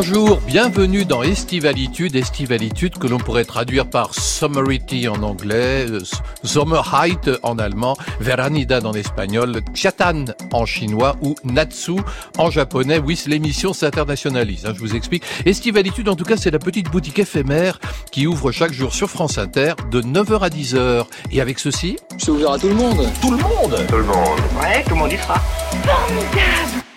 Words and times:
Bonjour, 0.00 0.40
bienvenue 0.46 1.04
dans 1.04 1.24
Estivalitude, 1.24 2.14
Estivalitude 2.14 2.98
que 2.98 3.08
l'on 3.08 3.18
pourrait 3.18 3.44
traduire 3.44 3.90
par 3.90 4.14
Summerity 4.14 5.08
en 5.08 5.24
anglais, 5.24 5.86
euh, 5.90 5.98
Sommerheit 6.44 7.18
en 7.42 7.58
allemand, 7.58 7.96
Veranidad 8.20 8.86
en 8.86 8.92
espagnol, 8.92 9.60
Chatan 9.74 10.26
en 10.52 10.66
chinois 10.66 11.16
ou 11.20 11.34
Natsu 11.42 11.96
en 12.38 12.48
japonais. 12.48 13.00
Oui, 13.04 13.20
l'émission 13.26 13.72
s'internationalise, 13.72 14.66
hein, 14.66 14.72
je 14.72 14.78
vous 14.78 14.94
explique. 14.94 15.24
Estivalitude, 15.44 16.08
en 16.08 16.14
tout 16.14 16.24
cas, 16.24 16.36
c'est 16.36 16.52
la 16.52 16.60
petite 16.60 16.92
boutique 16.92 17.18
éphémère 17.18 17.80
qui 18.12 18.28
ouvre 18.28 18.52
chaque 18.52 18.72
jour 18.72 18.94
sur 18.94 19.10
France 19.10 19.36
Inter 19.36 19.72
de 19.90 20.00
9h 20.00 20.38
à 20.38 20.48
10h. 20.48 21.06
Et 21.32 21.40
avec 21.40 21.58
ceci... 21.58 21.96
C'est 22.18 22.30
ouvert 22.30 22.52
à 22.52 22.58
tout 22.60 22.68
le 22.68 22.74
monde. 22.74 23.04
Tout 23.20 23.32
le 23.32 23.38
monde 23.38 23.84
Tout 23.88 23.96
le 23.96 24.04
monde. 24.04 24.38
Ouais, 24.62 24.80
tout 24.84 24.90
le 24.90 24.94
monde 24.94 25.12
y 25.12 25.16
sera. 25.16 25.40
Formidable 25.82 26.87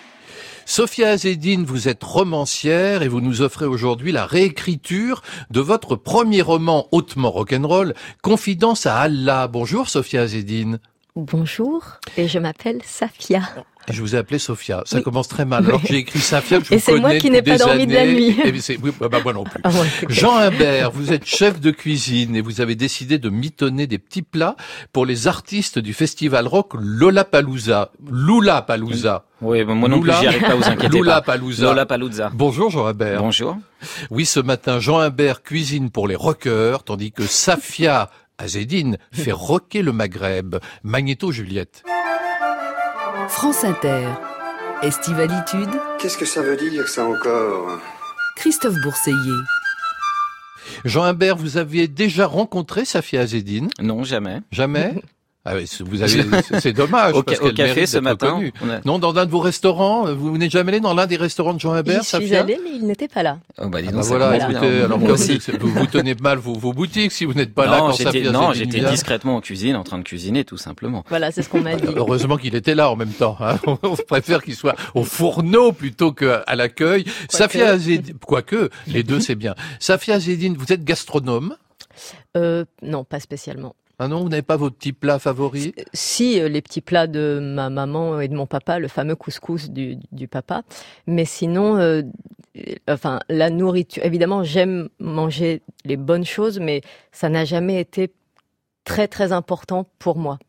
Sophia 0.74 1.10
Azedine, 1.10 1.66
vous 1.66 1.90
êtes 1.90 2.02
romancière 2.02 3.04
et 3.04 3.10
vous 3.10 3.20
nous 3.20 3.42
offrez 3.42 3.66
aujourd'hui 3.66 4.14
la 4.14 4.26
réécriture 4.26 5.22
de 5.50 5.60
votre 5.60 5.98
premier 5.98 6.42
roman 6.42 6.88
hautement 6.94 7.30
rock'n'roll, 7.30 7.94
Confidence 8.22 8.86
à 8.86 9.00
Allah. 9.00 9.50
Bonjour 9.50 9.90
Sophia 9.90 10.22
Azedine. 10.22 10.80
Bonjour, 11.18 11.84
et 12.16 12.30
je 12.30 12.40
m'appelle 12.40 12.80
Safia. 12.86 13.42
Je 13.90 14.00
vous 14.02 14.16
ai 14.16 14.18
appelé 14.20 14.38
Sophia. 14.40 14.84
Ça 14.86 15.02
commence 15.02 15.28
très 15.28 15.44
mal. 15.44 15.66
Alors 15.66 15.82
que 15.82 15.88
j'ai 15.88 15.98
écrit 15.98 16.20
Safia, 16.20 16.60
je 16.64 16.72
Et 16.74 16.78
vous 16.78 16.84
c'est 16.86 17.00
moi 17.00 17.16
qui 17.16 17.30
n'ai 17.32 17.42
pas 17.42 17.58
dormi 17.58 17.86
de 17.88 17.94
la 17.94 18.06
nuit. 18.06 18.38
Et 18.46 18.62
c'est- 18.62 18.78
oui, 18.82 18.92
bah, 18.98 19.10
bah, 19.10 19.20
moi 19.24 19.34
non 19.34 19.44
plus. 19.44 19.60
Ah. 19.64 19.72
Jean 20.08 20.38
Humbert, 20.38 20.92
vous 20.92 21.12
êtes 21.12 21.26
chef 21.26 21.60
de 21.60 21.72
cuisine 21.72 22.36
et 22.36 22.42
vous 22.42 22.62
avez 22.62 22.76
décidé 22.76 23.18
de 23.18 23.30
mitonner 23.30 23.88
des 23.88 23.98
petits 23.98 24.22
plats 24.22 24.55
pour 24.94 25.05
les 25.05 25.28
artistes 25.28 25.80
du 25.80 25.94
festival 25.94 26.48
rock 26.48 26.74
Lollapalooza. 26.80 27.91
Lollapalooza. 28.10 29.26
Oui, 29.41 29.63
bon, 29.63 29.74
moi 29.76 29.90
non 29.90 30.00
plus, 30.00 30.12
Loula- 30.12 30.20
j'y 30.22 30.28
arrive 30.28 30.41
pas, 30.44 30.55
vous 30.55 30.63
inquiétez 30.63 30.88
pas. 30.90 30.98
Lollapalooza. 30.98 31.66
Lola 31.66 31.85
Palooza. 31.88 32.32
Bonjour 32.34 32.70
Jean 32.70 32.85
Humbert. 32.85 33.20
Bonjour. 33.22 33.57
Oui, 34.12 34.26
ce 34.28 34.40
matin, 34.40 34.80
Jean 34.80 35.00
Humbert 35.00 35.41
cuisine 35.41 35.90
pour 35.90 36.07
les 36.07 36.16
rockers, 36.16 36.84
tandis 36.84 37.12
que 37.12 37.24
Safia 37.24 38.12
Azedine 38.42 38.98
fait 39.12 39.32
rocker 39.32 39.82
le 39.82 39.92
Maghreb. 39.92 40.58
Magnéto 40.84 41.32
Juliette. 41.32 41.84
France 43.30 43.64
Inter. 43.64 44.08
Estivalitude. 44.82 45.70
Qu'est-ce 46.00 46.18
que 46.18 46.26
ça 46.26 46.42
veut 46.42 46.58
dire 46.58 46.88
ça 46.88 47.06
encore 47.06 47.80
Christophe 48.36 48.76
Bourseiller. 48.84 49.40
Jean 50.86 51.04
Humbert, 51.04 51.36
vous 51.36 51.58
aviez 51.58 51.88
déjà 51.88 52.26
rencontré 52.26 52.86
Safia 52.86 53.22
Azedine 53.22 53.70
Non, 53.80 54.04
jamais. 54.04 54.40
Jamais? 54.52 54.96
ah 55.44 55.54
oui, 55.56 55.68
vous 55.80 56.02
avez, 56.04 56.24
c'est- 56.60 56.72
dommage. 56.74 57.16
Au, 57.16 57.24
parce 57.24 57.40
au 57.40 57.52
café 57.52 57.86
ce 57.88 57.98
matin. 57.98 58.40
a- 58.64 58.82
Non, 58.86 59.00
dans 59.00 59.12
l'un 59.12 59.26
de 59.26 59.32
vos 59.32 59.40
restaurants, 59.40 60.14
vous 60.14 60.38
n'êtes 60.38 60.52
jamais 60.52 60.70
allé 60.74 60.80
dans 60.80 60.94
l'un 60.94 61.08
des 61.08 61.16
restaurants 61.18 61.54
de 61.56 61.60
Jean 61.60 61.74
Humbert, 61.74 62.02
J'y 62.04 62.08
suis 62.26 62.36
allée, 62.36 62.60
mais 62.64 62.72
il 62.76 62.86
n'était 62.86 63.08
pas 63.08 63.24
là. 63.24 63.40
Oh, 63.58 63.68
bah, 63.68 63.82
dis 63.82 63.88
Ah 63.90 63.92
donc, 63.92 64.02
bah 64.02 64.08
voilà, 64.08 64.38
écoutez, 64.38 64.81
alors 64.84 65.00
vous, 65.00 65.69
vous 65.74 65.88
tenez 65.88 66.14
mal 66.22 66.38
vos, 66.38 66.53
vos 66.53 66.74
boutiques 66.74 67.12
si 67.12 67.25
vous 67.25 67.34
n'êtes 67.34 67.53
pas 67.56 67.66
là 67.66 67.78
non, 67.80 67.88
quand 67.88 67.92
j'étais, 67.94 68.03
Safia 68.24 68.31
non, 68.31 68.53
j'étais 68.53 68.81
discrètement 68.81 69.36
en 69.38 69.42
cuisine, 69.42 69.75
en 69.75 69.84
train 69.84 69.97
de 69.97 70.03
cuisiner, 70.03 70.46
tout 70.46 70.58
simplement. 70.58 71.03
Voilà, 71.09 71.31
c'est 71.31 71.42
ce 71.42 71.50
qu'on 71.50 71.62
m'a 71.62 71.75
dit. 71.75 71.88
Heureusement 71.96 72.38
qu'il 72.38 72.53
était 72.56 72.75
là 72.75 72.92
en 72.92 72.96
même 72.96 73.09
temps. 73.14 73.36
Hein. 73.40 73.58
On 73.84 73.96
préfère 73.96 74.44
qu'il 74.44 74.56
soit 74.56 74.75
au 74.94 75.03
fourneau 75.03 75.72
plutôt 75.72 76.12
qu'à 76.12 76.44
l'accueil. 76.56 77.06
Safia 77.30 77.69
Azedine, 77.69 78.16
quoique, 78.24 78.69
les 78.88 79.02
deux 79.03 79.19
c'est 79.19 79.36
bien. 79.36 79.56
Safia 79.80 80.16
Azedine, 80.16 80.56
vous 80.56 80.72
êtes 80.72 80.84
gastronome? 80.84 81.56
Euh, 82.38 82.64
non, 82.84 83.03
pas 83.03 83.19
spécialement. 83.19 83.75
Ah 84.03 84.07
non, 84.07 84.24
vous 84.24 84.30
n'avez 84.30 84.41
pas 84.41 84.57
votre 84.57 84.75
petit 84.75 84.94
plat 84.94 85.19
favori? 85.19 85.75
Si, 85.94 86.41
euh, 86.41 86.50
les 86.50 86.63
petits 86.63 86.81
plats 86.81 87.06
de 87.06 87.40
ma 87.40 87.69
maman 87.69 88.19
et 88.19 88.28
de 88.30 88.35
mon 88.35 88.47
papa, 88.47 88.80
le 88.80 88.88
fameux 88.88 89.16
couscous 89.16 89.69
du, 89.69 90.28
papa. 90.28 90.63
Mais 91.06 91.23
sinon, 91.23 91.78
euh, 91.78 92.01
enfin, 92.89 93.19
la 93.29 93.51
nourriture, 93.51 94.03
évidemment, 94.03 94.44
j'aime 94.44 94.89
manger 94.97 95.62
les 95.85 95.97
bonnes 95.97 96.25
choses, 96.25 96.59
mais 96.59 96.81
ça 97.12 97.29
n'a 97.29 97.45
jamais 97.45 97.79
été 97.79 98.12
très, 98.85 99.07
très 99.07 99.34
important 99.34 99.85
pour 100.00 100.18
moi. 100.18 100.39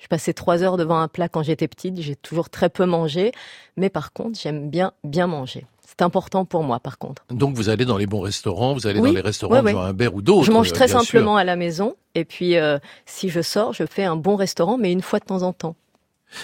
Je 0.00 0.06
passais 0.06 0.32
trois 0.32 0.62
heures 0.62 0.78
devant 0.78 0.98
un 0.98 1.08
plat 1.08 1.28
quand 1.28 1.42
j'étais 1.42 1.68
petite, 1.68 2.00
j'ai 2.00 2.16
toujours 2.16 2.48
très 2.48 2.70
peu 2.70 2.86
mangé, 2.86 3.32
mais 3.76 3.90
par 3.90 4.14
contre, 4.14 4.40
j'aime 4.40 4.70
bien, 4.70 4.94
bien 5.04 5.26
manger. 5.26 5.66
C'est 5.92 6.02
important 6.02 6.46
pour 6.46 6.62
moi, 6.62 6.80
par 6.80 6.96
contre. 6.96 7.24
Donc 7.28 7.54
vous 7.54 7.68
allez 7.68 7.84
dans 7.84 7.98
les 7.98 8.06
bons 8.06 8.20
restaurants, 8.20 8.72
vous 8.72 8.86
allez 8.86 8.98
Oui, 8.98 9.10
dans 9.10 9.14
les 9.16 9.20
restaurants 9.20 9.56
ouais, 9.56 9.62
de. 9.62 9.68
Jean 9.68 9.82
Humbert 9.82 10.14
ou 10.14 10.22
d'autres. 10.22 10.44
Je 10.44 10.52
mange 10.52 10.70
euh, 10.70 10.74
très 10.74 10.88
sûr. 10.88 11.00
simplement 11.00 11.36
à 11.36 11.44
la 11.44 11.56
maison, 11.56 11.96
et 12.14 12.24
puis 12.24 12.56
euh, 12.56 12.78
si 13.04 13.28
je 13.28 13.42
sors, 13.42 13.74
je 13.74 13.84
fais 13.84 14.04
un 14.04 14.16
bon 14.16 14.36
restaurant, 14.36 14.78
mais 14.78 14.90
une 14.90 15.02
fois 15.02 15.18
de 15.18 15.26
temps 15.26 15.42
en 15.42 15.52
temps. 15.52 15.76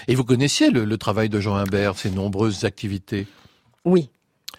Et 0.07 0.15
vous 0.15 0.25
connaissiez 0.25 0.71
le, 0.71 0.85
le 0.85 0.99
travail 0.99 1.31
de 1.31 1.41
Jean 1.41 1.55
Humbert, 1.55 1.97
ses 1.97 2.11
nombreuses 2.11 2.65
activités? 2.65 3.27
Oui, 3.87 4.11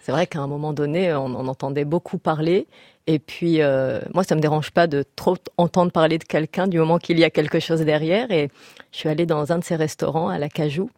c'est 0.02 0.10
vrai 0.10 0.26
qu'à 0.26 0.40
un 0.40 0.48
moment 0.48 0.72
donné, 0.72 1.14
on 1.14 1.26
en 1.26 1.46
entendait 1.46 1.84
beaucoup 1.84 2.18
parler. 2.18 2.66
Et 3.06 3.18
puis, 3.18 3.62
euh, 3.62 4.00
moi, 4.14 4.24
ça 4.24 4.34
me 4.34 4.40
dérange 4.40 4.70
pas 4.70 4.86
de 4.86 5.04
trop 5.16 5.36
entendre 5.56 5.92
parler 5.92 6.18
de 6.18 6.24
quelqu'un 6.24 6.66
du 6.66 6.78
moment 6.78 6.98
qu'il 6.98 7.18
y 7.18 7.24
a 7.24 7.30
quelque 7.30 7.60
chose 7.60 7.80
derrière. 7.80 8.30
Et 8.30 8.50
je 8.92 8.98
suis 8.98 9.08
allée 9.08 9.26
dans 9.26 9.52
un 9.52 9.58
de 9.58 9.64
ces 9.64 9.76
restaurants 9.76 10.28
à 10.28 10.38
la 10.38 10.48
Cajou. 10.48 10.90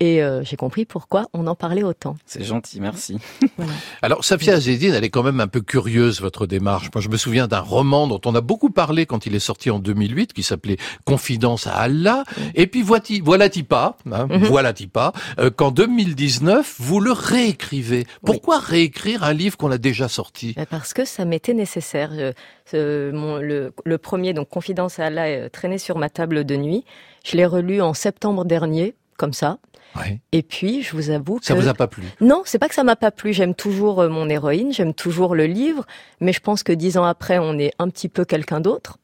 Et 0.00 0.22
euh, 0.22 0.42
j'ai 0.44 0.56
compris 0.56 0.84
pourquoi 0.84 1.26
on 1.32 1.46
en 1.46 1.54
parlait 1.54 1.82
autant. 1.82 2.16
C'est 2.26 2.44
gentil, 2.44 2.80
merci. 2.80 3.18
Alors, 4.02 4.24
Safia 4.24 4.54
Azedine, 4.54 4.92
elle 4.94 5.04
est 5.04 5.10
quand 5.10 5.22
même 5.22 5.40
un 5.40 5.46
peu 5.46 5.60
curieuse, 5.62 6.20
votre 6.20 6.46
démarche. 6.46 6.90
Moi, 6.94 7.00
je 7.00 7.08
me 7.08 7.16
souviens 7.16 7.46
d'un 7.48 7.60
roman 7.60 8.06
dont 8.06 8.20
on 8.26 8.34
a 8.34 8.40
beaucoup 8.40 8.70
parlé 8.70 9.06
quand 9.06 9.26
il 9.26 9.34
est 9.34 9.38
sorti 9.40 9.70
en 9.70 9.78
2008, 9.78 10.32
qui 10.32 10.42
s'appelait 10.42 10.76
Confidence 11.06 11.66
à 11.66 11.74
Allah. 11.76 12.24
Et 12.54 12.66
puis, 12.66 12.82
voici, 12.82 13.20
voilà-t-il 13.20 13.64
pas, 13.64 13.96
hein, 14.12 14.26
Mhm. 14.28 14.44
voilà-t-il 14.44 14.88
pas, 14.90 15.12
euh, 15.38 15.50
qu'en 15.50 15.70
2019, 15.70 16.74
vous 16.78 17.00
le 17.00 17.12
réécrivez. 17.12 18.06
Pourquoi 18.24 18.58
réécrire 18.58 19.24
un 19.24 19.32
livre 19.32 19.56
qu'on 19.56 19.70
a 19.70 19.78
déjà 19.78 20.08
sorti? 20.08 20.54
Mais 20.56 20.66
Parce 20.66 20.92
que 20.92 21.04
ça 21.04 21.24
m'était 21.24 21.54
nécessaire. 21.54 22.10
Je- 22.14 22.32
ce- 22.70 23.10
mon- 23.12 23.38
le, 23.38 23.72
le 23.84 23.98
premier, 23.98 24.32
donc 24.34 24.48
Confidence 24.48 24.98
à 24.98 25.06
Allah, 25.06 25.26
euh, 25.26 25.48
traîné 25.48 25.78
sur 25.78 25.96
ma 25.98 26.08
table 26.10 26.44
de 26.44 26.56
nuit. 26.56 26.84
Je 27.24 27.36
l'ai 27.36 27.46
relu 27.46 27.80
en 27.80 27.94
septembre 27.94 28.44
dernier, 28.44 28.94
comme 29.16 29.32
ça. 29.32 29.58
Ouais. 29.94 30.20
Et 30.32 30.42
puis, 30.42 30.82
je 30.82 30.92
vous 30.92 31.10
avoue 31.10 31.38
que... 31.38 31.46
Ça 31.46 31.54
vous 31.54 31.68
a 31.68 31.74
pas 31.74 31.86
plu? 31.86 32.02
Non, 32.20 32.42
c'est 32.44 32.58
pas 32.58 32.68
que 32.68 32.74
ça 32.74 32.84
m'a 32.84 32.96
pas 32.96 33.10
plu. 33.10 33.32
J'aime 33.32 33.54
toujours 33.54 34.00
euh, 34.00 34.08
mon 34.08 34.28
héroïne, 34.28 34.72
j'aime 34.72 34.94
toujours 34.94 35.34
le 35.34 35.46
livre, 35.46 35.86
mais 36.20 36.32
je 36.32 36.40
pense 36.40 36.62
que 36.62 36.72
dix 36.72 36.98
ans 36.98 37.04
après, 37.04 37.38
on 37.38 37.58
est 37.58 37.72
un 37.78 37.88
petit 37.88 38.08
peu 38.08 38.24
quelqu'un 38.24 38.60
d'autre. 38.60 38.98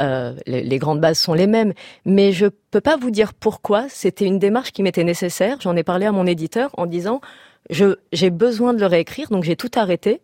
Euh, 0.00 0.34
les, 0.46 0.62
les 0.62 0.78
grandes 0.78 1.00
bases 1.00 1.18
sont 1.18 1.34
les 1.34 1.46
mêmes, 1.46 1.74
mais 2.06 2.32
je 2.32 2.46
peux 2.70 2.80
pas 2.80 2.96
vous 2.96 3.10
dire 3.10 3.34
pourquoi. 3.34 3.86
C'était 3.88 4.24
une 4.24 4.38
démarche 4.38 4.72
qui 4.72 4.82
m'était 4.82 5.04
nécessaire. 5.04 5.58
J'en 5.60 5.76
ai 5.76 5.82
parlé 5.82 6.06
à 6.06 6.12
mon 6.12 6.26
éditeur 6.26 6.70
en 6.78 6.86
disant 6.86 7.20
je 7.68 7.96
j'ai 8.12 8.30
besoin 8.30 8.72
de 8.72 8.80
le 8.80 8.86
réécrire, 8.86 9.28
donc 9.28 9.44
j'ai 9.44 9.56
tout 9.56 9.70
arrêté, 9.74 10.22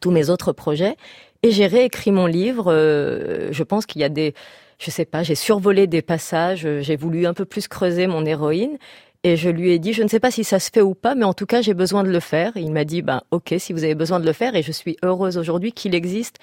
tous 0.00 0.10
mes 0.10 0.30
autres 0.30 0.52
projets, 0.52 0.96
et 1.42 1.50
j'ai 1.50 1.66
réécrit 1.66 2.12
mon 2.12 2.24
livre. 2.24 2.72
Euh, 2.72 3.48
je 3.50 3.62
pense 3.62 3.84
qu'il 3.84 4.00
y 4.00 4.04
a 4.04 4.08
des, 4.08 4.32
je 4.78 4.90
sais 4.90 5.04
pas, 5.04 5.22
j'ai 5.22 5.34
survolé 5.34 5.86
des 5.86 6.00
passages, 6.00 6.66
j'ai 6.80 6.96
voulu 6.96 7.26
un 7.26 7.34
peu 7.34 7.44
plus 7.44 7.68
creuser 7.68 8.06
mon 8.06 8.24
héroïne. 8.24 8.78
Et 9.26 9.36
je 9.38 9.48
lui 9.48 9.72
ai 9.72 9.78
dit, 9.78 9.92
je 9.94 10.02
ne 10.02 10.08
sais 10.08 10.20
pas 10.20 10.30
si 10.30 10.44
ça 10.44 10.58
se 10.60 10.70
fait 10.70 10.82
ou 10.82 10.94
pas, 10.94 11.14
mais 11.14 11.24
en 11.24 11.32
tout 11.32 11.46
cas, 11.46 11.62
j'ai 11.62 11.72
besoin 11.74 12.04
de 12.04 12.10
le 12.10 12.20
faire. 12.20 12.56
Et 12.56 12.60
il 12.60 12.70
m'a 12.72 12.84
dit, 12.84 13.00
ben, 13.00 13.22
ok, 13.30 13.54
si 13.58 13.72
vous 13.72 13.82
avez 13.82 13.94
besoin 13.94 14.20
de 14.20 14.26
le 14.26 14.32
faire. 14.34 14.54
Et 14.54 14.62
je 14.62 14.70
suis 14.70 14.96
heureuse 15.02 15.38
aujourd'hui 15.38 15.72
qu'il 15.72 15.94
existe 15.94 16.36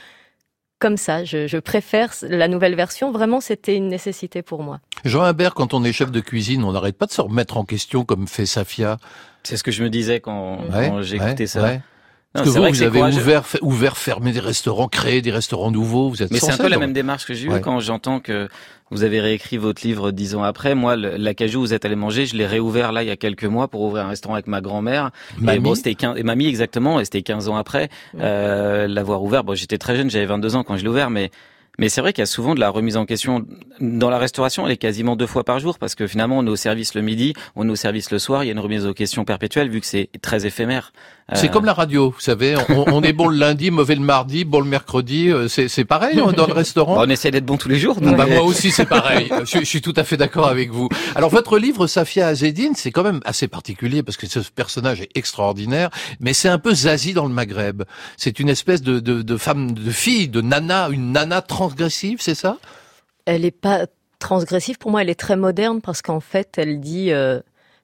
comme 0.79 0.97
ça. 0.97 1.23
Je, 1.23 1.45
je 1.45 1.57
préfère 1.59 2.11
la 2.23 2.47
nouvelle 2.47 2.73
version. 2.75 3.11
Vraiment, 3.11 3.39
c'était 3.39 3.75
une 3.75 3.87
nécessité 3.87 4.41
pour 4.41 4.63
moi. 4.63 4.79
Jean 5.05 5.21
Humbert, 5.21 5.53
quand 5.53 5.75
on 5.75 5.83
est 5.83 5.93
chef 5.93 6.09
de 6.11 6.19
cuisine, 6.21 6.63
on 6.63 6.71
n'arrête 6.71 6.97
pas 6.97 7.05
de 7.05 7.11
se 7.11 7.21
remettre 7.21 7.57
en 7.57 7.65
question 7.65 8.03
comme 8.03 8.27
fait 8.27 8.47
Safia. 8.47 8.97
C'est 9.43 9.57
ce 9.57 9.63
que 9.63 9.71
je 9.71 9.83
me 9.83 9.89
disais 9.91 10.19
quand, 10.19 10.57
Ouais, 10.73 10.89
quand 10.89 11.01
j'ai 11.03 11.19
ouais, 11.19 11.27
écouté 11.27 11.45
ça. 11.45 11.61
ouais. 11.61 11.75
Non, 12.33 12.43
Parce 12.43 12.45
que 12.45 12.49
vous, 12.53 12.59
vrai 12.61 12.69
vous 12.69 12.75
c'est 12.75 12.85
avez 12.85 12.97
courageux. 12.99 13.19
ouvert, 13.21 13.45
fait- 13.45 13.59
ouvert, 13.61 13.97
fermé 13.97 14.31
des 14.31 14.39
restaurants, 14.39 14.87
créé 14.87 15.21
des 15.21 15.31
restaurants 15.31 15.69
nouveaux. 15.69 16.09
Vous 16.09 16.23
êtes 16.23 16.31
Mais 16.31 16.39
c'est 16.39 16.51
un 16.51 16.57
peu 16.57 16.69
la 16.69 16.77
même 16.79 16.93
démarche 16.93 17.25
que 17.27 17.33
j'ai 17.35 17.45
eue 17.47 17.51
Ouais. 17.51 17.61
quand 17.61 17.79
j'entends 17.81 18.19
que 18.21 18.47
vous 18.91 19.03
avez 19.03 19.19
réécrit 19.21 19.57
votre 19.57 19.85
livre 19.85 20.11
dix 20.11 20.35
ans 20.35 20.43
après. 20.43 20.75
Moi, 20.75 20.95
le- 20.95 21.15
la 21.17 21.33
cajou, 21.33 21.59
où 21.59 21.61
vous 21.61 21.73
êtes 21.73 21.85
allé 21.85 21.95
manger, 21.95 22.25
je 22.25 22.35
l'ai 22.35 22.45
réouvert 22.45 22.91
là 22.91 23.03
il 23.03 23.07
y 23.07 23.11
a 23.11 23.15
quelques 23.17 23.45
mois 23.45 23.67
pour 23.67 23.81
ouvrir 23.81 24.05
un 24.05 24.09
restaurant 24.09 24.35
avec 24.35 24.47
ma 24.47 24.61
grand-mère. 24.61 25.11
Et 25.55 25.59
bon, 25.59 25.75
c'était 25.75 25.95
15, 25.95 26.17
et 26.17 26.23
mamie 26.23 26.47
exactement, 26.47 26.99
et 26.99 27.05
c'était 27.05 27.21
15 27.23 27.47
ans 27.49 27.55
après 27.55 27.89
euh, 28.19 28.87
l'avoir 28.87 29.23
ouvert. 29.23 29.43
Bon, 29.43 29.55
j'étais 29.55 29.77
très 29.77 29.95
jeune, 29.95 30.09
j'avais 30.09 30.25
22 30.25 30.55
ans 30.55 30.63
quand 30.63 30.77
je 30.77 30.83
l'ai 30.83 30.89
ouvert, 30.89 31.09
mais 31.09 31.31
mais 31.79 31.87
c'est 31.87 32.01
vrai 32.01 32.11
qu'il 32.11 32.21
y 32.21 32.23
a 32.23 32.27
souvent 32.27 32.53
de 32.53 32.59
la 32.59 32.69
remise 32.69 32.97
en 32.97 33.05
question 33.05 33.45
dans 33.79 34.09
la 34.09 34.17
restauration. 34.19 34.65
Elle 34.67 34.73
est 34.73 34.77
quasiment 34.77 35.15
deux 35.15 35.25
fois 35.25 35.45
par 35.45 35.57
jour 35.59 35.79
parce 35.79 35.95
que 35.95 36.05
finalement, 36.05 36.37
on 36.37 36.45
est 36.45 36.49
au 36.49 36.57
service 36.57 36.93
le 36.95 37.01
midi, 37.01 37.33
on 37.55 37.67
est 37.67 37.71
au 37.71 37.75
service 37.77 38.11
le 38.11 38.19
soir. 38.19 38.43
Il 38.43 38.47
y 38.47 38.49
a 38.49 38.51
une 38.51 38.59
remise 38.59 38.85
en 38.85 38.91
question 38.93 39.23
perpétuelle 39.23 39.69
vu 39.69 39.79
que 39.79 39.85
c'est 39.87 40.09
très 40.21 40.45
éphémère. 40.45 40.91
C'est 41.33 41.47
Euh, 41.47 41.49
comme 41.49 41.65
la 41.65 41.73
radio, 41.73 42.11
vous 42.11 42.19
savez, 42.19 42.55
on, 42.69 42.85
on 42.87 43.01
est 43.03 43.13
bon 43.13 43.27
le 43.27 43.37
lundi, 43.37 43.71
mauvais 43.71 43.95
le 43.95 44.01
mardi, 44.01 44.43
bon 44.43 44.59
le 44.59 44.65
mercredi, 44.65 45.29
euh, 45.29 45.47
c'est 45.47 45.67
c'est 45.69 45.85
pareil 45.85 46.19
hein, 46.19 46.31
dans 46.35 46.47
le 46.47 46.53
restaurant. 46.53 46.95
bah, 46.95 47.03
on 47.05 47.09
essaie 47.09 47.31
d'être 47.31 47.45
bon 47.45 47.57
tous 47.57 47.69
les 47.69 47.79
jours. 47.79 47.99
Bah, 48.01 48.11
donc, 48.11 48.29
moi 48.29 48.43
aussi 48.43 48.71
c'est 48.71 48.85
pareil, 48.85 49.29
je, 49.45 49.59
je 49.59 49.63
suis 49.65 49.81
tout 49.81 49.93
à 49.95 50.03
fait 50.03 50.17
d'accord 50.17 50.47
avec 50.47 50.71
vous. 50.71 50.89
Alors 51.15 51.29
votre 51.29 51.57
livre 51.57 51.87
Safia 51.87 52.27
Azedine, 52.27 52.73
c'est 52.75 52.91
quand 52.91 53.03
même 53.03 53.21
assez 53.25 53.47
particulier 53.47 54.03
parce 54.03 54.17
que 54.17 54.27
ce 54.27 54.39
personnage 54.39 55.01
est 55.01 55.09
extraordinaire, 55.15 55.89
mais 56.19 56.33
c'est 56.33 56.49
un 56.49 56.59
peu 56.59 56.73
Zazie 56.73 57.13
dans 57.13 57.25
le 57.27 57.33
Maghreb. 57.33 57.83
C'est 58.17 58.39
une 58.39 58.49
espèce 58.49 58.81
de, 58.81 58.99
de, 58.99 59.21
de 59.21 59.37
femme, 59.37 59.71
de 59.71 59.91
fille, 59.91 60.27
de 60.27 60.41
nana, 60.41 60.89
une 60.89 61.11
nana 61.11 61.41
transgressive, 61.41 62.17
c'est 62.21 62.35
ça? 62.35 62.57
Elle 63.25 63.45
est 63.45 63.51
pas 63.51 63.85
transgressive. 64.19 64.77
Pour 64.77 64.91
moi, 64.91 65.01
elle 65.01 65.09
est 65.09 65.19
très 65.19 65.35
moderne 65.35 65.81
parce 65.81 66.01
qu'en 66.01 66.19
fait, 66.19 66.55
elle 66.57 66.79
dit 66.79 67.11
euh, 67.11 67.39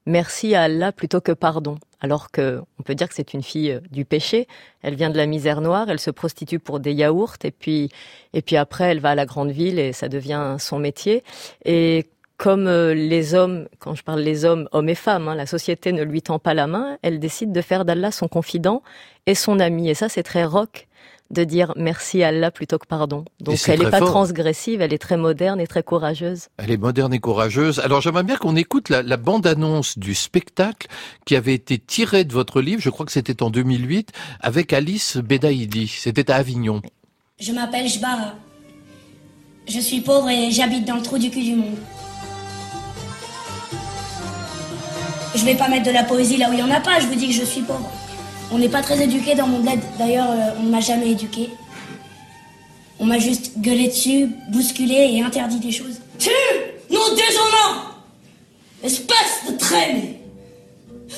merci 0.05 0.53
à 0.55 0.63
Allah 0.63 0.91
plutôt 0.91 1.21
que 1.21 1.31
pardon. 1.31 1.77
Alors 1.99 2.31
que 2.31 2.61
on 2.79 2.83
peut 2.83 2.95
dire 2.95 3.07
que 3.09 3.15
c'est 3.15 3.33
une 3.33 3.43
fille 3.43 3.71
euh, 3.71 3.79
du 3.91 4.05
péché. 4.05 4.47
Elle 4.81 4.95
vient 4.95 5.09
de 5.09 5.17
la 5.17 5.25
misère 5.25 5.61
noire, 5.61 5.89
elle 5.89 5.99
se 5.99 6.11
prostitue 6.11 6.59
pour 6.59 6.79
des 6.79 6.93
yaourts 6.93 7.37
et 7.43 7.51
puis 7.51 7.89
et 8.33 8.41
puis 8.41 8.57
après 8.57 8.85
elle 8.85 8.99
va 8.99 9.11
à 9.11 9.15
la 9.15 9.25
grande 9.25 9.51
ville 9.51 9.79
et 9.79 9.93
ça 9.93 10.09
devient 10.09 10.57
son 10.59 10.79
métier. 10.79 11.23
Et 11.65 12.07
comme 12.37 12.67
euh, 12.67 12.93
les 12.93 13.33
hommes, 13.33 13.67
quand 13.79 13.95
je 13.95 14.03
parle 14.03 14.21
les 14.21 14.45
hommes, 14.45 14.69
hommes 14.71 14.89
et 14.89 14.95
femmes, 14.95 15.27
hein, 15.27 15.35
la 15.35 15.47
société 15.47 15.91
ne 15.91 16.03
lui 16.03 16.21
tend 16.21 16.37
pas 16.37 16.53
la 16.53 16.67
main, 16.67 16.97
elle 17.01 17.19
décide 17.19 17.51
de 17.51 17.61
faire 17.61 17.83
d'Allah 17.83 18.11
son 18.11 18.27
confident 18.27 18.83
et 19.25 19.33
son 19.33 19.59
ami. 19.59 19.89
Et 19.89 19.95
ça, 19.95 20.07
c'est 20.07 20.23
très 20.23 20.45
rock 20.45 20.87
de 21.31 21.43
dire 21.43 21.73
merci 21.75 22.23
à 22.23 22.29
Allah 22.29 22.51
plutôt 22.51 22.77
que 22.77 22.87
pardon. 22.87 23.25
Donc 23.39 23.57
elle 23.67 23.79
n'est 23.79 23.89
pas 23.89 23.99
transgressive, 23.99 24.81
elle 24.81 24.93
est 24.93 24.97
très 24.97 25.17
moderne 25.17 25.59
et 25.59 25.67
très 25.67 25.83
courageuse. 25.83 26.47
Elle 26.57 26.71
est 26.71 26.77
moderne 26.77 27.13
et 27.13 27.19
courageuse. 27.19 27.79
Alors 27.79 28.01
j'aimerais 28.01 28.23
bien 28.23 28.37
qu'on 28.37 28.55
écoute 28.55 28.89
la, 28.89 29.03
la 29.03 29.17
bande-annonce 29.17 29.97
du 29.97 30.15
spectacle 30.15 30.87
qui 31.25 31.35
avait 31.35 31.53
été 31.53 31.77
tiré 31.79 32.23
de 32.23 32.33
votre 32.33 32.61
livre, 32.61 32.81
je 32.81 32.89
crois 32.89 33.05
que 33.05 33.11
c'était 33.11 33.43
en 33.43 33.49
2008, 33.49 34.11
avec 34.39 34.73
Alice 34.73 35.17
Bedaïdi. 35.17 35.87
C'était 35.87 36.31
à 36.31 36.35
Avignon. 36.35 36.81
Je 37.39 37.51
m'appelle 37.51 37.87
Jbara. 37.87 38.35
Je 39.67 39.79
suis 39.79 40.01
pauvre 40.01 40.29
et 40.29 40.49
j'habite 40.51 40.85
dans 40.85 40.95
le 40.95 41.01
trou 41.01 41.17
du 41.17 41.29
cul 41.29 41.43
du 41.43 41.55
monde. 41.55 41.75
Je 45.35 45.45
vais 45.45 45.55
pas 45.55 45.67
mettre 45.67 45.85
de 45.85 45.91
la 45.91 46.03
poésie 46.03 46.37
là 46.37 46.49
où 46.49 46.53
il 46.53 46.59
y 46.59 46.63
en 46.63 46.71
a 46.71 46.79
pas, 46.79 46.99
je 46.99 47.07
vous 47.07 47.15
dis 47.15 47.27
que 47.27 47.33
je 47.33 47.43
suis 47.43 47.61
pauvre. 47.61 47.91
On 48.51 48.57
n'est 48.59 48.69
pas 48.69 48.81
très 48.81 49.01
éduqué 49.03 49.35
dans 49.35 49.47
mon 49.47 49.59
bled. 49.59 49.79
D'ailleurs, 49.99 50.29
euh, 50.29 50.59
on 50.59 50.63
ne 50.63 50.69
m'a 50.69 50.79
jamais 50.79 51.11
éduqué. 51.11 51.49
On 52.99 53.05
m'a 53.05 53.19
juste 53.19 53.59
gueulé 53.59 53.87
dessus, 53.87 54.29
bousculé 54.49 55.11
et 55.13 55.21
interdit 55.21 55.59
des 55.59 55.71
choses. 55.71 55.99
Tu 56.17 56.29
Nom 56.89 57.13
déshonnant 57.15 57.91
Espèce 58.83 59.41
de 59.49 59.57
traîne 59.57 60.13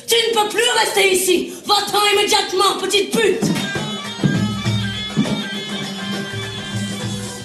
Tu 0.08 0.16
ne 0.16 0.42
peux 0.42 0.50
plus 0.50 0.64
rester 0.80 1.14
ici 1.14 1.52
Va-t'en 1.66 2.00
immédiatement, 2.14 2.82
petite 2.82 3.12
pute 3.12 3.44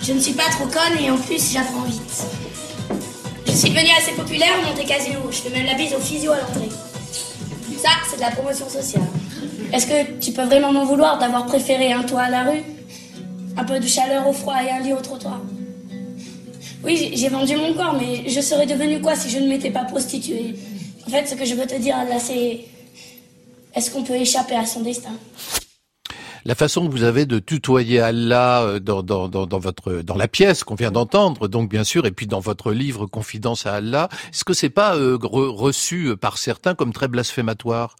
Je 0.02 0.12
ne 0.12 0.20
suis 0.20 0.32
pas 0.32 0.48
trop 0.50 0.66
conne 0.66 0.98
et 1.02 1.10
en 1.10 1.18
plus 1.18 1.52
j'apprends 1.52 1.82
vite. 1.82 2.24
Je 3.46 3.52
suis 3.52 3.70
devenue 3.70 3.90
assez 3.98 4.12
populaire 4.12 4.50
au 4.58 4.66
Monte 4.66 4.86
Casino. 4.86 5.20
Je 5.30 5.36
fais 5.36 5.50
même 5.50 5.66
la 5.66 5.74
bise 5.74 5.94
au 5.94 6.00
physio 6.00 6.32
à 6.32 6.38
l'entrée. 6.38 6.68
Ça, 7.82 7.90
c'est 8.10 8.16
de 8.16 8.22
la 8.22 8.30
promotion 8.30 8.68
sociale. 8.68 9.02
Est-ce 9.74 9.88
que 9.88 10.20
tu 10.20 10.30
peux 10.30 10.44
vraiment 10.44 10.72
m'en 10.72 10.84
vouloir 10.84 11.18
d'avoir 11.18 11.46
préféré 11.46 11.92
un 11.92 12.04
toit 12.04 12.22
à 12.22 12.30
la 12.30 12.44
rue? 12.44 12.62
Un 13.56 13.64
peu 13.64 13.80
de 13.80 13.86
chaleur 13.88 14.24
au 14.28 14.32
froid 14.32 14.54
et 14.62 14.70
un 14.70 14.78
lit 14.78 14.92
au 14.92 15.00
trottoir. 15.00 15.40
Oui, 16.84 17.10
j'ai 17.16 17.28
vendu 17.28 17.56
mon 17.56 17.74
corps, 17.74 17.96
mais 17.98 18.28
je 18.28 18.40
serais 18.40 18.66
devenue 18.66 19.00
quoi 19.00 19.16
si 19.16 19.28
je 19.28 19.38
ne 19.40 19.48
m'étais 19.48 19.72
pas 19.72 19.82
prostituée? 19.82 20.54
En 21.08 21.10
fait, 21.10 21.26
ce 21.26 21.34
que 21.34 21.44
je 21.44 21.56
veux 21.56 21.66
te 21.66 21.74
dire 21.74 21.96
là, 22.08 22.20
c'est... 22.20 22.60
Est-ce 23.74 23.90
qu'on 23.90 24.04
peut 24.04 24.14
échapper 24.14 24.54
à 24.54 24.64
son 24.64 24.82
destin? 24.82 25.10
La 26.44 26.54
façon 26.54 26.86
que 26.86 26.92
vous 26.92 27.02
avez 27.02 27.26
de 27.26 27.40
tutoyer 27.40 27.98
Allah 27.98 28.62
euh, 28.62 28.78
dans, 28.78 29.02
dans, 29.02 29.28
dans, 29.28 29.58
votre 29.58 30.04
la 30.14 30.28
pièce 30.28 30.62
qu'on 30.62 30.76
vient 30.76 30.92
d'entendre, 30.92 31.48
donc 31.48 31.68
bien 31.68 31.82
sûr, 31.82 32.06
et 32.06 32.12
puis 32.12 32.28
dans 32.28 32.38
votre 32.38 32.70
livre 32.70 33.06
Confidence 33.06 33.66
à 33.66 33.74
Allah, 33.74 34.08
est-ce 34.30 34.44
que 34.44 34.52
c'est 34.52 34.70
pas 34.70 34.94
euh, 34.94 35.18
reçu 35.20 36.16
par 36.16 36.38
certains 36.38 36.76
comme 36.76 36.92
très 36.92 37.08
blasphématoire? 37.08 37.96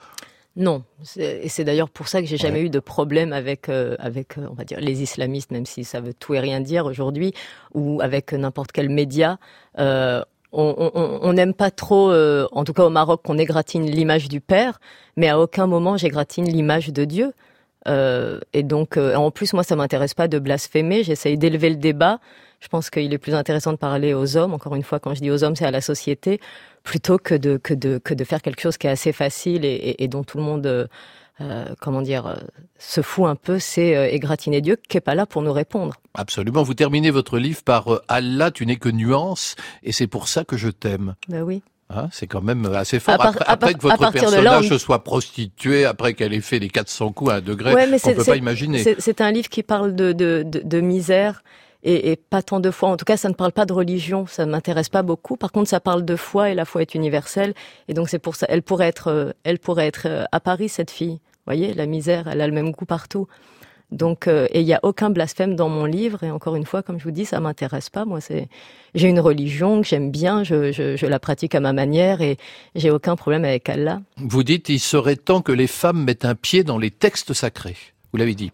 Non, 0.56 0.84
et 1.16 1.48
c'est 1.48 1.64
d'ailleurs 1.64 1.90
pour 1.90 2.06
ça 2.06 2.20
que 2.20 2.28
j'ai 2.28 2.36
jamais 2.36 2.60
eu 2.62 2.70
de 2.70 2.78
problème 2.78 3.32
avec 3.32 3.68
euh, 3.68 3.96
avec 3.98 4.38
euh, 4.38 4.46
on 4.48 4.54
va 4.54 4.62
dire 4.62 4.80
les 4.80 5.02
islamistes, 5.02 5.50
même 5.50 5.66
si 5.66 5.82
ça 5.82 6.00
veut 6.00 6.14
tout 6.14 6.34
et 6.34 6.38
rien 6.38 6.60
dire 6.60 6.86
aujourd'hui, 6.86 7.34
ou 7.72 8.00
avec 8.00 8.32
n'importe 8.32 8.70
quel 8.70 8.88
média. 8.88 9.38
Euh, 9.80 10.22
on 10.56 11.32
n'aime 11.32 11.52
pas 11.52 11.72
trop, 11.72 12.12
euh, 12.12 12.46
en 12.52 12.62
tout 12.62 12.72
cas 12.72 12.84
au 12.84 12.90
Maroc, 12.90 13.22
qu'on 13.24 13.38
égratigne 13.38 13.90
l'image 13.90 14.28
du 14.28 14.40
père, 14.40 14.78
mais 15.16 15.28
à 15.28 15.40
aucun 15.40 15.66
moment 15.66 15.96
j'égratigne 15.96 16.46
l'image 16.46 16.92
de 16.92 17.04
Dieu. 17.04 17.32
et 17.88 18.62
donc, 18.62 18.96
en 18.96 19.32
plus, 19.32 19.52
moi, 19.52 19.64
ça 19.64 19.74
m'intéresse 19.74 20.14
pas 20.14 20.28
de 20.28 20.38
blasphémer. 20.38 21.02
J'essaye 21.02 21.36
d'élever 21.36 21.70
le 21.70 21.76
débat. 21.76 22.20
Je 22.60 22.68
pense 22.68 22.88
qu'il 22.88 23.12
est 23.12 23.18
plus 23.18 23.34
intéressant 23.34 23.72
de 23.72 23.78
parler 23.78 24.14
aux 24.14 24.36
hommes. 24.36 24.54
Encore 24.54 24.76
une 24.76 24.84
fois, 24.84 25.00
quand 25.00 25.12
je 25.14 25.20
dis 25.20 25.30
aux 25.32 25.42
hommes, 25.42 25.56
c'est 25.56 25.66
à 25.66 25.72
la 25.72 25.80
société 25.80 26.40
plutôt 26.84 27.18
que 27.18 27.34
de, 27.34 27.56
que 27.56 27.74
de, 27.74 27.98
que 27.98 28.14
de 28.14 28.22
faire 28.22 28.40
quelque 28.42 28.60
chose 28.60 28.76
qui 28.76 28.86
est 28.86 28.90
assez 28.90 29.12
facile 29.12 29.64
et, 29.64 29.96
et, 29.98 30.06
dont 30.06 30.22
tout 30.22 30.38
le 30.38 30.44
monde, 30.44 30.66
euh, 30.66 30.86
euh, 31.40 31.64
comment 31.80 32.02
dire, 32.02 32.26
euh, 32.26 32.36
se 32.78 33.00
fout 33.00 33.26
un 33.26 33.34
peu, 33.34 33.58
c'est 33.58 33.96
euh, 33.96 34.06
égratigner 34.08 34.60
Dieu 34.60 34.76
qui 34.88 34.98
est 34.98 35.00
pas 35.00 35.16
là 35.16 35.26
pour 35.26 35.42
nous 35.42 35.52
répondre. 35.52 35.94
Absolument. 36.12 36.62
Vous 36.62 36.74
terminez 36.74 37.10
votre 37.10 37.38
livre 37.38 37.62
par 37.64 38.02
Allah, 38.06 38.52
tu 38.52 38.66
n'es 38.66 38.76
que 38.76 38.90
nuance, 38.90 39.56
et 39.82 39.90
c'est 39.90 40.06
pour 40.06 40.28
ça 40.28 40.44
que 40.44 40.56
je 40.56 40.68
t'aime. 40.68 41.16
Ben 41.28 41.42
oui. 41.42 41.62
Hein, 41.90 42.08
c'est 42.12 42.26
quand 42.26 42.40
même 42.40 42.66
assez 42.66 43.00
fort. 43.00 43.20
après, 43.46 43.74
que 43.74 43.80
votre 43.80 44.10
personnage 44.10 44.68
se 44.68 44.78
soit 44.78 45.04
prostitué, 45.04 45.84
après 45.84 46.14
qu'elle 46.14 46.32
ait 46.32 46.40
fait 46.40 46.58
les 46.58 46.68
400 46.68 47.12
coups 47.12 47.30
à 47.30 47.34
un 47.36 47.40
degré, 47.40 47.74
ouais, 47.74 47.88
on 48.04 48.14
peut 48.14 48.24
pas 48.24 48.36
imaginer. 48.36 48.84
C'est 48.98 49.20
un 49.20 49.30
livre 49.30 49.48
qui 49.48 49.62
parle 49.62 49.94
de, 49.94 50.12
de, 50.12 50.44
de, 50.46 50.60
de 50.64 50.80
misère 50.80 51.42
et, 51.84 52.10
et, 52.10 52.16
pas 52.16 52.42
tant 52.42 52.60
de 52.60 52.70
foi. 52.70 52.88
En 52.88 52.96
tout 52.96 53.04
cas, 53.04 53.16
ça 53.16 53.28
ne 53.28 53.34
parle 53.34 53.52
pas 53.52 53.66
de 53.66 53.72
religion, 53.72 54.26
ça 54.26 54.46
ne 54.46 54.50
m'intéresse 54.50 54.88
pas 54.88 55.02
beaucoup. 55.02 55.36
Par 55.36 55.52
contre, 55.52 55.68
ça 55.68 55.80
parle 55.80 56.04
de 56.04 56.16
foi 56.16 56.50
et 56.50 56.54
la 56.54 56.64
foi 56.64 56.82
est 56.82 56.94
universelle. 56.94 57.54
Et 57.88 57.94
donc 57.94 58.08
c'est 58.08 58.18
pour 58.18 58.36
ça, 58.36 58.46
elle 58.48 58.62
pourrait 58.62 58.88
être, 58.88 59.08
euh, 59.08 59.30
elle 59.44 59.58
pourrait 59.58 59.86
être 59.86 60.06
euh, 60.06 60.24
à 60.32 60.40
Paris 60.40 60.68
cette 60.68 60.90
fille. 60.90 61.20
Vous 61.46 61.52
voyez, 61.52 61.74
la 61.74 61.86
misère, 61.86 62.26
elle 62.26 62.40
a 62.40 62.46
le 62.46 62.54
même 62.54 62.72
goût 62.72 62.86
partout. 62.86 63.28
Donc, 63.90 64.26
euh, 64.26 64.46
et 64.50 64.60
il 64.60 64.66
n'y 64.66 64.72
a 64.72 64.80
aucun 64.82 65.10
blasphème 65.10 65.54
dans 65.54 65.68
mon 65.68 65.84
livre. 65.84 66.24
Et 66.24 66.30
encore 66.30 66.56
une 66.56 66.64
fois, 66.64 66.82
comme 66.82 66.98
je 66.98 67.04
vous 67.04 67.10
dis, 67.10 67.26
ça 67.26 67.38
m'intéresse 67.38 67.90
pas. 67.90 68.06
Moi, 68.06 68.20
c'est, 68.20 68.48
j'ai 68.94 69.08
une 69.08 69.20
religion 69.20 69.82
que 69.82 69.86
j'aime 69.86 70.10
bien, 70.10 70.42
je, 70.42 70.72
je, 70.72 70.96
je, 70.96 71.06
la 71.06 71.18
pratique 71.18 71.54
à 71.54 71.60
ma 71.60 71.74
manière 71.74 72.22
et 72.22 72.38
j'ai 72.74 72.90
aucun 72.90 73.14
problème 73.14 73.44
avec 73.44 73.68
Allah. 73.68 74.00
Vous 74.16 74.42
dites, 74.42 74.70
il 74.70 74.80
serait 74.80 75.16
temps 75.16 75.42
que 75.42 75.52
les 75.52 75.66
femmes 75.66 76.02
mettent 76.04 76.24
un 76.24 76.34
pied 76.34 76.64
dans 76.64 76.78
les 76.78 76.90
textes 76.90 77.34
sacrés. 77.34 77.76
Vous 78.12 78.18
l'avez 78.18 78.34
dit. 78.34 78.50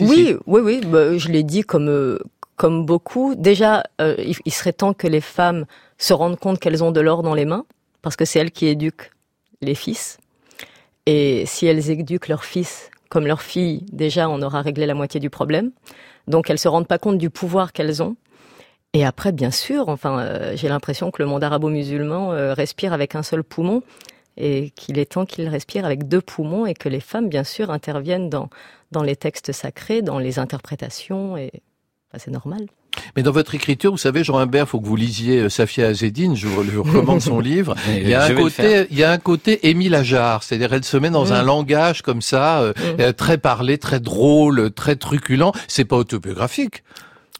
oui, 0.00 0.36
oui, 0.46 0.60
oui, 0.62 0.80
bah, 0.86 1.18
je 1.18 1.28
l'ai 1.28 1.42
dit 1.42 1.62
comme 1.62 2.18
comme 2.58 2.84
beaucoup, 2.84 3.36
déjà, 3.36 3.84
euh, 4.00 4.16
il, 4.44 4.52
serait 4.52 4.72
temps 4.72 4.92
que 4.92 5.06
les 5.06 5.20
femmes 5.20 5.64
se 5.96 6.12
rendent 6.12 6.38
compte 6.38 6.58
qu'elles 6.58 6.82
ont 6.82 6.90
de 6.90 7.00
l'or 7.00 7.22
dans 7.22 7.34
les 7.34 7.44
mains, 7.44 7.64
parce 8.02 8.16
que 8.16 8.24
c'est 8.24 8.40
elles 8.40 8.50
qui 8.50 8.66
éduquent 8.66 9.12
les 9.62 9.76
fils. 9.76 10.18
Et 11.06 11.46
si 11.46 11.66
elles 11.66 11.88
éduquent 11.88 12.26
leurs 12.26 12.44
fils 12.44 12.90
comme 13.10 13.28
leurs 13.28 13.42
filles, 13.42 13.86
déjà, 13.92 14.28
on 14.28 14.42
aura 14.42 14.60
réglé 14.60 14.86
la 14.86 14.94
moitié 14.94 15.20
du 15.20 15.30
problème. 15.30 15.70
Donc, 16.26 16.50
elles 16.50 16.58
se 16.58 16.66
rendent 16.66 16.88
pas 16.88 16.98
compte 16.98 17.16
du 17.16 17.30
pouvoir 17.30 17.72
qu'elles 17.72 18.02
ont. 18.02 18.16
Et 18.92 19.06
après, 19.06 19.30
bien 19.30 19.52
sûr, 19.52 19.88
enfin, 19.88 20.18
euh, 20.18 20.52
j'ai 20.56 20.68
l'impression 20.68 21.12
que 21.12 21.22
le 21.22 21.28
monde 21.28 21.44
arabo-musulman 21.44 22.32
euh, 22.32 22.54
respire 22.54 22.92
avec 22.92 23.14
un 23.14 23.22
seul 23.22 23.44
poumon 23.44 23.82
et 24.36 24.70
qu'il 24.70 24.98
est 24.98 25.12
temps 25.12 25.26
qu'il 25.26 25.48
respire 25.48 25.84
avec 25.84 26.08
deux 26.08 26.20
poumons 26.20 26.66
et 26.66 26.74
que 26.74 26.88
les 26.88 27.00
femmes, 27.00 27.28
bien 27.28 27.44
sûr, 27.44 27.70
interviennent 27.70 28.30
dans, 28.30 28.50
dans 28.90 29.04
les 29.04 29.14
textes 29.14 29.52
sacrés, 29.52 30.02
dans 30.02 30.18
les 30.18 30.40
interprétations 30.40 31.36
et 31.36 31.52
c'est 32.16 32.30
normal. 32.30 32.66
Mais 33.16 33.22
dans 33.22 33.32
votre 33.32 33.54
écriture, 33.54 33.90
vous 33.90 33.98
savez, 33.98 34.24
Jean 34.24 34.38
Humbert, 34.38 34.68
faut 34.68 34.80
que 34.80 34.86
vous 34.86 34.96
lisiez 34.96 35.40
euh, 35.40 35.48
Safia 35.48 35.88
Azedine, 35.88 36.34
je 36.36 36.46
vous, 36.46 36.82
recommande 36.82 37.20
son 37.20 37.40
livre. 37.40 37.74
il 37.88 38.08
y 38.08 38.14
a 38.14 38.24
un 38.24 38.34
côté, 38.34 38.86
il 38.90 38.98
y 38.98 39.04
a 39.04 39.10
un 39.10 39.18
côté 39.18 39.68
Émile 39.68 39.94
Ajar, 39.94 40.42
c'est-à-dire 40.42 40.72
elle 40.72 40.84
se 40.84 40.96
met 40.96 41.10
dans 41.10 41.32
un 41.32 41.42
langage 41.42 42.02
comme 42.02 42.22
ça, 42.22 42.60
euh, 42.60 42.72
mm. 42.72 43.00
euh, 43.00 43.12
très 43.12 43.38
parlé, 43.38 43.78
très 43.78 44.00
drôle, 44.00 44.70
très 44.72 44.96
truculent. 44.96 45.52
C'est 45.68 45.84
pas 45.84 45.96
autobiographique. 45.96 46.82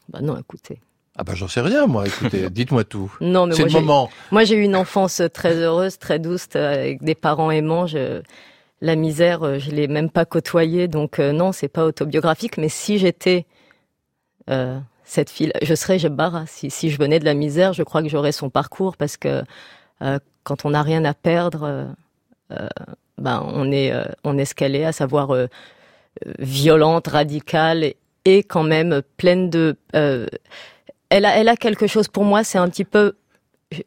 Bah 0.09 0.19
non, 0.21 0.37
écoutez. 0.37 0.79
Ah 1.17 1.23
bah 1.23 1.33
j'en 1.35 1.49
sais 1.49 1.59
rien 1.61 1.85
moi, 1.85 2.07
écoutez, 2.07 2.49
dites-moi 2.51 2.85
tout. 2.85 3.11
Non 3.19 3.45
mais 3.45 3.55
c'est 3.55 3.65
le 3.65 3.71
moment. 3.71 4.09
Moi 4.31 4.45
j'ai 4.45 4.55
eu 4.55 4.61
une 4.61 4.75
enfance 4.75 5.21
très 5.33 5.55
heureuse, 5.55 5.97
très 5.97 6.17
douce, 6.17 6.47
avec 6.55 7.03
des 7.03 7.15
parents 7.15 7.51
aimants. 7.51 7.87
Je... 7.87 8.21
La 8.81 8.95
misère, 8.95 9.59
je 9.59 9.71
l'ai 9.71 9.89
même 9.89 10.09
pas 10.09 10.23
côtoyée, 10.23 10.87
donc 10.87 11.19
non, 11.19 11.51
c'est 11.51 11.67
pas 11.67 11.83
autobiographique. 11.83 12.57
Mais 12.57 12.69
si 12.69 12.97
j'étais 12.97 13.45
euh, 14.49 14.79
cette 15.03 15.29
fille. 15.29 15.51
Je 15.61 15.73
serais 15.75 15.99
Jebara. 15.99 16.45
Si, 16.47 16.69
si 16.69 16.89
je 16.89 16.97
venais 16.97 17.19
de 17.19 17.25
la 17.25 17.33
misère, 17.33 17.73
je 17.73 17.83
crois 17.83 18.01
que 18.01 18.09
j'aurais 18.09 18.31
son 18.31 18.49
parcours 18.49 18.97
parce 18.97 19.17
que 19.17 19.43
euh, 20.01 20.19
quand 20.43 20.65
on 20.65 20.71
n'a 20.71 20.81
rien 20.81 21.03
à 21.05 21.13
perdre, 21.13 21.93
euh, 22.51 22.67
ben 23.17 23.43
on 23.53 23.71
est 23.71 23.93
on 24.23 24.37
est 24.37 24.85
à 24.85 24.91
savoir 24.91 25.35
violente, 26.39 27.07
radicale 27.07 27.93
et 28.25 28.43
quand 28.43 28.63
même 28.63 29.01
pleine 29.17 29.49
de. 29.49 29.77
elle 29.93 31.25
a 31.25 31.37
elle 31.37 31.49
a 31.49 31.55
quelque 31.55 31.87
chose 31.87 32.07
pour 32.07 32.23
moi. 32.23 32.43
C'est 32.43 32.57
un 32.57 32.69
petit 32.69 32.85
peu 32.85 33.15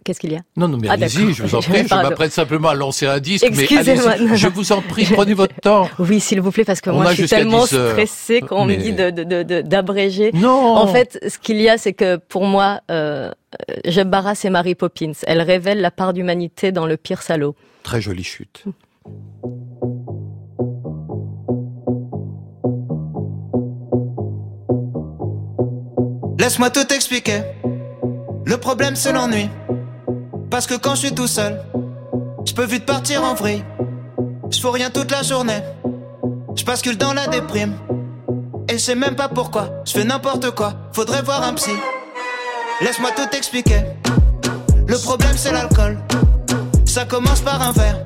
Qu'est-ce 0.05 0.21
qu'il 0.21 0.33
y 0.33 0.37
a 0.37 0.41
Non, 0.57 0.69
non, 0.69 0.79
mais 0.79 0.87
ah, 0.89 0.93
allez-y, 0.93 1.33
je 1.33 1.43
vous 1.43 1.55
en 1.57 1.61
prie. 1.61 1.85
Je 1.89 1.95
m'apprête 1.95 2.31
simplement 2.31 2.69
à 2.69 2.75
lancer 2.75 3.07
un 3.07 3.19
disque, 3.19 3.45
mais 3.51 3.67
allez 3.77 3.97
je 4.37 4.47
vous 4.47 4.71
en 4.71 4.81
prie, 4.81 5.05
prenez 5.07 5.35
votre 5.35 5.55
temps. 5.61 5.89
Oui, 5.99 6.21
s'il 6.21 6.41
vous 6.41 6.53
plaît, 6.53 6.65
parce 6.65 6.81
que 6.81 6.91
moi, 6.91 7.11
je 7.11 7.23
suis 7.23 7.29
tellement 7.29 7.67
stressée 7.67 8.43
quand 8.43 8.61
on 8.61 8.65
me 8.65 8.77
dit 8.77 8.93
d'abréger. 9.65 10.31
De, 10.31 10.37
de, 10.37 10.43
non 10.43 10.77
En 10.77 10.87
fait, 10.87 11.19
ce 11.27 11.37
qu'il 11.39 11.61
y 11.61 11.69
a, 11.69 11.79
c'est 11.79 11.95
que 11.95 12.17
pour 12.17 12.45
moi, 12.45 12.81
euh, 12.93 13.33
Jebara, 13.85 14.37
c'est 14.37 14.51
Mary 14.51 14.77
Poppins. 14.77 15.13
Elle 15.27 15.43
révèle 15.43 15.81
la 15.81 15.91
part 15.91 16.13
d'humanité 16.13 16.71
dans 16.71 16.87
le 16.87 16.97
pire 16.97 17.23
salaud. 17.23 17.57
Très 17.83 18.01
jolie 18.01 18.23
chute. 18.23 18.65
Laisse-moi 26.39 26.71
tout 26.71 26.93
expliquer. 26.93 27.43
Le 28.45 28.57
problème 28.57 28.97
c'est 28.97 29.13
l'ennui. 29.13 29.49
Parce 30.53 30.67
que 30.67 30.75
quand 30.75 30.95
je 30.97 31.07
suis 31.07 31.15
tout 31.15 31.27
seul, 31.27 31.65
je 32.45 32.53
peux 32.53 32.67
vite 32.67 32.85
partir 32.85 33.25
en 33.25 33.33
vrille. 33.33 33.65
Je 34.51 34.67
rien 34.67 34.91
toute 34.91 35.11
la 35.11 35.23
journée. 35.23 35.63
Je 36.55 36.63
bascule 36.63 36.99
dans 36.99 37.15
la 37.15 37.27
déprime. 37.27 37.73
Et 38.69 38.75
je 38.75 38.79
sais 38.79 38.95
même 38.95 39.17
pas 39.17 39.31
pourquoi. 39.31 39.71
Je 39.87 39.93
fais 39.93 40.05
n'importe 40.05 40.51
quoi. 40.51 40.75
Faudrait 40.93 41.23
voir 41.23 41.43
un 41.43 41.55
psy. 41.55 41.71
Laisse-moi 42.83 43.13
tout 43.17 43.35
expliquer. 43.35 43.81
Le 44.87 44.99
problème 44.99 45.33
c'est 45.37 45.53
l'alcool. 45.53 45.99
Ça 46.85 47.07
commence 47.07 47.41
par 47.41 47.63
un 47.63 47.73
verre. 47.73 48.05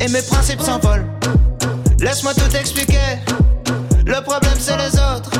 Et 0.00 0.08
mes 0.08 0.22
principes 0.22 0.60
s'envolent. 0.60 1.06
Laisse-moi 2.00 2.34
tout 2.34 2.56
expliquer. 2.56 3.20
Le 4.04 4.20
problème 4.22 4.58
c'est 4.58 4.76
les 4.76 4.96
autres. 4.96 5.30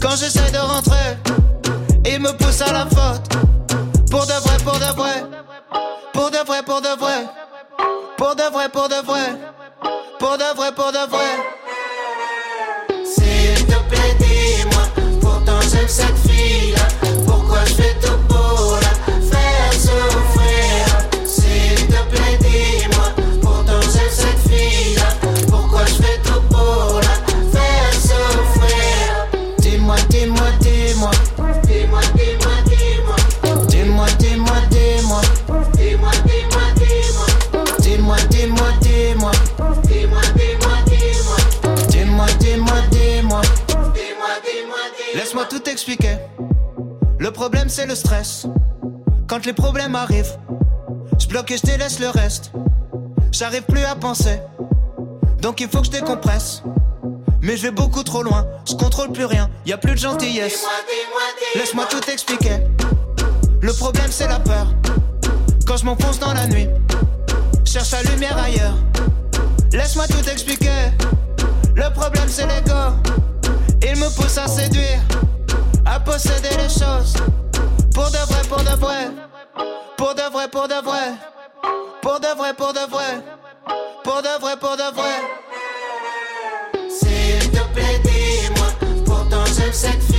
Quand 0.00 0.14
j'essaie 0.14 0.52
de 0.52 0.58
rentrer, 0.58 1.18
ils 2.06 2.20
me 2.20 2.30
poussent 2.36 2.62
à 2.62 2.72
la 2.72 2.86
faute. 2.86 3.41
Pour 4.12 4.26
de 4.26 4.32
vrai, 4.34 4.56
pour 4.62 4.78
de 4.78 4.94
vrai. 4.94 5.24
Pour 6.12 6.30
de 6.30 6.36
vrai, 6.46 6.62
pour 6.62 6.82
de 6.82 6.88
vrai. 7.00 7.26
Pour 8.18 8.36
de 8.36 8.42
vrai, 8.42 8.68
pour 8.68 8.86
de 8.86 8.94
vrai. 9.06 9.38
Pour 10.18 10.36
de 10.36 10.54
vrai, 10.54 10.72
pour 10.72 10.92
de 10.92 11.08
vrai. 11.08 11.30
S'il 13.06 13.66
te 13.66 13.78
plaît, 13.88 14.14
dis-moi. 14.20 14.82
Pourtant 15.18 15.62
j'aime 15.62 15.88
cette 15.88 16.18
fille-là. 16.28 16.86
Pourquoi 17.26 17.64
je 17.64 17.72
fais 17.72 17.94
tout 18.02 18.11
c'est 47.82 47.88
le 47.88 47.94
stress. 47.96 48.46
Quand 49.26 49.44
les 49.44 49.52
problèmes 49.52 49.96
arrivent, 49.96 50.38
je 51.18 51.26
bloque 51.26 51.50
et 51.50 51.56
je 51.56 51.62
délaisse 51.62 51.98
le 51.98 52.10
reste. 52.10 52.52
J'arrive 53.32 53.62
plus 53.62 53.82
à 53.82 53.96
penser. 53.96 54.38
Donc 55.40 55.60
il 55.60 55.68
faut 55.68 55.80
que 55.80 55.86
je 55.86 55.90
décompresse. 55.90 56.62
Mais 57.40 57.56
je 57.56 57.62
vais 57.62 57.72
beaucoup 57.72 58.04
trop 58.04 58.22
loin, 58.22 58.46
je 58.68 58.74
contrôle 58.74 59.10
plus 59.10 59.24
rien, 59.24 59.50
y 59.66 59.72
a 59.72 59.78
plus 59.78 59.94
de 59.94 59.98
gentillesse. 59.98 60.64
Laisse-moi 61.56 61.86
tout 61.90 62.08
expliquer. 62.08 62.60
Le 63.60 63.72
problème 63.72 64.10
c'est 64.10 64.28
la 64.28 64.38
peur. 64.38 64.66
Quand 65.66 65.76
je 65.76 65.84
m'enfonce 65.84 66.20
dans 66.20 66.34
la 66.34 66.46
nuit, 66.46 66.68
cherche 67.64 67.90
la 67.90 68.02
lumière 68.02 68.38
ailleurs. 68.38 68.76
Laisse-moi 69.72 70.06
tout 70.06 70.28
expliquer. 70.30 70.92
Le 71.74 71.92
problème 71.92 72.28
c'est 72.28 72.46
l'ego. 72.46 72.94
Il 73.82 73.96
me 73.98 74.08
pousse 74.14 74.38
à 74.38 74.46
séduire, 74.46 75.00
à 75.84 75.98
posséder 75.98 76.50
les 76.58 76.68
choses. 76.68 77.14
Pour 77.94 78.10
de 78.10 78.18
vrai, 78.18 78.42
pour 78.48 78.58
de 78.58 78.76
vrai. 78.76 79.10
Pour 79.96 80.14
de 80.14 80.22
vrai, 80.32 80.48
pour 80.48 80.68
de 80.68 80.74
vrai. 80.74 81.12
Pour 82.00 82.20
de 82.20 82.26
vrai, 82.36 82.54
pour 82.54 82.72
de 82.72 82.90
vrai. 82.90 83.22
Pour 84.04 84.22
de 84.22 84.40
vrai, 84.40 84.56
pour 84.56 84.76
de 84.76 84.94
vrai. 84.94 85.14
S'il 86.88 87.50
te 87.50 87.62
plaît, 87.74 88.00
dis-moi. 88.04 88.68
Pourtant 89.04 89.44
j'aime 89.56 89.72
cette 89.72 90.11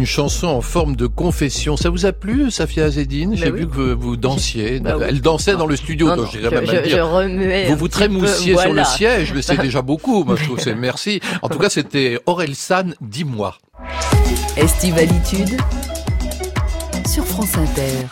Une 0.00 0.06
chanson 0.06 0.46
en 0.46 0.62
forme 0.62 0.96
de 0.96 1.06
confession. 1.06 1.76
Ça 1.76 1.90
vous 1.90 2.06
a 2.06 2.12
plu, 2.12 2.50
Safia 2.50 2.84
Azedine 2.86 3.36
J'ai 3.36 3.44
Bah 3.44 3.50
oui. 3.52 3.60
vu 3.60 3.68
que 3.68 3.74
vous, 3.74 4.00
vous 4.00 4.16
dansiez. 4.16 4.80
Bah 4.82 4.94
oui. 4.98 5.04
Elle 5.06 5.20
dansait 5.20 5.56
dans 5.56 5.66
le 5.66 5.76
studio, 5.76 6.06
Non, 6.08 6.16
donc 6.16 6.24
non, 6.24 6.30
j'irais 6.32 6.50
même 6.50 6.64
je, 6.64 6.70
à 6.70 6.82
je, 6.82 6.88
dire. 6.88 6.96
je 6.96 7.02
remuais 7.02 7.66
Vous 7.68 7.76
vous 7.76 7.88
trémoussiez 7.88 8.56
sur 8.56 8.72
le 8.72 8.82
siège, 8.82 9.34
mais 9.34 9.42
c'est 9.42 9.56
déjà 9.60 9.82
beaucoup. 9.82 10.24
Moi, 10.24 10.36
je 10.36 10.44
trouve 10.44 10.58
c'est 10.58 10.74
merci. 10.74 11.20
En 11.42 11.50
tout 11.50 11.58
cas, 11.64 11.68
c'était 11.68 12.18
Aurel 12.24 12.54
San, 12.54 12.94
dis-moi. 13.02 13.58
Estivalitude 14.56 15.60
sur 17.06 17.26
France 17.26 17.58
Inter. 17.58 18.06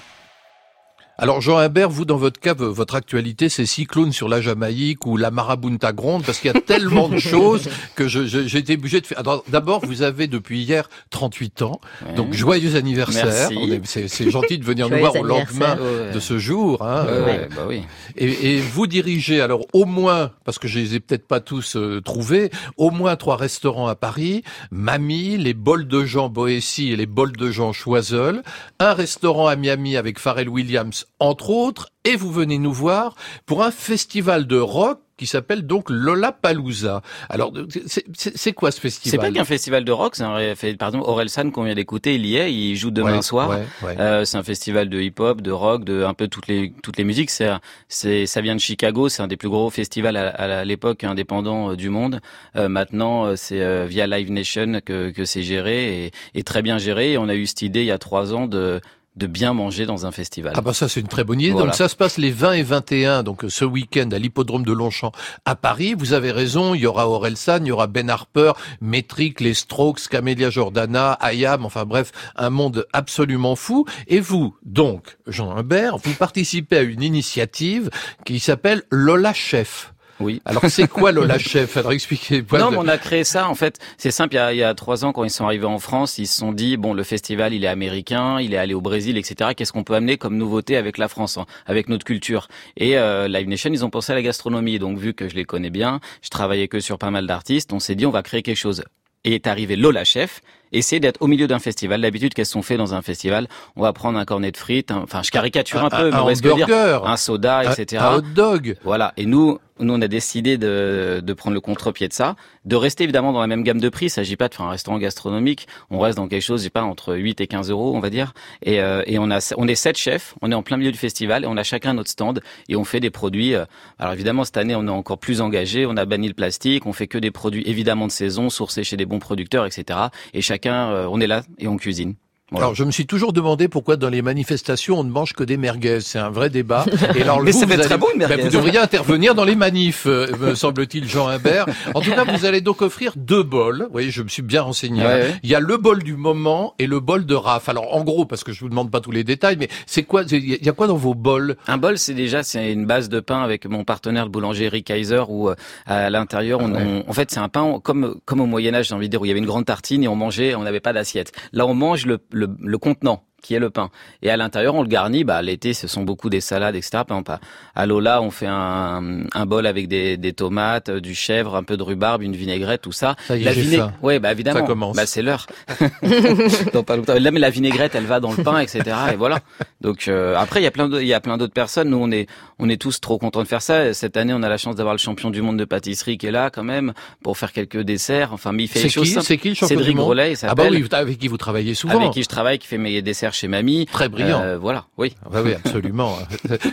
Alors 1.21 1.41
Jean 1.41 1.57
Imbert, 1.59 1.91
vous 1.91 2.05
dans 2.05 2.17
votre 2.17 2.39
cas, 2.39 2.55
votre 2.55 2.95
actualité, 2.95 3.49
c'est 3.49 3.67
Cyclone 3.67 4.13
sur 4.13 4.29
la 4.29 4.41
Jamaïque 4.41 5.05
ou 5.05 5.17
la 5.17 5.33
Marabunta 5.33 5.93
Gronde, 5.93 6.23
parce 6.25 6.39
qu'il 6.39 6.53
y 6.53 6.57
a 6.57 6.61
tellement 6.61 7.09
de 7.09 7.19
choses 7.19 7.69
que 7.97 8.07
j'ai 8.07 8.57
été 8.59 8.75
obligé 8.75 9.01
de 9.01 9.07
faire. 9.07 9.25
D'abord, 9.49 9.85
vous 9.85 10.03
avez 10.03 10.29
depuis 10.29 10.61
hier 10.63 10.89
38 11.11 11.63
ans, 11.63 11.81
Ouais. 12.07 12.15
donc 12.15 12.35
joyeux 12.35 12.77
anniversaire. 12.77 13.49
C'est 13.85 14.31
gentil 14.31 14.59
de 14.59 14.65
venir 14.65 14.89
nous 14.91 14.99
voir 14.99 15.17
au 15.17 15.25
lendemain. 15.25 15.77
Ouais. 15.77 16.13
de 16.15 16.21
ce 16.21 16.39
jour. 16.39 16.83
Hein. 16.83 17.05
Euh, 17.09 17.27
ouais, 17.27 17.49
bah 17.55 17.63
oui. 17.67 17.83
Et, 18.17 18.55
et 18.55 18.61
vous 18.61 18.87
dirigez 18.87 19.41
alors 19.41 19.63
au 19.73 19.87
moins, 19.87 20.31
parce 20.45 20.61
que 20.61 20.69
je 20.69 20.79
les 20.79 20.95
ai 20.95 21.01
peut-être 21.01 21.27
pas 21.27 21.41
tous 21.41 21.75
euh, 21.75 22.01
trouvés, 22.01 22.51
au 22.77 22.93
moins 22.93 23.17
trois 23.17 23.37
restaurants 23.37 23.89
à 23.89 23.97
Paris, 23.97 24.45
Mamie, 24.71 25.37
les 25.37 25.55
bols 25.55 25.89
de 25.89 26.05
Jean 26.05 26.29
Boétie 26.29 26.93
et 26.93 26.97
les 26.97 27.07
bols 27.07 27.33
de 27.37 27.51
Jean 27.51 27.73
Choiseul, 27.73 28.45
un 28.79 28.95
restaurant 28.95 29.49
à 29.49 29.57
Miami 29.57 29.97
avec 29.97 30.21
Pharrell 30.21 30.49
Williams 30.49 31.07
entre 31.21 31.50
autres, 31.50 31.91
et 32.05 32.15
vous 32.17 32.31
venez 32.33 32.59
nous 32.59 32.73
voir 32.73 33.15
pour 33.47 33.62
un 33.65 33.71
festival 33.71 34.47
de 34.47 34.59
rock 34.59 35.00
qui 35.17 35.27
s'appelle 35.27 35.67
donc 35.67 35.91
Lollapalooza. 35.91 37.03
Alors 37.29 37.53
c'est- 37.71 38.05
c'est 38.15 38.37
c'est 38.37 38.53
quoi 38.53 38.71
ce 38.71 38.77
C'est 38.77 38.83
festival 38.83 39.19
pas 39.33 39.38
qu'un 39.38 39.45
festival 39.45 39.85
de 39.85 39.91
rock, 39.91 40.15
c'est 40.15 40.23
un 40.23 40.55
par 40.79 40.88
exemple 40.91 41.05
Orelsan 41.09 41.50
qu'on 41.50 41.65
vient 41.65 41.75
d'écouter, 41.75 42.15
il 42.15 42.25
y 42.25 42.37
est, 42.37 42.53
il 42.55 42.77
joue 42.77 42.93
demain 42.93 43.17
Ouais, 43.17 43.23
soir. 43.23 43.49
ouais, 43.50 43.65
ouais. 43.83 43.97
Euh, 43.99 44.25
c'est 44.25 44.37
un 44.37 44.45
festival 44.45 44.88
de 44.88 45.00
hip-hop, 45.00 45.41
de 45.41 45.50
rock, 45.50 45.85
de 45.85 46.05
un 46.05 46.15
peu 46.15 46.29
toutes 46.29 46.47
les 46.47 46.73
toutes 46.85 46.97
les 46.99 47.05
musiques. 47.05 47.31
C'est 47.31 47.50
c'est 47.88 48.27
ça 48.27 48.41
vient 48.41 48.55
de 48.55 48.61
Chicago, 48.61 49.09
c'est 49.09 49.21
un 49.23 49.27
des 49.27 49.37
plus 49.37 49.49
gros 49.49 49.71
festivals 49.71 50.17
à, 50.17 50.29
à 50.29 50.65
l'époque 50.65 51.03
indépendant 51.03 51.73
euh, 51.73 51.77
du 51.77 51.88
monde. 51.88 52.21
Euh, 52.55 52.69
maintenant, 52.69 53.25
euh, 53.27 53.35
c'est 53.37 53.61
euh, 53.61 53.87
via 53.87 54.07
Live 54.07 54.31
Nation 54.31 54.81
que 54.85 55.11
que 55.11 55.25
c'est 55.25 55.43
géré 55.43 56.07
et, 56.07 56.11
et 56.35 56.43
très 56.45 56.62
bien 56.62 56.79
géré. 56.79 57.15
Et 57.15 57.19
on 57.19 57.29
a 57.29 57.35
eu 57.35 57.47
cette 57.47 57.62
idée 57.62 57.81
il 57.81 57.87
y 57.87 57.91
a 57.91 57.99
trois 57.99 58.35
ans 58.35 58.47
de 58.47 58.81
de 59.19 59.27
bien 59.27 59.53
manger 59.53 59.85
dans 59.85 60.07
un 60.07 60.13
festival. 60.13 60.53
Ah 60.57 60.61
bah 60.61 60.73
ça 60.73 60.89
c'est 60.89 61.01
une 61.01 61.09
très 61.09 61.25
bonne 61.25 61.41
idée. 61.41 61.51
Voilà. 61.51 61.67
Donc 61.67 61.75
ça 61.75 61.89
se 61.89 61.97
passe 61.97 62.19
les 62.19 62.31
20 62.31 62.53
et 62.53 62.63
21 62.63 63.23
donc 63.23 63.45
ce 63.49 63.65
week-end 63.65 64.09
à 64.13 64.19
l'hippodrome 64.19 64.65
de 64.65 64.73
Longchamp 64.73 65.13
à 65.45 65.57
Paris. 65.57 65.95
Vous 65.99 66.13
avez 66.13 66.31
raison, 66.31 66.75
il 66.75 66.81
y 66.81 66.87
aura 66.87 67.09
Orelsan, 67.09 67.59
il 67.63 67.69
y 67.69 67.73
aura 67.73 67.87
Ben 67.87 68.09
Harper, 68.09 68.53
Metric, 68.81 69.41
les 69.41 69.55
Strokes, 69.55 70.09
Camélia 70.09 70.51
Jordana, 70.51 71.13
Ayam, 71.15 71.65
enfin 71.65 71.85
bref, 71.85 72.13
un 72.37 72.51
monde 72.51 72.87
absolument 72.93 73.57
fou. 73.57 73.85
Et 74.07 74.21
vous, 74.21 74.57
donc, 74.65 75.19
Jean 75.27 75.57
Humbert, 75.57 75.99
vous 75.99 76.15
participez 76.15 76.79
à 76.79 76.83
une 76.83 77.03
initiative 77.03 77.91
qui 78.25 78.41
s'appelle 78.41 78.83
Lola 78.91 79.33
Chef. 79.33 79.93
Oui. 80.21 80.43
Alors 80.45 80.65
c'est 80.69 80.89
quoi 80.89 81.13
Lola 81.13 81.39
Chef? 81.39 81.77
Alors 81.77 81.93
expliquez-moi. 81.93 82.59
Non, 82.59 82.71
mais 82.71 82.77
on 82.79 82.89
a 82.89 82.99
créé 82.99 83.25
ça. 83.25 83.49
En 83.49 83.55
fait, 83.55 83.79
c'est 83.97 84.11
simple. 84.11 84.35
Il 84.35 84.37
y, 84.37 84.41
a, 84.41 84.53
il 84.53 84.59
y 84.59 84.63
a 84.65 84.75
trois 84.75 85.05
ans, 85.05 85.13
quand 85.13 85.25
ils 85.25 85.31
sont 85.31 85.45
arrivés 85.45 85.67
en 85.67 85.79
France, 85.79 86.19
ils 86.19 86.27
se 86.27 86.37
sont 86.39 86.53
dit 86.53 86.77
bon, 86.77 86.93
le 86.95 87.03
festival, 87.03 87.55
il 87.55 87.65
est 87.65 87.69
américain, 87.69 88.41
il 88.41 88.55
est 88.55 88.59
allé 88.59 88.75
au 88.75 88.81
Brésil, 88.81 89.17
etc. 89.17 89.51
Qu'est-ce 89.57 89.73
qu'on 89.73 89.85
peut 89.85 89.95
amener 89.95 90.17
comme 90.19 90.37
nouveauté 90.37 90.77
avec 90.77 90.99
la 90.99 91.09
France, 91.09 91.39
hein, 91.39 91.47
avec 91.67 91.89
notre 91.89 92.05
culture? 92.05 92.49
Et 92.77 92.99
euh, 92.99 93.29
Live 93.29 93.49
Nation, 93.49 93.71
ils 93.73 93.85
ont 93.85 93.91
pensé 93.91 94.13
à 94.13 94.15
la 94.15 94.23
gastronomie. 94.23 94.79
Donc, 94.79 94.99
vu 94.99 95.15
que 95.15 95.29
je 95.29 95.35
les 95.35 95.45
connais 95.45 95.71
bien, 95.71 96.01
je 96.23 96.31
travaillais 96.31 96.69
que 96.69 96.81
sur 96.81 96.99
pas 96.99 97.11
mal 97.11 97.27
d'artistes, 97.27 97.73
on 97.73 97.79
s'est 97.81 97.95
dit 97.95 98.07
on 98.07 98.11
va 98.11 98.23
créer 98.23 98.43
quelque 98.43 98.57
chose. 98.57 98.83
Et 99.25 99.35
est 99.35 99.47
arrivé 99.49 99.75
Lola 99.75 100.05
Chef, 100.05 100.41
essayer 100.73 101.01
d'être 101.01 101.21
au 101.21 101.27
milieu 101.27 101.49
d'un 101.49 101.59
festival. 101.59 102.01
D'habitude, 102.01 102.35
qu'est-ce 102.35 102.55
qu'on 102.55 102.63
fait 102.63 102.77
dans 102.77 102.95
un 102.95 103.03
festival? 103.03 103.49
On 103.75 103.83
va 103.83 103.93
prendre 103.93 104.17
un 104.17 104.25
cornet 104.25 104.53
de 104.53 104.57
frites, 104.57 104.93
un- 104.93 104.99
enfin, 105.03 105.23
je 105.25 105.31
caricature 105.33 105.85
un, 105.85 105.91
peu, 105.91 106.11
mais 106.11 106.17
un 106.17 106.23
on 106.23 106.27
va 106.27 106.33
dire, 106.35 107.05
un 107.05 107.17
soda, 107.17 107.65
etc. 107.65 108.01
un 108.05 108.17
hot 108.19 108.21
dog. 108.35 108.77
Voilà. 108.85 109.13
Et 109.17 109.27
nous, 109.27 109.59
nous 109.80 109.94
on 109.94 110.00
a 110.00 110.08
décidé 110.08 110.58
de, 110.58 111.20
de 111.23 111.32
prendre 111.32 111.54
le 111.54 111.61
contre-pied 111.61 112.08
de 112.08 112.12
ça, 112.12 112.37
de 112.64 112.76
rester 112.76 113.04
évidemment 113.04 113.32
dans 113.32 113.40
la 113.40 113.47
même 113.47 113.62
gamme 113.62 113.80
de 113.80 113.88
prix. 113.88 114.06
Il 114.06 114.11
s'agit 114.11 114.37
pas 114.37 114.49
de 114.49 114.54
faire 114.54 114.66
un 114.66 114.70
restaurant 114.70 114.99
gastronomique. 114.99 115.68
On 115.90 115.99
reste 115.99 116.16
dans 116.16 116.28
quelque 116.28 116.42
chose, 116.42 116.62
je 116.64 116.68
pas, 116.68 116.82
entre 116.82 117.14
8 117.14 117.40
et 117.40 117.47
15 117.47 117.70
euros, 117.70 117.94
on 117.94 118.00
va 118.00 118.11
dire. 118.11 118.35
Et, 118.62 118.80
euh, 118.80 119.02
et 119.06 119.18
on 119.18 119.30
a, 119.30 119.54
on 119.56 119.68
est 119.68 119.75
sept 119.75 119.97
chefs. 119.97 120.35
On 120.42 120.52
est 120.52 120.54
en 120.54 120.62
plein 120.62 120.76
milieu 120.76 120.92
du 120.92 120.99
festival 120.99 121.44
et 121.44 121.47
on 121.47 121.56
a 121.56 121.62
chacun 121.62 121.94
notre 121.94 122.11
stand 122.11 122.40
et 122.68 122.76
on 122.76 122.85
fait 122.85 123.00
des 123.00 123.11
produits. 123.11 123.54
euh, 123.54 123.64
alors 123.99 124.12
évidemment 124.12 124.44
cette 124.44 124.56
année 124.56 124.75
on 124.75 124.87
est 124.87 124.90
encore 124.90 125.18
plus 125.18 125.40
engagé. 125.40 125.87
On 125.87 125.97
a 125.97 126.04
banni 126.04 126.28
le 126.28 126.35
plastique. 126.35 126.87
On 126.87 126.92
fait 126.92 127.06
que 127.06 127.18
des 127.18 127.30
produits 127.30 127.62
évidemment 127.66 128.06
de 128.06 128.12
saison, 128.12 128.50
sourcés 128.50 128.85
chez 128.85 128.97
des 128.97 129.06
bons 129.06 129.18
producteurs, 129.18 129.66
etc. 129.66 129.99
Et 130.35 130.42
chacun, 130.42 130.90
euh, 130.90 131.08
on 131.11 131.20
est 131.20 131.26
là 131.26 131.42
et 131.58 131.68
on 131.68 131.76
cuisine. 131.76 132.14
Voilà. 132.50 132.67
Alors, 132.67 132.75
je 132.75 132.85
me 132.85 132.90
suis 132.90 133.07
toujours 133.07 133.33
demandé 133.35 133.69
pourquoi 133.69 133.97
dans 133.97 134.09
les 134.09 134.23
manifestations, 134.23 134.99
on 134.99 135.05
ne 135.05 135.11
mange 135.11 135.35
que 135.35 135.45
des 135.45 135.57
merguez. 135.59 136.00
C'est 136.00 136.19
un 136.19 136.31
vrai 136.31 136.49
débat. 136.49 136.87
Et 137.14 137.23
alors, 137.23 137.43
Mais 137.43 137.50
vous, 137.50 137.59
ça 137.69 137.78
très 137.78 137.99
bon, 137.99 138.07
une 138.14 138.21
merguez. 138.21 138.37
Ben, 138.37 138.45
vous 138.47 138.50
devriez 138.52 138.78
intervenir 138.78 139.35
dans 139.35 139.45
les 139.45 139.55
manifs, 139.57 140.07
euh, 140.07 140.28
me 140.40 140.55
semble-t-il, 140.57 141.07
Jean 141.09 141.26
Imbert. 141.28 141.67
En 141.95 142.00
tout 142.00 142.11
cas, 142.11 142.25
vous 142.25 142.47
allez 142.47 142.61
donc 142.62 142.81
offrir 142.81 143.12
deux 143.17 143.43
bols. 143.43 143.83
Vous 143.87 143.93
voyez, 143.93 144.11
je 144.11 144.23
me 144.23 144.28
suis 144.28 144.43
bien 144.43 144.62
renseigné. 144.62 145.02
Ouais, 145.02 145.07
hein. 145.12 145.19
ouais. 145.21 145.35
Il 145.43 145.50
y 145.50 145.55
a 145.55 145.61
le 145.61 145.76
bol 145.76 146.02
du 146.02 146.17
moment 146.17 146.75
et 146.78 146.87
le 146.87 147.00
bol 147.00 147.26
de 147.26 147.35
Raph. 147.35 147.69
Alors, 147.69 147.95
en 147.95 148.02
gros, 148.02 148.25
parce 148.25 148.45
que 148.45 148.52
je 148.52 148.61
vous 148.61 148.69
demande 148.71 148.90
pas 148.90 149.00
tous 149.00 149.11
les 149.11 149.25
détails, 149.25 149.57
mais 149.59 149.69
c'est 149.87 150.05
quoi, 150.05 150.23
il 150.31 150.64
y 150.64 150.69
a 150.69 150.73
quoi 150.73 150.87
dans 150.87 150.97
vos 150.97 151.14
bols? 151.14 151.57
Un 151.67 151.76
bol, 151.76 151.99
c'est 151.99 152.14
déjà 152.14 152.43
c'est 152.43 152.73
une 152.73 152.87
base 152.87 153.09
de 153.11 153.21
pain 153.21 153.43
avec 153.43 153.67
mon 153.67 153.85
partenaire 153.85 154.25
le 154.25 154.31
boulanger 154.31 154.64
Eric 154.64 154.87
Kaiser 154.87 155.23
où 155.28 155.50
euh, 155.50 155.55
à 155.87 156.09
l'intérieur, 156.09 156.61
on, 156.61 156.73
Ah 156.75 156.78
ouais. 156.78 157.02
on- 157.07 157.11
en 157.11 157.12
fait, 157.12 157.31
c'est 157.31 157.40
un 157.40 157.49
pain 157.49 157.78
comme 157.83 158.17
comme 158.25 158.40
au 158.40 158.47
Moyen 158.47 158.75
Âge, 158.75 158.88
j'ai 158.88 158.95
envie 158.95 159.09
de 159.09 159.11
dire, 159.11 159.21
où 159.21 159.25
il 159.26 159.28
y 159.28 159.31
avait 159.33 159.40
une 159.40 159.47
grande 159.47 159.67
tartine 159.67 160.02
et 160.02 160.09
on 160.09 160.17
mangeait, 160.17 160.55
on 160.55 160.62
n'avait 160.62 160.81
pas 160.81 160.93
d'assiette. 160.95 161.33
Là, 161.52 161.67
on 161.67 161.75
mange 161.75 162.07
le, 162.07 162.19
le, 162.47 162.78
contenant 162.78 163.25
qui 163.42 163.54
est 163.54 163.59
le 163.59 163.71
pain. 163.71 163.90
Et 164.23 164.30
à 164.30 164.37
l'intérieur, 164.37 164.75
on 164.75 164.83
le 164.83 164.88
garnit. 164.88 165.25
Bah, 165.25 165.40
l'été, 165.42 165.73
ce 165.75 165.87
sont 165.88 166.02
beaucoup 166.02 166.28
des 166.28 166.40
salades, 166.40 166.75
etc. 166.75 167.02
Par 167.07 167.18
exemple, 167.18 167.33
à- 167.75 167.87
Lola, 167.87 168.21
on 168.21 168.30
fait 168.30 168.47
un, 168.49 169.23
un 169.33 169.47
bol 169.47 169.66
avec 169.66 169.88
des, 169.88 170.16
des 170.16 170.33
tomates, 170.33 170.88
euh, 170.88 171.00
du 171.00 171.14
chèvre, 171.14 171.54
un 171.57 171.62
peu 171.62 171.76
de 171.76 171.83
rhubarbe, 171.83 172.23
une 172.23 172.35
vinaigrette, 172.37 172.83
tout 172.83 172.92
ça. 172.92 173.14
Ça 173.26 173.37
y 173.37 173.42
est, 173.42 173.45
la 173.45 173.52
vinaigrette, 173.52 173.90
ouais, 174.02 174.18
bah 174.18 174.33
évidemment. 174.33 174.61
Ça 174.61 174.66
commence. 174.66 174.97
Bah 174.97 175.07
c'est 175.07 175.23
l'heure. 175.23 175.47
Dans 176.73 176.83
pas 176.83 176.97
longtemps. 176.97 177.14
Là, 177.18 177.30
mais 177.30 177.40
la 177.40 177.50
vinaigrette, 177.50 177.95
elle 177.95 178.04
va 178.07 178.21
dans 178.21 178.33
le 178.33 178.42
pain, 178.42 178.59
etc. 178.59 178.83
Et 179.12 179.16
voilà. 179.16 179.40
Donc 179.80 180.09
euh, 180.09 180.35
après, 180.37 180.61
il 180.61 180.64
y 180.64 180.66
a 180.66 180.71
plein 180.71 180.88
de, 180.88 181.00
il 181.00 181.07
y 181.07 181.14
a 181.14 181.21
plein 181.21 181.38
d'autres 181.38 181.52
personnes. 181.52 181.90
Nous, 181.90 181.99
on 182.00 182.11
est, 182.11 182.26
on 182.59 182.68
est 182.68 182.80
tous 182.80 183.00
trop 183.00 183.18
contents 183.18 183.42
de 183.42 183.49
faire 183.49 183.62
ça. 183.62 183.95
Cette 183.95 184.16
année, 184.16 184.33
on 184.35 184.42
a 184.42 184.49
la 184.49 184.57
chance 184.59 184.75
d'avoir 184.76 184.95
le 184.95 184.99
champion 184.99 185.30
du 185.30 185.42
monde 185.42 185.59
de 185.59 185.64
pâtisserie 185.64 186.18
qui 186.18 186.26
est 186.26 186.30
là, 186.33 186.50
quand 186.50 186.64
même, 186.64 186.92
pour 187.23 187.38
faire 187.38 187.52
quelques 187.52 187.80
desserts. 187.80 188.33
Enfin, 188.33 188.52
mais 188.52 188.64
il 188.64 188.68
fait 188.68 188.88
choses 188.88 189.12
simples. 189.12 189.26
c'est 189.26 189.38
qui 189.38 189.49
le 189.50 189.54
champion 189.54 189.68
Cédric 189.68 189.88
du 189.90 189.95
monde? 189.97 190.04
Grolet, 190.07 190.33
il 190.33 190.38
Ah 190.42 190.54
bah 190.54 190.64
oui, 190.71 190.85
avec 190.92 191.18
qui 191.18 191.28
vous 191.28 191.37
travaillez 191.38 191.75
souvent. 191.75 191.99
Avec 191.99 192.11
qui 192.12 192.23
je 192.23 192.28
travaille, 192.28 192.59
qui 192.59 192.66
fait 192.66 192.78
mes 192.78 193.00
desserts 193.02 193.27
chez 193.32 193.49
Mamie. 193.49 193.87
Très 193.87 194.08
brillant. 194.08 194.40
Euh, 194.42 194.58
voilà, 194.58 194.87
oui. 194.97 195.14
Ah 195.25 195.28
bah 195.32 195.42
oui, 195.44 195.54
absolument. 195.54 196.18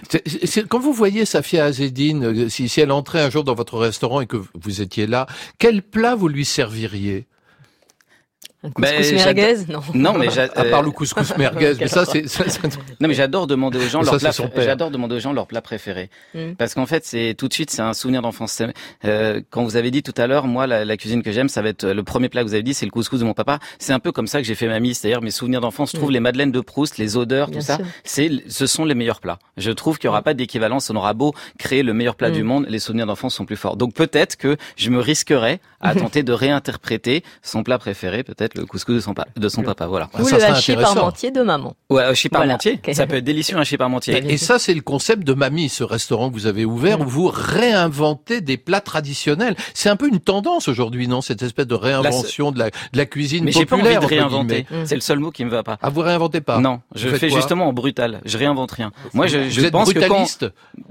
Quand 0.70 0.80
vous 0.80 0.94
voyez 0.94 1.26
Safia 1.26 1.66
Azedine, 1.66 2.24
euh, 2.26 2.50
si, 2.50 2.70
si 2.70 2.82
elle 2.82 2.92
entrait 2.92 3.22
un 3.22 3.30
jour 3.30 3.44
dans 3.44 3.56
votre 3.56 3.78
restaurant 3.78 4.22
et 4.22 4.28
que 4.28 4.38
vous 4.54 4.82
étiez 4.82 5.08
là, 5.08 5.28
quel 5.60 5.82
plat 5.82 6.16
vous 6.16 6.28
lui 6.28 6.46
serviriez? 6.46 7.28
Un 8.66 8.82
Ben, 8.82 8.98
couscous 8.98 9.14
merguez, 9.14 9.56
non. 9.70 9.82
Non, 9.94 10.14
mais 10.18 10.28
À 10.40 10.62
euh, 10.62 10.70
part 10.72 10.82
le 10.84 10.92
couscous 10.92 11.38
merguez, 11.38 11.74
mais 11.80 11.88
ça 11.88 12.06
c'est... 12.06 12.28
ça, 12.28 12.44
Non 13.00 13.08
mais 13.08 13.14
j'adore 13.14 13.48
demander 13.48 13.78
aux 13.78 13.88
gens 13.90 14.04
ça, 14.04 14.12
leur 14.22 14.34
c'est 14.34 14.48
plat. 14.52 14.64
J'adore 14.64 14.92
demander 14.92 15.16
aux 15.16 15.20
gens 15.20 15.34
leur 15.34 15.48
plat 15.48 15.62
préféré 15.62 16.10
Mm. 16.34 16.54
parce 16.58 16.74
qu'en 16.74 16.86
fait 16.86 17.06
c'est 17.06 17.36
tout 17.38 17.48
de 17.48 17.54
suite 17.54 17.70
c'est 17.72 17.82
un 17.82 17.94
souvenir 17.94 18.22
d'enfance. 18.22 18.62
Euh, 19.06 19.42
quand 19.50 19.64
vous 19.64 19.76
avez 19.78 19.92
dit 19.92 20.04
tout 20.04 20.14
à 20.18 20.28
l'heure, 20.28 20.48
moi 20.48 20.68
la, 20.68 20.86
la 20.86 20.98
cuisine 20.98 21.24
que 21.24 21.32
j'aime, 21.32 21.50
ça 21.50 21.62
va 21.62 21.70
être 21.70 21.84
euh, 21.86 21.94
le 21.94 22.04
premier 22.04 22.30
plat 22.30 22.42
que 22.42 22.48
vous 22.48 22.54
avez 22.54 22.64
dit, 22.64 22.74
c'est 22.74 22.86
le 22.86 22.92
couscous 22.92 23.20
de 23.20 23.26
mon 23.26 23.34
papa. 23.34 23.60
C'est 23.80 23.94
un 23.94 24.00
peu 24.00 24.12
comme 24.12 24.28
ça 24.28 24.40
que 24.42 24.48
j'ai 24.48 24.56
fait 24.56 24.68
mamie, 24.68 24.94
c'est-à-dire 24.96 25.22
mes 25.22 25.32
souvenirs 25.32 25.62
d'enfance. 25.62 25.92
Je 25.92 25.98
trouve 25.98 26.10
Mm. 26.10 26.14
les 26.14 26.20
madeleines 26.20 26.52
de 26.52 26.60
Proust, 26.62 26.98
les 26.98 27.18
odeurs, 27.18 27.48
Bien 27.50 27.60
tout 27.60 27.66
ça, 27.66 27.78
c'est 28.04 28.30
ce 28.48 28.66
sont 28.68 28.86
les 28.86 28.96
meilleurs 28.96 29.20
plats. 29.22 29.40
Je 29.58 29.72
trouve 29.72 29.98
qu'il 29.98 30.08
y 30.08 30.10
aura 30.10 30.22
pas 30.22 30.34
d'équivalence. 30.34 30.90
On 30.90 30.96
aura 30.96 31.14
beau 31.14 31.34
créer 31.58 31.84
le 31.84 31.94
meilleur 31.94 32.16
plat 32.16 32.30
Mm. 32.30 32.34
du 32.34 32.44
monde, 32.44 32.66
les 32.70 32.80
souvenirs 32.80 33.06
d'enfance 33.06 33.36
sont 33.36 33.46
plus 33.46 33.56
forts. 33.58 33.78
Donc 33.78 33.94
peut-être 33.94 34.36
que 34.38 34.58
je 34.78 34.90
me 34.90 35.00
risquerais 35.00 35.60
à 35.82 35.94
tenter 35.96 36.24
de 36.24 36.34
réinterpréter 36.34 37.24
son 37.44 37.64
plat 37.64 37.78
préféré, 37.78 38.24
peut-être 38.24 38.55
le 38.56 38.66
couscous 38.66 38.96
de 38.96 39.00
son, 39.00 39.14
pa- 39.14 39.28
de 39.36 39.50
son 39.50 39.62
papa. 39.64 39.86
Voilà. 39.88 40.10
Ou 40.20 40.24
ça 40.24 40.38
le 40.38 40.44
hachis 40.46 40.76
parmentier 40.76 41.32
de 41.32 41.42
maman. 41.42 41.76
Ouais, 41.90 42.04
un 42.04 42.14
chip 42.14 42.32
Voilà. 42.32 42.48
parmentier. 42.48 42.80
Ok. 42.86 42.94
Ça 42.94 43.08
peut 43.08 43.16
être 43.18 43.24
délicieux 43.24 43.58
un 43.58 43.64
chip 43.64 43.80
parmentier. 43.80 44.20
Bah, 44.22 44.28
Et 44.30 44.38
ça, 44.38 44.60
c'est 44.60 44.74
le 44.74 44.82
concept 44.82 45.24
de 45.24 45.34
Mamie, 45.34 45.70
ce 45.70 45.84
restaurant 45.84 46.30
que 46.30 46.34
vous 46.36 46.48
avez 46.48 46.66
ouvert, 46.66 47.02
où 47.02 47.06
vous 47.06 47.28
réinventez 47.34 48.42
des 48.42 48.58
plats 48.58 48.82
traditionnels. 48.82 49.56
C'est 49.74 49.90
un 49.90 49.96
peu 49.96 50.08
une 50.08 50.20
tendance 50.20 50.68
aujourd'hui, 50.68 51.08
non 51.08 51.22
Cette 51.22 51.42
espèce 51.42 51.68
de 51.68 51.76
réinvention 51.76 52.52
de, 52.52 52.60
la, 52.60 52.70
de 52.70 52.72
la 52.94 53.06
cuisine 53.06 53.44
Mais 53.44 53.52
j'ai 53.52 53.66
pas 53.66 53.76
envie 53.76 53.84
populaire. 53.84 54.02
de 54.02 54.06
réinventer. 54.08 54.66
C'est 54.86 54.96
le 54.96 55.02
seul 55.02 55.20
mot 55.20 55.32
qui 55.32 55.46
me 55.46 55.50
va 55.50 55.64
pas. 55.64 55.78
Ah, 55.82 55.90
vous 55.90 56.02
réinventez 56.02 56.42
pas 56.42 56.60
Non, 56.60 56.82
je 56.96 57.10
fais 57.10 57.30
justement 57.30 57.68
en 57.68 57.74
brutal. 57.74 58.22
Je 58.26 58.38
réinvente 58.38 58.72
rien. 58.72 58.92
Moi, 59.14 59.28
je, 59.28 59.38
Vous 59.38 59.50
je 59.50 59.62
êtes 59.66 59.72
pense 59.72 59.92
que 59.94 60.00
quand, 60.00 60.08
brutaliste 60.08 60.46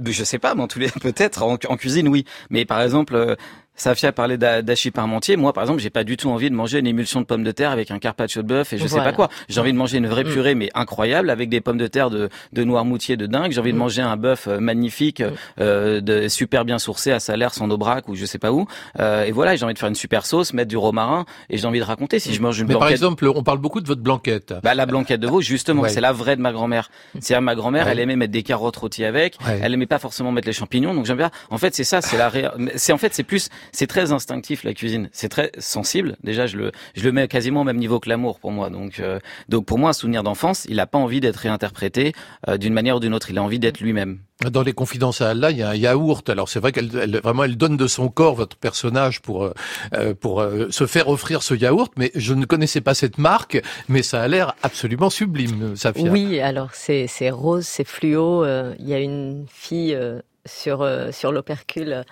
je 0.04 0.24
sais 0.24 0.38
pas, 0.38 0.54
mais 0.54 0.62
en 0.62 0.68
tous 0.68 0.78
les 0.78 0.88
peut-être 1.00 1.42
en, 1.42 1.54
en 1.68 1.76
cuisine, 1.76 2.08
oui. 2.08 2.24
Mais 2.50 2.64
par 2.64 2.80
exemple, 2.82 3.14
euh, 3.14 3.36
Safia 3.76 4.12
parlait 4.12 4.38
d'hachis 4.38 4.92
parmentier. 4.92 5.36
Moi, 5.36 5.52
par 5.52 5.64
exemple, 5.64 5.80
j'ai 5.80 5.90
pas 5.90 6.04
du 6.04 6.16
tout 6.16 6.28
envie 6.30 6.48
de 6.48 6.54
manger 6.54 6.78
une 6.78 6.86
émulsion 6.86 7.20
de 7.20 7.26
pommes 7.26 7.42
de 7.42 7.50
terre 7.50 7.70
avec 7.72 7.90
un 7.90 7.98
carpaccio 7.98 8.42
de 8.42 8.46
bœuf 8.46 8.72
et 8.72 8.78
je 8.78 8.84
sais 8.84 8.90
Voilà. 8.94 9.10
pas 9.10 9.12
quoi. 9.12 9.28
J'ai 9.48 9.60
envie 9.60 9.72
de 9.72 9.76
manger 9.78 9.98
une 9.98 10.06
vraie 10.06 10.22
Mm. 10.24 10.28
purée, 10.32 10.54
mais 10.54 10.70
incroyable, 10.74 11.28
avec 11.28 11.48
des 11.48 11.60
pommes 11.60 11.78
de 11.78 11.88
terre 11.88 12.08
de, 12.08 12.28
de 12.52 12.64
Noirmoutier 12.64 13.16
de 13.16 13.26
dingue. 13.26 13.50
J'ai 13.50 13.60
envie 13.60 13.72
de 13.72 13.76
Mm. 13.76 13.80
manger 13.80 14.02
un 14.02 14.16
bœuf 14.16 14.46
euh, 14.46 14.60
magnifique, 14.60 15.20
Mm. 15.20 15.32
euh, 15.60 16.00
de, 16.00 16.28
super 16.28 16.64
bien 16.64 16.78
sourcé 16.78 17.10
à 17.10 17.18
Salaire, 17.18 17.52
sans 17.52 17.68
Aubrac 17.70 18.08
ou 18.08 18.14
je 18.14 18.24
sais 18.26 18.38
pas 18.38 18.52
où. 18.52 18.66
Euh, 19.00 19.24
et 19.24 19.32
voilà, 19.32 19.56
j'ai 19.56 19.64
envie 19.64 19.74
de 19.74 19.78
faire 19.80 19.88
une 19.88 19.94
super 19.96 20.24
sauce, 20.24 20.52
mettre 20.52 20.68
du 20.68 20.76
romarin 20.76 21.24
et 21.50 21.58
j'ai 21.58 21.66
envie 21.66 21.80
de 21.80 21.84
raconter 21.84 22.20
si 22.20 22.32
je 22.32 22.40
mange 22.40 22.58
une 22.60 22.68
Mais 22.68 22.74
par 22.74 22.80
blanquette. 22.82 22.94
exemple, 22.96 23.26
on 23.34 23.42
parle 23.42 23.58
beaucoup 23.58 23.80
de 23.80 23.86
votre 23.88 24.02
blanquette. 24.02 24.54
Bah, 24.62 24.74
la 24.74 24.86
blanquette 24.86 25.20
de 25.20 25.26
veau, 25.26 25.40
justement, 25.40 25.82
Ouais. 25.82 25.88
c'est 25.88 26.00
la 26.00 26.12
vraie 26.12 26.36
de 26.36 26.40
ma 26.42 26.52
grand-mère. 26.52 26.90
C'est 27.20 27.38
ma 27.40 27.56
grand-mère, 27.56 27.86
Ouais. 27.86 27.92
elle 27.92 27.98
aimait 27.98 28.14
mettre 28.16 28.32
des 28.32 28.44
carottes 28.44 28.76
rôties 28.76 29.04
avec. 29.04 29.36
Ouais. 29.44 29.58
Elle 29.62 29.74
aimait 29.74 29.86
pas 29.86 29.98
forcément 29.98 30.30
mettre 30.30 30.46
les 30.46 30.52
champignons, 30.52 30.94
donc 30.94 31.06
j'aime 31.06 31.16
bien. 31.18 31.32
En 31.50 31.58
fait, 31.58 31.74
c'est 31.74 31.82
ça, 31.84 32.00
c'est 32.00 32.16
la, 32.16 32.28
ré- 32.28 32.48
c'est 32.76 32.92
en 32.92 32.98
fait, 32.98 33.12
c'est 33.14 33.24
plus, 33.24 33.48
c'est 33.72 33.86
très 33.86 34.12
instinctif 34.12 34.64
la 34.64 34.74
cuisine. 34.74 35.08
C'est 35.12 35.28
très 35.28 35.50
sensible. 35.58 36.16
Déjà, 36.22 36.46
je 36.46 36.56
le, 36.56 36.72
je 36.94 37.02
le 37.04 37.12
mets 37.12 37.28
quasiment 37.28 37.62
au 37.62 37.64
même 37.64 37.78
niveau 37.78 38.00
que 38.00 38.08
l'amour 38.08 38.38
pour 38.40 38.52
moi. 38.52 38.70
Donc, 38.70 39.00
euh, 39.00 39.18
donc 39.48 39.66
pour 39.66 39.78
moi, 39.78 39.90
un 39.90 39.92
souvenir 39.94 40.22
d'enfance, 40.22 40.66
il 40.68 40.80
a 40.80 40.86
pas 40.86 40.98
envie 40.98 41.20
d'être 41.20 41.36
réinterprété 41.36 42.12
euh, 42.48 42.56
d'une 42.56 42.72
manière 42.74 42.96
ou 42.96 43.00
d'une 43.00 43.14
autre. 43.14 43.30
Il 43.30 43.38
a 43.38 43.42
envie 43.42 43.58
d'être 43.58 43.80
lui-même. 43.80 44.18
Dans 44.50 44.62
les 44.62 44.72
confidences 44.72 45.20
à 45.20 45.30
Allah, 45.30 45.52
il 45.52 45.58
y 45.58 45.62
a 45.62 45.70
un 45.70 45.74
yaourt. 45.76 46.28
Alors 46.28 46.48
c'est 46.48 46.58
vrai 46.58 46.72
qu'elle 46.72 46.90
elle, 47.00 47.20
vraiment 47.20 47.44
elle 47.44 47.56
donne 47.56 47.76
de 47.76 47.86
son 47.86 48.08
corps 48.08 48.34
votre 48.34 48.56
personnage 48.56 49.22
pour 49.22 49.44
euh, 49.44 50.14
pour 50.14 50.40
euh, 50.40 50.66
se 50.70 50.86
faire 50.86 51.08
offrir 51.08 51.42
ce 51.42 51.54
yaourt. 51.54 51.92
Mais 51.96 52.10
je 52.16 52.34
ne 52.34 52.44
connaissais 52.44 52.80
pas 52.80 52.94
cette 52.94 53.16
marque, 53.18 53.62
mais 53.88 54.02
ça 54.02 54.20
a 54.22 54.28
l'air 54.28 54.54
absolument 54.62 55.08
sublime, 55.08 55.76
Safia. 55.76 56.10
Oui, 56.10 56.40
alors 56.40 56.70
c'est 56.72 57.06
c'est 57.06 57.30
rose, 57.30 57.64
c'est 57.64 57.86
fluo. 57.86 58.44
euh, 58.44 58.74
Il 58.80 58.88
y 58.88 58.94
a 58.94 58.98
une 58.98 59.46
fille 59.48 59.94
euh, 59.94 60.20
sur 60.46 60.82
euh, 60.82 61.12
sur 61.12 61.30
l'opercule 61.30 61.92
euh, 61.92 62.02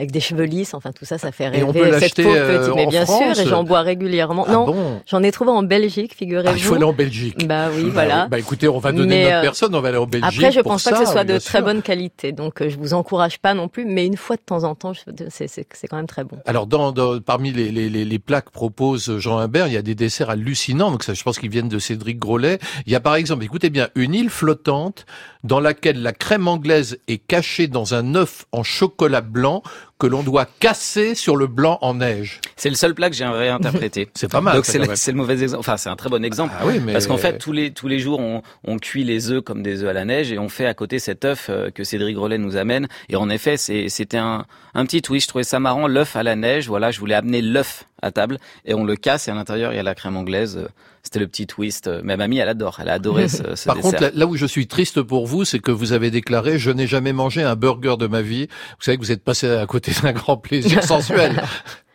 avec 0.00 0.10
des 0.10 0.20
cheveux 0.20 0.44
lisses. 0.44 0.74
Enfin 0.74 0.90
tout 0.92 1.04
ça, 1.04 1.18
ça 1.18 1.30
fait 1.32 1.44
Et 1.56 1.62
on 1.62 1.70
rêver. 1.70 1.80
peut 1.80 1.92
cette 1.92 2.00
l'acheter, 2.00 2.22
peau 2.24 2.34
euh, 2.34 2.58
petite, 2.60 2.74
mais 2.74 2.86
en 2.86 2.88
bien 2.90 3.04
France 3.06 3.34
sûr, 3.36 3.46
et 3.46 3.48
j'en 3.48 3.64
bois 3.64 3.80
régulièrement. 3.82 4.44
Ah 4.48 4.52
non, 4.52 4.66
bon 4.66 5.00
j'en 5.06 5.22
ai 5.22 5.30
trouvé 5.30 5.50
en 5.50 5.62
Belgique, 5.62 6.14
figurez-vous. 6.16 6.48
Ah, 6.50 6.56
il 6.56 6.62
faut 6.62 6.74
aller 6.74 6.84
en 6.84 6.92
Belgique. 6.92 7.46
Bah 7.46 7.68
oui, 7.74 7.84
Bah 7.84 7.90
voilà. 7.92 8.26
Bah 8.28 8.38
écoutez, 8.38 8.68
on 8.68 8.78
va 8.78 8.92
donner 8.92 9.16
Mais, 9.16 9.24
notre 9.24 9.36
euh, 9.36 9.42
personne, 9.42 9.74
on 9.74 9.80
va 9.80 9.88
aller 9.88 9.98
en 9.98 10.06
Belgique. 10.06 10.38
Après, 10.40 10.52
je 10.52 10.60
pense 10.60 10.82
pas 10.84 10.92
que 10.92 11.04
ce 11.06 11.12
soit 11.12 11.24
de 11.24 11.38
sûr. 11.38 11.48
très 11.50 11.62
bonne 11.62 11.82
qualité, 11.82 12.32
donc 12.32 12.60
euh, 12.62 12.68
je 12.68 12.76
vous 12.78 12.94
encourage 12.94 13.38
pas 13.38 13.54
non 13.54 13.68
plus. 13.68 13.84
Mais 13.84 14.06
une 14.06 14.16
fois 14.16 14.36
de 14.36 14.42
temps 14.42 14.64
en 14.64 14.74
temps, 14.74 14.92
c'est 15.28 15.64
quand 15.88 15.96
même 15.96 16.06
très 16.06 16.24
bon. 16.24 16.38
Alors, 16.46 16.66
dans, 16.66 16.92
dans- 16.92 17.20
parmi 17.20 17.52
les, 17.52 17.70
les, 17.70 17.88
les, 17.88 18.04
les 18.04 18.18
plats 18.18 18.40
que 18.40 18.50
propose 18.50 19.18
Jean 19.18 19.38
Humbert, 19.38 19.66
il 19.66 19.72
y 19.74 19.76
a 19.76 19.82
des 19.82 19.94
desserts 19.94 20.30
hallucinants. 20.30 20.90
Donc, 20.90 21.04
ça, 21.04 21.14
je 21.14 21.22
pense 21.22 21.38
qu'ils 21.38 21.50
viennent 21.50 21.68
de 21.68 21.78
Cédric 21.78 22.18
Grolet. 22.18 22.58
Il 22.86 22.92
y 22.92 22.96
a 22.96 23.00
par 23.00 23.14
exemple, 23.16 23.44
écoutez 23.44 23.70
bien, 23.70 23.88
une 23.94 24.14
île 24.14 24.30
flottante 24.30 25.04
dans 25.44 25.60
laquelle 25.60 26.02
la 26.02 26.12
crème 26.12 26.48
anglaise 26.48 26.98
est 27.08 27.18
cachée 27.18 27.66
dans 27.66 27.94
un 27.94 28.14
œuf 28.14 28.44
en 28.52 28.62
chocolat 28.62 29.20
blanc 29.22 29.62
que 30.00 30.06
l'on 30.06 30.22
doit 30.22 30.46
casser 30.58 31.14
sur 31.14 31.36
le 31.36 31.46
blanc 31.46 31.78
en 31.82 31.94
neige. 31.94 32.40
C'est 32.56 32.70
le 32.70 32.74
seul 32.74 32.94
plat 32.94 33.10
que 33.10 33.14
j'ai 33.14 33.26
réinterprété. 33.26 34.08
C'est 34.14 34.30
pas 34.30 34.40
mal. 34.40 34.56
Donc 34.56 34.64
c'est 34.64 34.78
le, 34.78 35.16
mauvais 35.16 35.42
exemple. 35.42 35.60
Enfin, 35.60 35.76
c'est 35.76 35.90
un 35.90 35.96
très 35.96 36.08
bon 36.08 36.24
exemple. 36.24 36.52
Ah 36.58 36.66
oui, 36.66 36.80
mais 36.80 36.92
Parce 36.92 37.06
qu'en 37.06 37.18
fait, 37.18 37.38
tous 37.38 37.52
les 37.52 37.72
tous 37.72 37.86
les 37.86 37.98
jours, 37.98 38.18
on, 38.18 38.42
on 38.64 38.78
cuit 38.78 39.04
les 39.04 39.30
œufs 39.30 39.42
comme 39.42 39.62
des 39.62 39.82
œufs 39.82 39.90
à 39.90 39.92
la 39.92 40.04
neige 40.04 40.32
et 40.32 40.38
on 40.38 40.48
fait 40.48 40.66
à 40.66 40.74
côté 40.74 40.98
cet 40.98 41.24
œuf 41.24 41.48
euh, 41.50 41.70
que 41.70 41.84
Cédric 41.84 42.16
Grolet 42.16 42.38
nous 42.38 42.56
amène. 42.56 42.88
Et 43.10 43.16
en 43.16 43.28
effet, 43.28 43.56
c'était 43.56 44.16
un 44.16 44.46
un 44.74 44.86
petit 44.86 45.02
twist. 45.02 45.26
Je 45.26 45.28
trouvais 45.28 45.44
ça 45.44 45.60
marrant, 45.60 45.86
l'œuf 45.86 46.16
à 46.16 46.22
la 46.22 46.36
neige. 46.36 46.68
Voilà, 46.68 46.90
je 46.90 46.98
voulais 46.98 47.14
amener 47.14 47.42
l'œuf 47.42 47.84
à 48.02 48.10
table 48.10 48.38
et 48.64 48.74
on 48.74 48.84
le 48.84 48.96
casse 48.96 49.28
et 49.28 49.30
à 49.30 49.34
l'intérieur 49.34 49.72
il 49.72 49.76
y 49.76 49.78
a 49.78 49.82
la 49.82 49.94
crème 49.94 50.16
anglaise. 50.16 50.66
Euh, 51.00 51.02
C'était 51.04 51.18
le 51.20 51.26
petit 51.26 51.46
twist. 51.46 51.86
Euh, 51.86 52.00
Ma 52.04 52.16
mamie, 52.16 52.38
elle 52.38 52.48
adore. 52.48 52.78
Elle 52.80 52.88
a 52.88 52.94
adoré 52.94 53.28
ce, 53.28 53.54
ce 53.56 53.64
Par 53.66 53.76
dessert. 53.76 53.90
contre, 53.92 54.02
là, 54.02 54.10
là 54.14 54.26
où 54.26 54.36
je 54.36 54.46
suis 54.46 54.66
triste 54.66 55.02
pour 55.02 55.26
vous, 55.26 55.44
c'est 55.44 55.58
que 55.58 55.70
vous 55.70 55.92
avez 55.92 56.10
déclaré 56.10 56.58
je 56.58 56.70
n'ai 56.70 56.86
jamais 56.86 57.12
mangé 57.12 57.42
un 57.42 57.56
burger 57.56 57.96
de 57.98 58.06
ma 58.06 58.22
vie. 58.22 58.46
Vous 58.78 58.84
savez 58.84 58.96
que 58.98 59.02
vous 59.02 59.12
êtes 59.12 59.24
passé 59.24 59.50
à 59.50 59.66
côté 59.66 59.92
d'un 60.02 60.12
grand 60.12 60.36
plaisir 60.36 60.82
sensuel. 60.84 61.42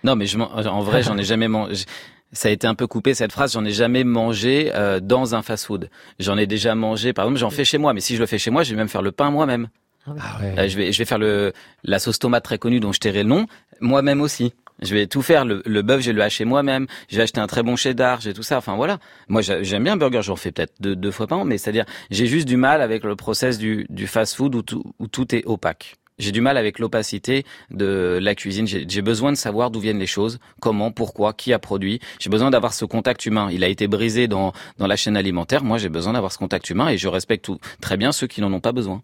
Non, 0.04 0.16
mais 0.16 0.26
je, 0.28 0.38
m'en- 0.38 0.52
en 0.54 0.82
vrai, 0.82 1.04
j'en 1.04 1.18
ai 1.18 1.24
jamais 1.24 1.48
mangé. 1.48 1.86
Ça 2.32 2.50
a 2.50 2.52
été 2.52 2.68
un 2.68 2.76
peu 2.76 2.86
coupé 2.88 3.14
cette 3.14 3.32
phrase. 3.32 3.54
J'en 3.54 3.64
ai 3.64 3.72
jamais 3.72 4.04
mangé 4.04 4.72
euh, 4.74 5.00
dans 5.00 5.36
un 5.36 5.42
fast-food. 5.42 5.90
J'en 6.20 6.38
ai 6.38 6.48
déjà 6.48 6.76
mangé. 6.76 7.14
Par 7.14 7.26
exemple, 7.26 7.40
j'en 7.40 7.50
fais 7.50 7.64
chez 7.66 7.78
moi. 7.78 7.94
Mais 7.94 8.02
si 8.02 8.16
je 8.16 8.20
le 8.20 8.26
fais 8.26 8.38
chez 8.40 8.52
moi, 8.52 8.64
je 8.64 8.72
vais 8.72 8.76
même 8.76 8.90
faire 8.90 9.02
le 9.04 9.12
pain 9.12 9.30
moi-même. 9.32 9.70
Ah 10.08 10.12
ouais. 10.42 10.54
Euh, 10.60 10.68
je 10.68 10.78
vais, 10.78 10.92
je 10.92 10.98
vais 11.00 11.06
faire 11.06 11.18
le 11.18 11.54
la 11.84 11.98
sauce 11.98 12.20
tomate 12.20 12.44
très 12.44 12.58
connue 12.60 12.80
dont 12.80 12.92
je 12.92 13.00
tairai 13.00 13.24
le 13.24 13.30
nom 13.30 13.48
moi-même 13.80 14.22
aussi. 14.22 14.54
Je 14.82 14.94
vais 14.94 15.08
tout 15.08 15.22
faire. 15.22 15.46
Le, 15.46 15.62
le 15.66 15.82
bœuf, 15.82 16.02
je 16.02 16.08
vais 16.08 16.14
le 16.14 16.22
hacher 16.22 16.46
moi-même. 16.46 16.88
Je 17.10 17.18
vais 17.18 17.24
acheter 17.24 17.40
un 17.40 17.48
très 17.48 17.64
bon 17.64 17.76
cheddar. 17.76 18.22
J'ai 18.22 18.34
tout 18.34 18.44
ça. 18.44 18.58
Enfin 18.58 18.76
voilà. 18.76 19.00
Moi, 19.30 19.42
j'a- 19.42 19.64
j'aime 19.64 19.84
bien 19.84 19.98
burger. 19.98 20.22
J'en 20.22 20.36
fais 20.36 20.52
peut-être 20.52 20.74
deux, 20.80 20.96
deux 20.96 21.12
fois 21.12 21.28
par 21.28 21.40
an. 21.40 21.46
Mais 21.46 21.58
c'est-à-dire, 21.58 21.86
j'ai 22.12 22.26
juste 22.28 22.48
du 22.48 22.58
mal 22.58 22.82
avec 22.82 23.04
le 23.04 23.16
process 23.16 23.58
du, 23.58 23.86
du 23.90 24.08
fast-food 24.08 24.54
où 24.56 24.62
tout, 24.62 24.84
où 25.00 25.08
tout 25.08 25.34
est 25.34 25.46
opaque. 25.46 25.96
J'ai 26.18 26.32
du 26.32 26.40
mal 26.40 26.56
avec 26.56 26.80
l'opacité 26.80 27.44
de 27.72 28.20
la 28.22 28.36
cuisine. 28.36 28.66
J'ai 28.66 28.86
j'ai 28.88 29.02
besoin 29.02 29.34
de 29.34 29.38
savoir 29.38 29.70
d'où 29.70 29.82
viennent 29.82 30.00
les 30.00 30.08
choses, 30.08 30.40
comment, 30.62 30.90
pourquoi, 30.90 31.34
qui 31.34 31.52
a 31.52 31.60
produit. 31.60 32.00
J'ai 32.20 32.30
besoin 32.30 32.52
d'avoir 32.52 32.74
ce 32.74 32.86
contact 32.86 33.26
humain. 33.26 33.50
Il 33.52 33.66
a 33.66 33.68
été 33.68 33.88
brisé 33.90 34.30
dans, 34.30 34.54
dans 34.78 34.88
la 34.88 34.96
chaîne 34.96 35.18
alimentaire. 35.18 35.64
Moi, 35.66 35.78
j'ai 35.78 35.90
besoin 35.90 36.14
d'avoir 36.14 36.32
ce 36.32 36.38
contact 36.38 36.70
humain 36.70 36.88
et 36.88 36.98
je 36.98 37.10
respecte 37.10 37.44
tout, 37.44 37.60
très 37.82 37.98
bien 37.98 38.14
ceux 38.14 38.28
qui 38.28 38.40
n'en 38.40 38.54
ont 38.54 38.62
pas 38.62 38.72
besoin. 38.72 39.02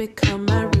Become 0.00 0.46
my 0.46 0.79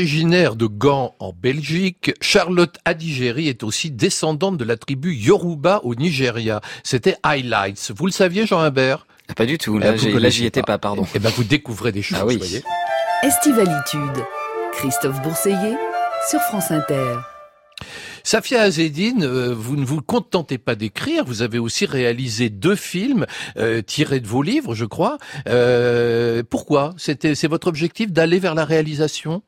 Originaire 0.00 0.56
de 0.56 0.66
Gand 0.66 1.14
en 1.20 1.32
Belgique, 1.32 2.12
Charlotte 2.20 2.76
Adigéry 2.84 3.48
est 3.48 3.62
aussi 3.62 3.90
descendante 3.90 4.58
de 4.58 4.64
la 4.64 4.76
tribu 4.76 5.14
Yoruba 5.14 5.80
au 5.84 5.94
Nigeria. 5.94 6.60
C'était 6.84 7.16
Highlights. 7.22 7.92
Vous 7.96 8.04
le 8.04 8.12
saviez, 8.12 8.44
Jean 8.46 8.58
Humbert 8.60 9.06
Ah, 9.30 9.32
Pas 9.32 9.46
du 9.46 9.56
tout. 9.56 9.78
Là, 9.78 9.92
vous 9.92 9.98
j'ai- 9.98 10.12
là, 10.20 10.28
j'y 10.28 10.44
étais 10.44 10.60
pas, 10.60 10.76
pardon. 10.76 11.06
Eh 11.14 11.18
ben, 11.18 11.30
vous 11.34 11.44
découvrez 11.44 11.92
des 11.92 12.02
choses, 12.02 12.18
Ah 12.20 12.26
oui. 12.26 12.36
voyez. 12.36 12.62
Estivalitude. 13.22 14.22
Christophe 14.74 15.22
Bourseiller 15.22 15.78
sur 16.28 16.40
France 16.42 16.70
Inter. 16.70 17.14
Safia 18.22 18.60
Azedine, 18.60 19.24
euh, 19.24 19.54
vous 19.56 19.76
ne 19.76 19.84
vous 19.86 20.02
contentez 20.02 20.58
pas 20.58 20.74
d'écrire, 20.74 21.24
vous 21.24 21.40
avez 21.40 21.58
aussi 21.58 21.86
réalisé 21.86 22.50
deux 22.50 22.76
films 22.76 23.24
euh, 23.56 23.80
tirés 23.80 24.20
de 24.20 24.26
vos 24.26 24.42
livres, 24.42 24.74
je 24.74 24.84
crois. 24.84 25.16
Euh, 25.48 26.42
pourquoi? 26.50 26.92
C'était 26.98 27.34
c'est 27.34 27.48
votre 27.48 27.66
objectif 27.68 28.12
d'aller 28.12 28.38
vers 28.38 28.54
la 28.54 28.66
réalisation? 28.66 29.42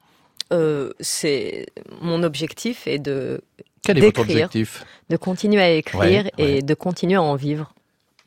Euh, 0.53 0.93
c'est 1.01 1.67
mon 2.01 2.23
objectif 2.23 2.87
est 2.87 2.99
de 2.99 3.41
Quel 3.83 3.99
est 3.99 4.01
votre 4.01 4.21
objectif 4.21 4.85
de 5.11 5.17
continuer 5.17 5.61
à 5.63 5.71
écrire 5.71 6.01
Ouais, 6.01 6.31
et 6.39 6.63
de 6.63 6.75
continuer 6.75 7.17
à 7.17 7.23
en 7.23 7.35
vivre. 7.35 7.75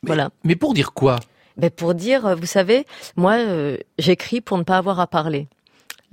voilà. 0.04 0.30
Mais 0.44 0.56
pour 0.56 0.74
dire 0.74 0.94
quoi? 0.94 1.20
Ben 1.58 1.70
pour 1.70 1.94
dire, 1.96 2.26
euh, 2.26 2.36
vous 2.36 2.46
savez, 2.46 2.86
moi, 3.16 3.34
euh, 3.34 3.78
j'écris 4.00 4.40
pour 4.42 4.58
ne 4.58 4.64
pas 4.64 4.78
avoir 4.78 5.00
à 5.00 5.08
parler. 5.08 5.48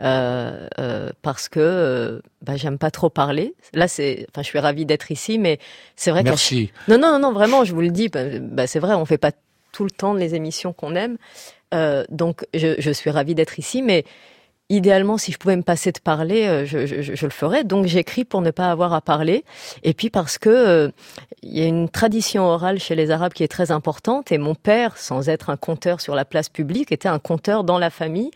Euh, 0.01 0.68
euh, 0.79 1.11
parce 1.23 1.49
que 1.49 1.59
euh, 1.59 2.21
ben, 2.42 2.57
j'aime 2.57 2.79
pas 2.79 2.90
trop 2.92 3.11
parler. 3.11 3.55
Là, 3.75 3.88
c'est, 3.88 4.27
enfin, 4.31 4.42
je 4.42 4.47
suis 4.47 4.59
ravie 4.61 4.87
d'être 4.87 5.11
ici, 5.11 5.38
mais 5.38 5.59
c'est 5.97 6.12
vrai 6.12 6.23
que 6.23 6.29
Merci. 6.29 6.71
non, 6.87 6.99
non, 6.99 7.12
non, 7.12 7.18
non, 7.18 7.33
vraiment, 7.33 7.64
je 7.64 7.75
vous 7.75 7.81
le 7.81 7.90
dis, 7.90 8.09
ben, 8.09 8.38
ben, 8.40 8.66
c'est 8.68 8.79
vrai, 8.79 8.94
on 8.94 9.05
fait 9.05 9.18
pas 9.18 9.33
tout 9.73 9.83
le 9.85 9.90
temps 9.90 10.14
les 10.14 10.35
émissions 10.37 10.73
qu'on 10.73 10.94
aime. 10.94 11.18
Donc, 12.11 12.47
je, 12.55 12.77
je 12.79 12.90
suis 12.92 13.11
ravie 13.11 13.35
d'être 13.35 13.59
ici, 13.59 13.83
mais 13.83 14.05
idéalement, 14.70 15.18
si 15.18 15.33
je 15.33 15.38
pouvais 15.38 15.57
me 15.57 15.62
passer 15.62 15.92
de 15.92 15.98
parler, 16.00 16.46
euh, 16.46 16.64
je, 16.66 16.87
je- 16.87 17.00
je 17.02 17.24
le 17.26 17.31
ferais. 17.33 17.64
Donc 17.64 17.87
j'écris 17.87 18.24
pour 18.24 18.42
ne 18.42 18.50
pas 18.50 18.70
avoir 18.70 18.92
à 18.92 19.00
parler. 19.00 19.44
Et 19.83 19.94
puis 19.94 20.11
parce 20.11 20.38
que 20.38 20.48
euh, 20.50 20.90
il 21.42 21.57
y 21.59 21.62
a 21.62 21.66
une 21.66 21.88
tradition 21.88 22.44
orale 22.44 22.78
chez 22.78 22.94
les 22.94 23.11
Arabes 23.11 23.33
qui 23.33 23.42
est 23.44 23.48
très 23.48 23.70
importante. 23.70 24.31
Et 24.33 24.38
mon 24.38 24.54
père, 24.54 24.96
sans 24.98 25.28
être 25.28 25.50
un 25.50 25.57
conteur 25.57 26.00
sur 26.00 26.14
la 26.14 26.24
place 26.24 26.48
publique, 26.48 26.92
était 26.92 27.09
un 27.09 27.18
conteur 27.18 27.64
dans 27.64 27.78
la 27.78 27.90
famille. 27.90 28.31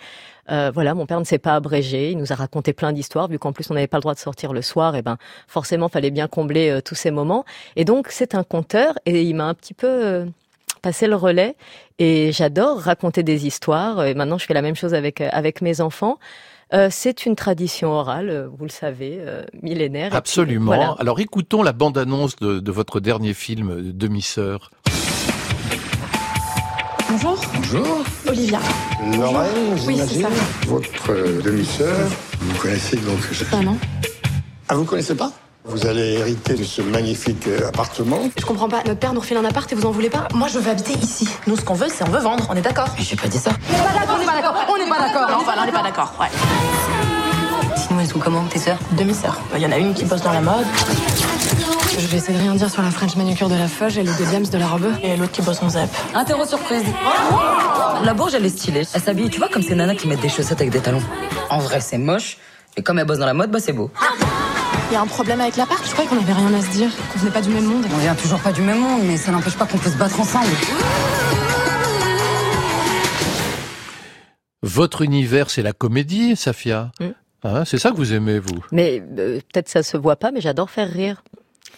Euh, 0.51 0.71
voilà, 0.75 0.95
mon 0.95 1.07
père 1.07 1.21
ne 1.21 1.25
s'est 1.25 1.39
pas 1.39 1.55
abrégé. 1.55 2.11
Il 2.11 2.19
nous 2.19 2.33
a 2.33 2.35
raconté 2.35 2.73
plein 2.73 2.93
d'histoires. 2.93 3.29
Vu 3.29 3.39
qu'en 3.39 3.53
plus 3.53 3.71
on 3.71 3.75
n'avait 3.75 3.87
pas 3.87 3.99
le 3.99 4.03
droit 4.03 4.15
de 4.15 4.19
sortir 4.19 4.53
le 4.53 4.63
soir, 4.63 4.97
et 4.97 5.03
ben 5.03 5.17
forcément 5.47 5.89
fallait 5.89 6.11
bien 6.11 6.27
combler 6.29 6.71
euh, 6.71 6.81
tous 6.81 6.95
ces 6.97 7.11
moments. 7.13 7.45
Et 7.77 7.85
donc 7.85 8.09
c'est 8.11 8.35
un 8.35 8.43
conteur 8.43 8.95
et 9.07 9.23
il 9.23 9.35
m'a 9.37 9.45
un 9.45 9.55
petit 9.55 9.75
peu 9.75 9.87
euh, 9.89 10.27
passé 10.83 11.07
le 11.07 11.15
relais. 11.15 11.55
Et 12.05 12.33
j'adore 12.33 12.81
raconter 12.81 13.23
des 13.23 13.47
histoires. 13.47 14.05
Et 14.05 14.15
maintenant 14.15 14.37
je 14.37 14.45
fais 14.47 14.55
la 14.55 14.63
même 14.63 14.75
chose 14.75 14.93
avec 14.93 15.21
euh, 15.21 15.29
avec 15.31 15.63
mes 15.63 15.81
enfants. 15.81 16.19
Euh, 16.75 16.89
c'est 16.91 17.27
une 17.27 17.37
tradition 17.37 17.91
orale, 17.93 18.29
euh, 18.29 18.49
vous 18.59 18.65
le 18.65 18.71
savez, 18.71 19.19
euh, 19.21 19.45
millénaire. 19.63 20.09
Puis, 20.09 20.17
Absolument. 20.19 20.65
voilà. 20.75 20.97
Alors 20.99 21.21
écoutons 21.21 21.63
la 21.63 21.73
bande-annonce 21.73 22.35
de, 22.37 22.59
de 22.59 22.73
votre 22.73 22.99
dernier 22.99 23.35
film, 23.35 23.71
euh, 23.71 23.83
Demi-sœur. 23.95 24.71
Bonjour, 27.09 27.39
Bonjour. 27.55 27.99
Olivia. 28.27 28.59
Lorraine, 29.19 29.77
Oui, 29.87 29.97
c'est 29.99 30.23
ça. 30.23 30.29
Votre 30.67 31.11
euh, 31.13 31.41
demi-sœur, 31.43 32.09
vous 32.41 32.59
connaissez 32.59 32.97
donc. 32.97 33.21
Ah 33.53 33.63
non 33.63 33.77
Ah, 34.69 34.75
vous 34.75 34.85
connaissez 34.85 35.15
pas? 35.15 35.31
Vous 35.65 35.87
allez 35.87 36.15
hériter 36.15 36.55
de 36.55 36.65
ce 36.65 36.83
magnifique 36.83 37.47
euh, 37.47 37.69
appartement. 37.69 38.19
Je 38.37 38.45
comprends 38.45 38.69
pas. 38.69 38.83
Notre 38.85 38.99
père 38.99 39.13
nous 39.13 39.21
refile 39.21 39.37
un 39.37 39.45
appart 39.45 39.71
et 39.71 39.77
vous 39.77 39.87
en 39.87 39.93
voulez 39.93 40.11
pas? 40.11 40.27
Moi, 40.35 40.49
je 40.49 40.59
veux 40.59 40.71
habiter 40.71 40.95
ici. 40.95 41.29
Nous, 41.47 41.57
ce 41.57 41.61
qu'on 41.63 41.75
veut, 41.75 41.87
c'est 41.89 42.03
on 42.03 42.11
veut 42.11 42.19
vendre. 42.19 42.49
On 42.51 42.57
est 42.57 42.63
d'accord? 42.63 42.89
Mais 42.99 43.05
j'ai 43.05 43.15
pas 43.15 43.29
dit 43.29 43.39
ça. 43.39 43.53
On 43.71 43.73
n'est 43.73 43.85
pas 43.85 43.95
d'accord. 43.95 44.17
On 44.17 44.19
n'est 44.19 44.27
pas 44.27 44.35
d'accord. 44.35 44.67
On 44.69 44.77
n'est 44.77 44.89
pas 44.89 44.99
d'accord. 44.99 45.31
Non, 45.31 45.37
enfin, 45.37 45.55
là, 45.55 45.63
on 45.63 45.67
n'est 45.67 45.73
pas 45.73 45.83
d'accord. 45.85 46.13
Ouais. 46.21 46.27
Sinon, 47.77 48.01
elles 48.01 48.09
sont 48.09 48.19
comment, 48.19 48.43
tes 48.47 48.59
sœurs? 48.59 48.79
Demi-sœur. 48.99 49.39
Il 49.55 49.63
y 49.63 49.67
en 49.67 49.71
a 49.71 49.79
une 49.79 49.95
qui 49.95 50.05
bosse 50.05 50.23
dans 50.23 50.33
la 50.33 50.41
mode. 50.41 50.67
Je 51.97 52.07
vais 52.09 52.17
essayer 52.17 52.37
de 52.37 52.43
rien 52.43 52.55
dire 52.57 52.69
sur 52.69 52.83
la 52.83 52.91
French 52.91 53.15
manucure 53.15 53.49
de 53.49 53.55
la 53.55 53.69
feuge 53.69 53.99
et 53.99 54.03
le 54.03 54.13
de 54.13 54.25
James 54.33 54.47
de 54.47 54.59
la 54.59 54.67
robe. 54.67 54.93
Et 55.05 55.17
l'autre 55.17 55.33
qui 55.33 55.43
bosse 55.43 55.63
en 55.63 55.69
zep. 55.69 55.89
Interro 56.13 56.45
surprise. 56.45 56.85
La 58.05 58.15
bourge, 58.15 58.35
elle 58.35 58.45
est 58.45 58.49
stylée. 58.49 58.83
Elle 58.93 59.01
s'habille, 59.01 59.31
tu 59.31 59.39
vois, 59.39 59.49
comme 59.49 59.63
ces 59.63 59.77
nanas 59.77 59.95
qui 59.95 60.09
mettent 60.09 60.23
des 60.23 60.29
chaussettes 60.29 60.61
avec 60.61 60.73
des 60.73 60.81
talons. 60.81 61.03
En 61.51 61.59
vrai, 61.61 61.81
c'est 61.81 61.99
moche. 61.99 62.39
Et 62.77 62.83
comme 62.83 62.99
elle 62.99 63.07
bosse 63.07 63.19
dans 63.19 63.27
la 63.27 63.35
mode, 63.35 63.53
bah 63.53 63.61
c'est 63.61 63.73
beau. 63.73 63.91
Il 64.93 64.97
y 64.97 64.99
a 64.99 65.01
un 65.01 65.07
problème 65.07 65.41
avec 65.41 65.57
l'appart 65.57 65.83
Je 65.87 65.93
croyais 65.93 66.07
qu'on 66.07 66.19
avait 66.19 66.35
rien 66.35 66.53
à 66.53 66.61
se 66.61 66.71
dire. 66.71 66.91
Qu'on 67.11 67.19
venait 67.21 67.31
pas 67.31 67.41
du 67.41 67.49
même 67.49 67.65
monde. 67.65 67.87
On 67.95 67.97
vient 67.97 68.15
toujours 68.15 68.41
pas 68.41 68.53
du 68.53 68.61
même 68.61 68.79
monde, 68.79 69.01
mais 69.05 69.17
ça 69.17 69.33
n'empêche 69.33 69.57
pas 69.57 69.65
qu'on 69.65 69.79
peut 69.79 69.89
se 69.89 69.97
battre 69.97 70.21
ensemble. 70.21 70.51
Votre 74.61 75.01
univers, 75.01 75.49
c'est 75.49 75.63
la 75.63 75.73
comédie, 75.73 76.37
Safia. 76.37 76.93
Hein, 77.43 77.65
c'est 77.65 77.79
ça 77.79 77.91
que 77.91 77.97
vous 77.97 78.13
aimez, 78.13 78.39
vous? 78.39 78.63
Mais 78.71 79.03
euh, 79.19 79.41
peut-être 79.51 79.71
ça 79.71 79.83
se 79.83 79.97
voit 79.97 80.17
pas, 80.17 80.31
mais 80.31 80.43
j'adore 80.43 80.69
faire 80.69 80.91
rire. 80.91 81.25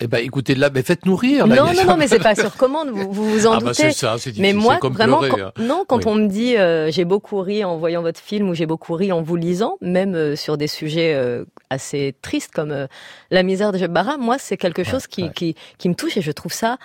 Eh 0.01 0.07
ben, 0.09 0.19
écoutez, 0.19 0.55
là, 0.55 0.71
mais 0.75 0.83
faites-nous 0.83 1.15
rire. 1.17 1.47
Là, 1.47 1.55
non, 1.57 1.73
non, 1.73 1.85
non, 1.87 1.97
mais 1.97 2.09
c'est 2.09 2.19
pas 2.19 2.35
sur 2.45 2.57
commande. 2.57 2.89
Vous 2.91 3.13
vous, 3.13 3.31
vous 3.31 3.47
en 3.47 3.53
Ah 3.53 3.61
bah 3.61 3.67
doutez. 3.71 3.75
c'est 3.75 3.93
ça, 3.93 4.17
c'est. 4.19 4.37
Mais 4.39 4.53
moi, 4.53 4.77
comme 4.79 4.93
vraiment, 4.93 5.19
pleurer, 5.19 5.41
quand, 5.41 5.47
hein. 5.47 5.53
non, 5.65 5.85
quand 5.87 5.99
Oui. 5.99 6.05
on 6.07 6.15
me 6.17 6.27
dit 6.27 6.57
euh, 6.57 6.91
j'ai 6.91 7.05
beaucoup 7.05 7.41
ri 7.41 7.65
en 7.65 7.77
voyant 7.77 8.03
votre 8.03 8.21
film 8.21 8.49
ou 8.49 8.55
j'ai 8.55 8.67
beaucoup 8.67 8.95
ri 8.95 9.13
en 9.13 9.23
vous 9.23 9.37
lisant, 9.37 9.77
même 9.81 10.15
euh, 10.15 10.35
sur 10.37 10.57
des 10.59 10.67
sujets 10.67 11.15
euh, 11.15 11.45
assez 11.71 12.15
tristes 12.23 12.51
comme 12.53 12.73
euh, 12.73 12.87
la 13.31 13.43
misère 13.45 13.71
de 13.73 13.79
Jebara, 13.79 14.17
moi, 14.19 14.37
c'est 14.39 14.57
quelque 14.57 14.83
chose 14.83 15.07
qui, 15.07 15.25
ouais. 15.25 15.33
qui, 15.35 15.55
qui 15.79 15.89
me 15.89 15.95
touche 15.95 16.17
et 16.17 16.23
je 16.23 16.33
trouve 16.33 16.53
ça 16.53 16.77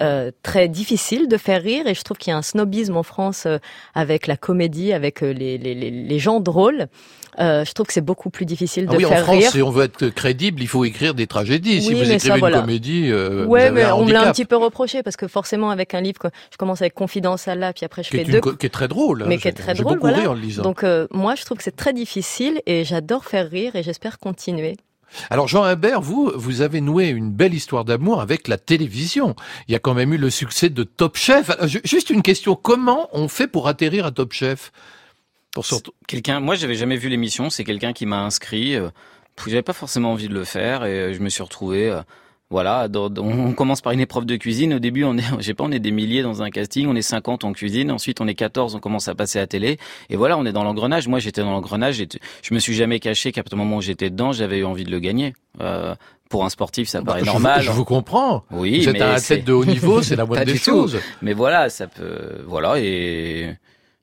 euh, 0.00 0.30
très 0.42 0.68
difficile 0.68 1.28
de 1.28 1.36
faire 1.36 1.62
rire 1.62 1.86
et 1.86 1.94
je 1.94 2.02
trouve 2.02 2.16
qu'il 2.16 2.30
y 2.30 2.34
a 2.34 2.36
un 2.36 2.42
snobisme 2.42 2.96
en 2.96 3.02
France 3.02 3.44
euh, 3.46 3.58
avec 3.94 4.26
la 4.26 4.36
comédie, 4.36 4.92
avec 4.92 5.22
euh, 5.22 5.32
les, 5.32 5.58
les, 5.58 5.74
les, 5.74 6.18
gens 6.18 6.40
drôles. 6.40 6.86
Euh, 7.38 7.64
je 7.64 7.72
trouve 7.72 7.86
que 7.86 7.92
c'est 7.92 8.00
beaucoup 8.00 8.28
plus 8.30 8.44
difficile 8.44 8.86
Ah 8.88 8.92
de 8.92 8.96
oui, 8.98 9.04
en 9.04 9.08
faire 9.08 9.22
France, 9.24 9.36
rire. 9.36 9.50
si 9.50 9.62
on 9.62 9.70
veut 9.70 9.84
être 9.84 10.08
crédible, 10.08 10.60
il 10.62 10.66
faut 10.68 10.84
écrire 10.84 11.14
des 11.14 11.26
tragédies. 11.26 11.80
si 11.82 11.94
vous 11.94 12.00
écrivez 12.00 12.18
ça, 12.18 12.34
une 12.34 12.40
voilà. 12.40 12.60
comédie, 12.60 13.08
euh, 13.10 13.44
vous 13.44 13.50
Ouais, 13.52 13.62
avez 13.64 13.70
mais 13.70 13.82
un 13.84 13.94
on 13.94 14.04
me 14.04 14.12
l'a 14.12 14.28
un 14.28 14.32
petit 14.32 14.44
peu 14.44 14.56
reproché 14.56 15.02
parce 15.02 15.16
que 15.16 15.28
forcément 15.28 15.70
avec 15.70 15.94
un 15.94 16.00
livre, 16.00 16.18
que 16.18 16.28
je 16.52 16.56
commence 16.56 16.80
avec 16.82 16.94
Confidence 16.94 17.46
à 17.46 17.54
là, 17.54 17.72
puis 17.72 17.84
après 17.84 18.02
je 18.02 18.10
qui 18.10 18.16
fais 18.16 18.22
une 18.24 18.32
deux 18.32 18.40
co- 18.40 18.54
qui 18.54 18.66
est 18.66 18.70
très 18.70 18.88
drôle. 18.88 19.22
hein. 19.22 19.26
mais 19.28 19.38
qui 19.38 19.46
est 19.48 19.52
très 19.52 19.74
j'ai 19.76 19.82
drôle, 19.82 19.98
beaucoup 19.98 20.08
voilà. 20.12 20.30
en 20.30 20.34
le 20.34 20.40
lisant. 20.40 20.62
Donc 20.62 20.82
euh, 20.82 21.06
moi, 21.12 21.34
je 21.36 21.44
trouve 21.44 21.58
que 21.58 21.64
c'est 21.64 21.76
très 21.76 21.92
difficile 21.92 22.60
et 22.66 22.84
j'adore 22.84 23.24
faire 23.24 23.48
rire 23.48 23.76
et 23.76 23.82
j'espère 23.82 24.18
continuer. 24.18 24.76
Alors 25.30 25.48
Jean 25.48 25.64
Imbert, 25.64 26.00
vous, 26.00 26.30
vous 26.34 26.60
avez 26.60 26.80
noué 26.80 27.08
une 27.08 27.30
belle 27.32 27.54
histoire 27.54 27.84
d'amour 27.84 28.20
avec 28.20 28.48
la 28.48 28.58
télévision. 28.58 29.34
Il 29.68 29.72
y 29.72 29.74
a 29.74 29.78
quand 29.78 29.94
même 29.94 30.12
eu 30.12 30.18
le 30.18 30.30
succès 30.30 30.68
de 30.70 30.82
Top 30.84 31.16
Chef. 31.16 31.50
Alors, 31.50 31.66
ju- 31.66 31.80
Juste 31.84 32.10
une 32.10 32.22
question, 32.22 32.54
comment 32.54 33.08
on 33.12 33.28
fait 33.28 33.46
pour 33.48 33.68
atterrir 33.68 34.06
à 34.06 34.10
Top 34.12 34.32
Chef? 34.32 34.72
Pour. 35.52 35.64
Quelqu'un, 36.06 36.38
moi 36.40 36.54
j'avais 36.54 36.76
jamais 36.76 36.96
vu 36.96 37.08
l'émission, 37.08 37.50
c'est 37.50 37.64
quelqu'un 37.64 37.92
qui 37.92 38.06
m'a 38.06 38.20
inscrit. 38.22 38.76
Euh, 38.76 38.88
j'avais 39.46 39.62
pas 39.62 39.72
forcément 39.72 40.12
envie 40.12 40.28
de 40.28 40.34
le 40.34 40.44
faire 40.44 40.84
et 40.84 40.98
euh, 40.98 41.12
je 41.14 41.18
me 41.20 41.28
suis 41.28 41.42
retrouvé. 41.42 41.88
euh, 41.90 42.02
voilà, 42.50 42.88
on 43.18 43.52
commence 43.52 43.80
par 43.80 43.92
une 43.92 44.00
épreuve 44.00 44.24
de 44.26 44.34
cuisine. 44.36 44.74
Au 44.74 44.78
début, 44.80 45.04
on 45.04 45.16
est, 45.16 45.22
je 45.38 45.44
sais 45.44 45.54
pas, 45.54 45.64
on 45.64 45.70
est 45.70 45.78
des 45.78 45.92
milliers 45.92 46.22
dans 46.22 46.42
un 46.42 46.50
casting, 46.50 46.86
on 46.88 46.96
est 46.96 47.02
50 47.02 47.44
en 47.44 47.52
cuisine. 47.52 47.92
Ensuite, 47.92 48.20
on 48.20 48.26
est 48.26 48.34
14, 48.34 48.74
on 48.74 48.80
commence 48.80 49.06
à 49.06 49.14
passer 49.14 49.38
à 49.38 49.46
télé. 49.46 49.78
Et 50.08 50.16
voilà, 50.16 50.36
on 50.36 50.44
est 50.44 50.52
dans 50.52 50.64
l'engrenage. 50.64 51.06
Moi, 51.06 51.20
j'étais 51.20 51.42
dans 51.42 51.52
l'engrenage. 51.52 52.02
Je 52.42 52.54
me 52.54 52.58
suis 52.58 52.74
jamais 52.74 52.98
caché 52.98 53.30
qu'à 53.30 53.42
partir 53.44 53.56
du 53.56 53.62
moment 53.64 53.76
où 53.76 53.82
j'étais 53.82 54.10
dedans, 54.10 54.32
j'avais 54.32 54.58
eu 54.58 54.64
envie 54.64 54.84
de 54.84 54.90
le 54.90 54.98
gagner. 54.98 55.34
Euh, 55.60 55.94
pour 56.28 56.44
un 56.44 56.48
sportif, 56.48 56.88
ça 56.88 57.02
paraît 57.02 57.20
Bah, 57.20 57.26
je, 57.26 57.30
normal. 57.32 57.62
je 57.62 57.70
vous 57.70 57.84
comprends. 57.84 58.44
Oui, 58.50 58.80
vous 58.82 58.88
êtes 58.88 58.94
mais 58.94 59.02
un 59.02 59.14
athlète 59.14 59.44
de 59.44 59.52
haut 59.52 59.64
niveau, 59.64 60.00
c'est 60.02 60.16
la 60.16 60.24
moindre 60.26 60.44
des 60.52 60.56
choses. 60.56 60.98
Mais 61.22 61.32
voilà, 61.32 61.68
ça 61.70 61.86
peut, 61.86 62.42
voilà 62.46 62.78
et. 62.78 63.54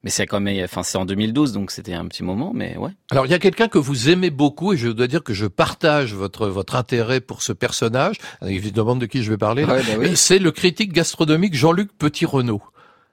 Mais 0.08 0.12
c'est 0.12 0.26
quand 0.26 0.40
même, 0.40 0.64
enfin 0.64 0.84
c'est 0.84 0.98
en 0.98 1.04
2012 1.04 1.52
donc 1.52 1.70
c'était 1.70 1.94
un 1.94 2.06
petit 2.06 2.24
moment, 2.24 2.54
mais 2.56 2.78
ouais. 2.78 2.92
Alors 3.12 3.26
il 3.26 3.30
y 3.30 3.36
a 3.36 3.40
quelqu'un 3.40 3.68
que 3.68 3.78
vous 3.78 4.08
aimez 4.08 4.30
beaucoup 4.30 4.72
et 4.72 4.78
je 4.78 4.88
dois 4.88 5.08
dire 5.08 5.22
que 5.22 5.34
je 5.34 5.48
partage 5.48 6.14
votre 6.14 6.48
votre 6.48 6.78
intérêt 6.78 7.20
pour 7.20 7.42
ce 7.42 7.52
personnage. 7.52 8.16
Évidemment 8.42 8.96
de 8.96 9.06
qui 9.06 9.22
je 9.22 9.30
vais 9.30 9.38
parler. 9.38 9.66
Ouais, 9.66 9.84
bah 9.84 9.96
oui. 10.00 10.16
C'est 10.16 10.40
le 10.40 10.52
critique 10.52 10.94
gastronomique 10.94 11.56
Jean-Luc 11.56 11.90
Petit-Renaud. 11.98 12.62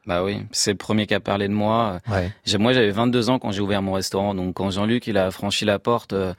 Bah 0.07 0.23
oui, 0.23 0.43
c'est 0.53 0.71
le 0.71 0.77
premier 0.77 1.09
qui 1.09 1.15
a 1.15 1.21
parlé 1.21 1.49
de 1.49 1.53
moi. 1.53 1.99
Ouais. 2.09 2.31
Moi, 2.61 2.73
j'avais 2.73 2.93
22 2.93 3.29
ans 3.29 3.41
quand 3.41 3.51
j'ai 3.51 3.61
ouvert 3.61 3.83
mon 3.83 3.95
restaurant. 3.95 4.37
Donc, 4.37 4.55
quand 4.55 4.71
Jean-Luc 4.71 5.09
il 5.09 5.19
a 5.19 5.33
franchi 5.33 5.65
la 5.65 5.81
porte 5.81 6.13
euh, 6.13 6.33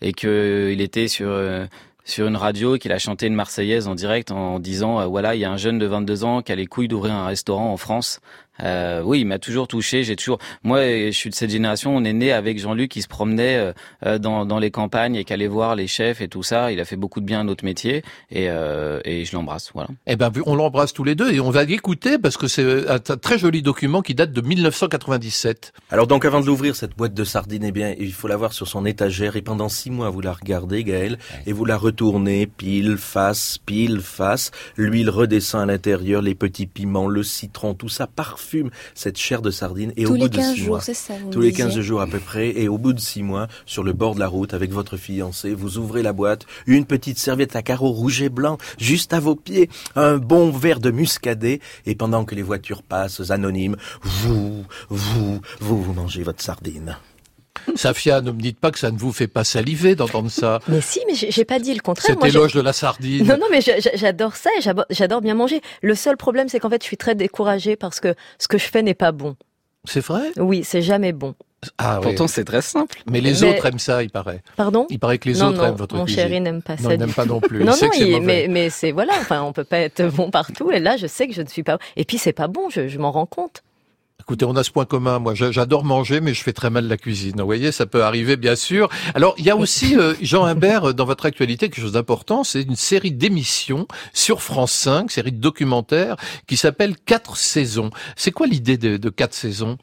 et 0.00 0.12
que 0.12 0.26
euh, 0.26 0.72
il 0.72 0.80
était 0.80 1.06
sur 1.06 1.28
euh, 1.28 1.66
sur 2.04 2.26
une 2.26 2.36
radio, 2.36 2.76
et 2.76 2.78
qu'il 2.78 2.92
a 2.92 2.98
chanté 2.98 3.26
une 3.26 3.34
Marseillaise 3.34 3.86
en 3.86 3.94
direct 3.94 4.30
en 4.30 4.58
disant 4.58 5.00
euh, 5.00 5.06
voilà, 5.06 5.34
il 5.34 5.40
y 5.40 5.44
a 5.44 5.50
un 5.50 5.56
jeune 5.56 5.78
de 5.78 5.86
22 5.86 6.24
ans 6.24 6.42
qui 6.42 6.52
a 6.52 6.54
les 6.54 6.66
couilles 6.66 6.88
d'ouvrir 6.88 7.14
un 7.14 7.26
restaurant 7.26 7.72
en 7.72 7.76
France. 7.76 8.20
Euh, 8.62 9.02
oui, 9.04 9.20
il 9.20 9.26
m'a 9.26 9.38
toujours 9.38 9.68
touché. 9.68 10.04
J'ai 10.04 10.16
toujours, 10.16 10.38
moi, 10.62 10.82
je 10.82 11.10
suis 11.10 11.30
de 11.30 11.34
cette 11.34 11.50
génération. 11.50 11.94
On 11.96 12.04
est 12.04 12.12
né 12.12 12.32
avec 12.32 12.58
Jean-Luc 12.58 12.90
qui 12.90 13.02
se 13.02 13.08
promenait 13.08 13.56
euh, 13.56 13.72
euh, 14.06 14.18
dans 14.18 14.46
dans 14.46 14.58
les 14.58 14.70
campagnes 14.70 15.16
et 15.16 15.24
qui 15.24 15.32
allait 15.32 15.46
voir 15.46 15.76
les 15.76 15.86
chefs 15.86 16.20
et 16.20 16.28
tout 16.28 16.42
ça. 16.42 16.72
Il 16.72 16.80
a 16.80 16.84
fait 16.84 16.96
beaucoup 16.96 17.20
de 17.20 17.26
bien 17.26 17.40
à 17.40 17.44
notre 17.44 17.64
métier 17.64 18.02
et 18.30 18.48
euh, 18.48 19.00
et 19.04 19.24
je 19.24 19.34
l'embrasse. 19.34 19.70
Voilà. 19.74 19.88
Eh 20.06 20.16
ben, 20.16 20.30
on 20.46 20.54
l'embrasse 20.54 20.92
tous 20.92 21.04
les 21.04 21.14
deux 21.14 21.32
et 21.32 21.40
on 21.40 21.50
va 21.50 21.64
l'écouter 21.64 22.18
parce 22.18 22.36
que 22.36 22.46
c'est 22.46 22.88
un 22.88 22.98
très 22.98 23.38
joli 23.38 23.62
document 23.62 24.02
qui 24.02 24.14
date 24.14 24.32
de 24.32 24.40
1997. 24.40 25.72
Alors 25.90 26.06
donc 26.06 26.24
avant 26.24 26.40
de 26.40 26.46
l'ouvrir, 26.46 26.76
cette 26.76 26.96
boîte 26.96 27.14
de 27.14 27.24
sardines, 27.24 27.64
eh 27.64 27.72
bien, 27.72 27.94
il 27.98 28.12
faut 28.12 28.28
la 28.28 28.36
voir 28.36 28.52
sur 28.52 28.68
son 28.68 28.84
étagère 28.86 29.36
et 29.36 29.42
pendant 29.42 29.68
six 29.68 29.90
mois, 29.90 30.10
vous 30.10 30.20
la 30.20 30.32
regardez, 30.32 30.84
Gaël, 30.84 31.18
et 31.46 31.52
vous 31.52 31.64
la 31.64 31.76
retournez, 31.76 32.46
pile, 32.46 32.96
face, 32.96 33.58
pile, 33.58 34.00
face. 34.00 34.50
L'huile 34.76 35.10
redescend 35.10 35.62
à 35.62 35.66
l'intérieur, 35.66 36.22
les 36.22 36.34
petits 36.34 36.66
piments, 36.66 37.08
le 37.08 37.22
citron, 37.22 37.74
tout 37.74 37.88
ça 37.88 38.06
parfume 38.50 38.70
cette 38.94 39.18
chair 39.18 39.42
de 39.42 39.50
sardine. 39.50 39.92
Et 39.96 40.04
Tous 40.04 40.12
au 40.12 40.16
bout 40.16 40.28
de 40.28 40.36
15 40.36 40.54
six 40.54 40.60
jours, 40.60 40.68
mois, 40.68 40.80
ça, 40.80 41.14
tous 41.30 41.40
les 41.40 41.50
disiez. 41.50 41.64
15 41.64 41.80
jours 41.80 42.00
à 42.00 42.06
peu 42.06 42.18
près, 42.18 42.50
et 42.50 42.68
au 42.68 42.78
bout 42.78 42.92
de 42.92 43.00
six 43.00 43.22
mois, 43.22 43.48
sur 43.66 43.84
le 43.84 43.92
bord 43.92 44.14
de 44.14 44.20
la 44.20 44.28
route 44.28 44.54
avec 44.54 44.72
votre 44.72 44.96
fiancé, 44.96 45.54
vous 45.54 45.78
ouvrez 45.78 46.02
la 46.02 46.12
boîte, 46.12 46.46
une 46.66 46.84
petite 46.84 47.18
serviette 47.18 47.56
à 47.56 47.62
carreaux 47.62 47.90
rouge 47.92 48.22
et 48.22 48.28
blanc, 48.28 48.58
juste 48.78 49.12
à 49.12 49.20
vos 49.20 49.36
pieds, 49.36 49.70
un 49.96 50.18
bon 50.18 50.50
verre 50.50 50.80
de 50.80 50.90
muscadet, 50.90 51.60
et 51.86 51.94
pendant 51.94 52.24
que 52.24 52.34
les 52.34 52.42
voitures 52.42 52.82
passent 52.82 53.30
anonymes, 53.30 53.76
vous, 54.02 54.64
vous, 54.88 55.40
vous, 55.60 55.82
vous 55.82 55.92
mangez 55.92 56.22
votre 56.22 56.42
sardine. 56.42 56.96
Safia, 57.74 58.20
ne 58.20 58.30
me 58.30 58.40
dites 58.40 58.58
pas 58.58 58.70
que 58.70 58.78
ça 58.78 58.90
ne 58.90 58.98
vous 58.98 59.12
fait 59.12 59.26
pas 59.26 59.44
saliver 59.44 59.94
d'entendre 59.94 60.30
ça. 60.30 60.60
Mais 60.68 60.80
si, 60.80 61.00
mais 61.06 61.14
j'ai 61.14 61.44
pas 61.44 61.58
dit 61.58 61.74
le 61.74 61.80
contraire. 61.80 62.16
Cet 62.20 62.24
éloge 62.24 62.52
de 62.54 62.60
la 62.60 62.72
sardine. 62.72 63.26
Non, 63.26 63.36
non, 63.38 63.46
mais 63.50 63.60
j'adore 63.94 64.36
ça 64.36 64.50
et 64.58 64.62
j'adore 64.90 65.20
bien 65.20 65.34
manger. 65.34 65.60
Le 65.82 65.94
seul 65.94 66.16
problème, 66.16 66.48
c'est 66.48 66.60
qu'en 66.60 66.70
fait, 66.70 66.82
je 66.82 66.86
suis 66.86 66.96
très 66.96 67.14
découragée 67.14 67.76
parce 67.76 68.00
que 68.00 68.14
ce 68.38 68.48
que 68.48 68.58
je 68.58 68.64
fais 68.66 68.82
n'est 68.82 68.94
pas 68.94 69.12
bon. 69.12 69.36
C'est 69.84 70.04
vrai? 70.04 70.30
Oui, 70.36 70.62
c'est 70.64 70.82
jamais 70.82 71.12
bon. 71.12 71.34
Ah, 71.78 71.98
oui. 71.98 72.04
Pourtant, 72.04 72.26
c'est 72.26 72.44
très 72.44 72.62
simple. 72.62 73.02
Mais 73.10 73.20
les 73.20 73.32
Mais- 73.40 73.44
autres 73.50 73.66
aiment 73.66 73.78
ça, 73.78 74.02
il 74.02 74.10
paraît. 74.10 74.42
Pardon? 74.56 74.86
Il 74.88 74.98
paraît 74.98 75.18
que 75.18 75.28
les 75.28 75.38
non, 75.38 75.48
autres 75.48 75.58
non, 75.58 75.64
aiment 75.66 75.74
votre 75.74 75.94
mon 75.94 76.04
cuisine. 76.04 76.22
chéri 76.22 76.40
n'aime 76.40 76.62
pas 76.62 76.76
Non, 76.76 76.88
ça. 76.88 76.94
il 76.94 76.98
n'aime 77.00 77.12
pas 77.12 77.24
non 77.26 77.40
plus. 77.40 77.64
Non, 77.64 77.72
il 77.72 77.76
sait 77.76 77.84
non, 77.86 77.90
que 77.92 78.02
il- 78.02 78.20
mais, 78.22 78.46
mais 78.48 78.70
c'est 78.70 78.92
voilà, 78.92 79.12
enfin, 79.20 79.42
on 79.42 79.52
peut 79.52 79.64
pas 79.64 79.78
être 79.78 80.02
bon 80.06 80.30
partout. 80.30 80.70
Et 80.70 80.78
là, 80.80 80.96
je 80.96 81.06
sais 81.06 81.28
que 81.28 81.34
je 81.34 81.42
ne 81.42 81.48
suis 81.48 81.62
pas. 81.62 81.78
Et 81.96 82.04
puis, 82.06 82.16
c'est 82.18 82.32
pas 82.32 82.46
bon, 82.48 82.70
je, 82.70 82.88
je 82.88 82.98
m'en 82.98 83.10
rends 83.12 83.26
compte. 83.26 83.62
Écoutez, 84.20 84.44
on 84.44 84.54
a 84.56 84.62
ce 84.64 84.70
point 84.70 84.84
commun. 84.84 85.18
Moi, 85.18 85.34
j'a- 85.34 85.50
j'adore 85.50 85.84
manger, 85.84 86.20
mais 86.20 86.34
je 86.34 86.42
fais 86.42 86.52
très 86.52 86.70
mal 86.70 86.86
la 86.86 86.96
cuisine. 86.96 87.34
Vous 87.38 87.44
voyez, 87.46 87.72
ça 87.72 87.86
peut 87.86 88.02
arriver, 88.04 88.36
bien 88.36 88.54
sûr. 88.56 88.88
Alors, 89.14 89.34
il 89.38 89.44
y 89.44 89.50
a 89.50 89.56
aussi, 89.56 89.96
euh, 89.98 90.14
Jean 90.22 90.44
Imbert, 90.44 90.90
euh, 90.90 90.92
dans 90.92 91.04
votre 91.04 91.26
actualité, 91.26 91.68
quelque 91.68 91.82
chose 91.82 91.92
d'important. 91.92 92.44
C'est 92.44 92.62
une 92.62 92.76
série 92.76 93.12
d'émissions 93.12 93.86
sur 94.12 94.42
France 94.42 94.72
5, 94.72 95.10
série 95.10 95.32
de 95.32 95.40
documentaires, 95.40 96.16
qui 96.46 96.56
s'appelle 96.56 96.96
Quatre 96.96 97.36
saisons. 97.36 97.90
C'est 98.16 98.30
quoi 98.30 98.46
l'idée 98.46 98.76
de, 98.78 98.96
de 98.96 99.08
quatre 99.10 99.34
saisons? 99.34 99.78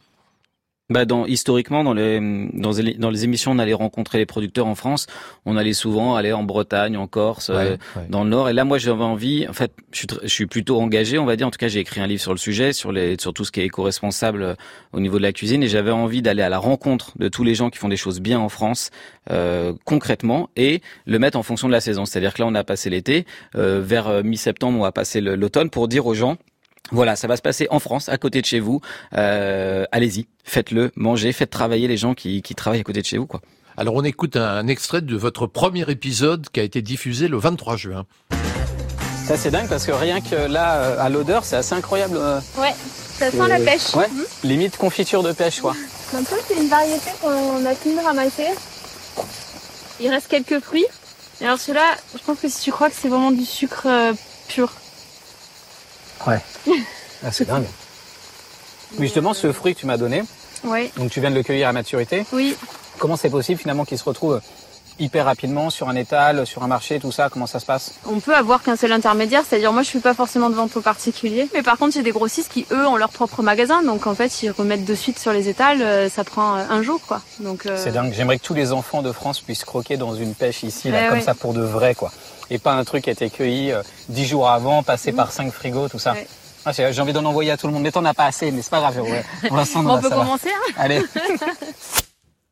Bah 0.90 1.04
dans 1.04 1.26
historiquement 1.26 1.84
dans 1.84 1.94
les 1.94 2.18
dans 2.54 2.72
les 2.72 2.94
dans 2.94 3.10
les 3.10 3.26
émissions 3.26 3.52
on 3.52 3.60
allait 3.60 3.74
rencontrer 3.74 4.20
les 4.20 4.26
producteurs 4.26 4.68
en 4.68 4.76
France, 4.76 5.06
on 5.46 5.58
allait 5.58 5.74
souvent 5.74 6.16
aller 6.16 6.32
en 6.32 6.44
Bretagne, 6.44 6.96
en 6.96 7.08
Corse, 7.08 7.50
euh, 7.50 7.72
Ouais, 7.98 8.04
dans 8.08 8.24
le 8.24 8.30
Nord. 8.30 8.48
Et 8.48 8.54
là 8.54 8.64
moi 8.64 8.78
j'avais 8.78 9.04
envie, 9.04 9.46
en 9.50 9.54
fait 9.54 9.74
je 9.92 9.98
suis 9.98 10.08
tr- 10.08 10.20
je 10.24 10.28
suis 10.30 10.46
plutôt 10.46 10.80
engagé, 10.80 11.18
on 11.20 11.26
va 11.26 11.36
dire. 11.36 11.46
En 11.46 11.52
tout 11.52 11.58
cas 11.58 11.68
j'ai 11.68 11.82
écrit 11.82 12.00
un 12.00 12.08
livre 12.08 12.22
sur 12.22 12.32
le 12.32 12.38
sujet, 12.38 12.72
sur 12.72 12.94
les 12.94 13.18
sur 13.20 13.34
tout 13.34 13.44
ce 13.44 13.52
qui 13.52 13.60
est 13.60 13.66
éco-responsable 13.66 14.42
euh, 14.44 14.56
au 14.94 15.02
niveau 15.02 15.18
de 15.18 15.24
la 15.24 15.34
cuisine, 15.34 15.62
et 15.62 15.68
j'avais 15.68 15.92
envie 15.92 16.22
d'aller 16.22 16.42
à 16.42 16.48
la 16.50 16.58
rencontre 16.58 17.12
de 17.20 17.28
tous 17.28 17.44
les 17.44 17.54
gens 17.54 17.70
qui 17.70 17.80
font 17.80 17.90
des 17.90 17.98
choses 17.98 18.22
bien 18.22 18.40
en 18.40 18.48
France 18.48 18.90
euh, 19.30 19.74
concrètement 19.84 20.50
et 20.56 20.82
le 21.06 21.20
mettre 21.20 21.38
en 21.38 21.44
fonction 21.44 21.68
de 21.68 21.74
la 21.74 21.82
saison. 21.82 22.06
C'est-à-dire 22.06 22.34
que 22.34 22.42
là 22.42 22.48
on 22.48 22.56
a 22.56 22.64
passé 22.64 22.90
l'été, 22.90 23.26
euh, 23.56 23.82
vers 23.84 24.24
mi-septembre 24.24 24.80
on 24.80 24.84
va 24.84 24.94
passer 24.94 25.20
l'automne 25.20 25.70
pour 25.70 25.90
dire 25.90 26.06
aux 26.06 26.14
gens 26.14 26.38
voilà, 26.92 27.16
ça 27.16 27.28
va 27.28 27.36
se 27.38 27.42
passer 27.42 27.68
en 27.70 27.80
France, 27.80 28.10
à 28.10 28.18
côté 28.18 28.42
de 28.42 28.46
chez 28.46 28.60
vous. 28.60 28.82
Euh, 29.16 29.86
Allez-y, 29.92 30.28
faites-le, 30.44 30.92
mangez, 30.96 31.32
faites 31.34 31.50
travailler 31.50 31.88
les 31.88 31.98
gens 31.98 32.14
qui, 32.14 32.42
qui 32.42 32.56
travaillent 32.56 32.82
à 32.82 32.84
côté 32.84 33.02
de 33.02 33.06
chez 33.06 33.18
vous, 33.18 33.28
quoi. 33.28 33.42
Alors 33.80 33.94
on 33.96 34.04
écoute 34.04 34.36
un, 34.38 34.44
un 34.58 34.68
extrait 34.68 35.02
de 35.02 35.16
votre 35.16 35.46
premier 35.46 35.86
épisode 35.90 36.48
qui 36.52 36.60
a 36.60 36.64
été 36.64 36.82
diffusé 36.82 37.28
le 37.28 37.38
23 37.38 37.78
juin. 37.78 38.06
Ça 39.28 39.38
c'est 39.38 39.52
dingue 39.52 39.68
parce 39.68 39.86
que 39.86 39.92
rien 39.92 40.22
que 40.22 40.36
là, 40.50 40.76
euh, 40.78 41.00
à 41.00 41.10
l'odeur, 41.10 41.44
c'est 41.44 41.58
assez 41.58 41.76
incroyable. 41.76 42.18
euh, 42.18 42.40
Ouais, 42.58 42.74
ça 43.20 43.30
sent 43.30 43.38
euh, 43.40 43.48
la 43.48 43.60
pêche. 43.60 43.94
Ouais, 43.94 44.08
Mhm. 44.10 44.24
limite 44.46 44.78
confiture 44.78 45.22
de 45.22 45.32
pêche, 45.34 45.60
quoi. 45.62 45.76
Un 46.16 46.24
peu, 46.24 46.38
c'est 46.48 46.56
une 46.56 46.70
variété 46.70 47.12
qu'on 47.22 47.66
a 47.66 47.76
pu 47.76 47.90
ramasser. 48.04 48.48
Il 50.00 50.10
reste 50.10 50.28
quelques 50.28 50.60
fruits. 50.60 50.86
Et 51.42 51.46
alors 51.46 51.60
celui-là, 51.60 51.96
je 52.14 52.24
pense 52.24 52.40
que 52.40 52.50
si 52.50 52.62
tu 52.62 52.72
crois 52.72 52.90
que 52.90 52.96
c'est 53.00 53.10
vraiment 53.10 53.32
du 53.32 53.46
sucre 53.46 53.86
euh, 53.86 54.14
pur. 54.48 54.72
Ouais. 56.26 56.40
Ah, 57.26 57.32
c'est 57.32 57.46
dingue. 57.48 57.66
Mais 59.00 59.06
justement, 59.08 59.34
ce 59.34 59.52
fruit 59.52 59.74
que 59.74 59.80
tu 59.80 59.86
m'as 59.88 59.98
donné, 59.98 60.22
Ouais. 60.64 60.92
donc 60.98 61.10
tu 61.10 61.20
viens 61.20 61.32
de 61.32 61.36
le 61.36 61.42
cueillir 61.44 61.68
à 61.68 61.74
maturité. 61.74 62.26
Oui. 62.32 62.56
Comment 63.00 63.16
c'est 63.18 63.30
possible 63.32 63.60
finalement 63.60 63.86
qu'il 63.86 63.98
se 63.98 64.04
retrouve 64.04 64.40
hyper 65.00 65.26
rapidement 65.26 65.70
sur 65.72 65.90
un 65.90 65.96
étal, 65.96 66.46
sur 66.46 66.64
un 66.64 66.68
marché, 66.68 67.00
tout 67.00 67.12
ça 67.12 67.30
Comment 67.32 67.48
ça 67.48 67.60
se 67.60 67.66
passe? 67.66 67.94
On 68.06 68.20
peut 68.20 68.36
avoir 68.36 68.62
qu'un 68.62 68.76
seul 68.76 68.92
intermédiaire, 68.92 69.42
c'est-à-dire 69.48 69.74
moi 69.74 69.82
je 69.82 69.88
suis 69.88 70.00
pas 70.00 70.14
forcément 70.14 70.50
de 70.52 70.56
vente 70.56 70.76
aux 70.78 70.82
particuliers, 70.82 71.48
mais 71.56 71.64
par 71.64 71.78
contre 71.80 71.94
j'ai 71.96 72.04
des 72.04 72.12
grossistes 72.12 72.52
qui 72.52 72.68
eux 72.72 72.86
ont 72.88 72.98
leur 72.98 73.10
propre 73.10 73.42
magasin, 73.44 73.82
donc 73.84 74.06
en 74.08 74.14
fait 74.16 74.42
ils 74.44 74.52
remettent 74.52 74.86
de 74.86 74.96
suite 74.96 75.18
sur 75.20 75.34
les 75.34 75.50
étals, 75.50 75.82
euh, 75.82 76.10
ça 76.10 76.24
prend 76.24 76.58
euh, 76.58 76.64
un 76.70 76.82
jour 76.84 77.00
quoi. 77.08 77.22
Donc 77.40 77.66
euh, 77.66 77.80
C'est 77.84 77.92
dingue. 77.92 78.14
J'aimerais 78.16 78.38
que 78.38 78.44
tous 78.44 78.54
les 78.56 78.72
enfants 78.74 79.02
de 79.02 79.12
France 79.12 79.40
puissent 79.42 79.66
croquer 79.66 79.98
dans 79.98 80.14
une 80.16 80.34
pêche 80.36 80.62
ici, 80.64 80.90
là, 80.92 81.00
Eh 81.04 81.08
comme 81.10 81.18
ouais. 81.18 81.24
ça 81.24 81.34
pour 81.34 81.54
de 81.54 81.62
vrai, 81.62 81.94
quoi. 81.96 82.12
Et 82.50 82.58
pas 82.60 82.74
un 82.74 82.84
truc 82.84 83.04
qui 83.04 83.10
a 83.10 83.14
été 83.14 83.30
cueilli 83.30 83.72
euh, 83.72 83.82
dix 84.10 84.26
jours 84.26 84.50
avant, 84.50 84.84
passé 84.84 85.12
par 85.12 85.32
cinq 85.32 85.52
frigos, 85.52 85.90
tout 85.90 86.00
ça. 86.00 86.14
Ouais. 86.14 86.28
Ah, 86.66 86.72
j'ai 86.72 87.02
envie 87.02 87.14
d'en 87.14 87.24
envoyer 87.24 87.52
à 87.52 87.58
tout 87.58 87.68
le 87.68 87.74
monde. 87.74 87.84
Mais 87.84 87.92
t'en 87.92 88.04
as 88.04 88.14
pas 88.14 88.26
assez, 88.26 88.52
mais 88.52 88.62
c'est 88.62 88.70
pas 88.70 88.80
grave. 88.80 89.02
ouais. 89.02 89.24
On 89.50 89.56
va 89.56 89.64
on 89.76 89.82
va, 89.84 89.98
peut 90.00 90.10
commencer 90.10 90.50
hein 90.50 90.74
Allez. 90.78 91.02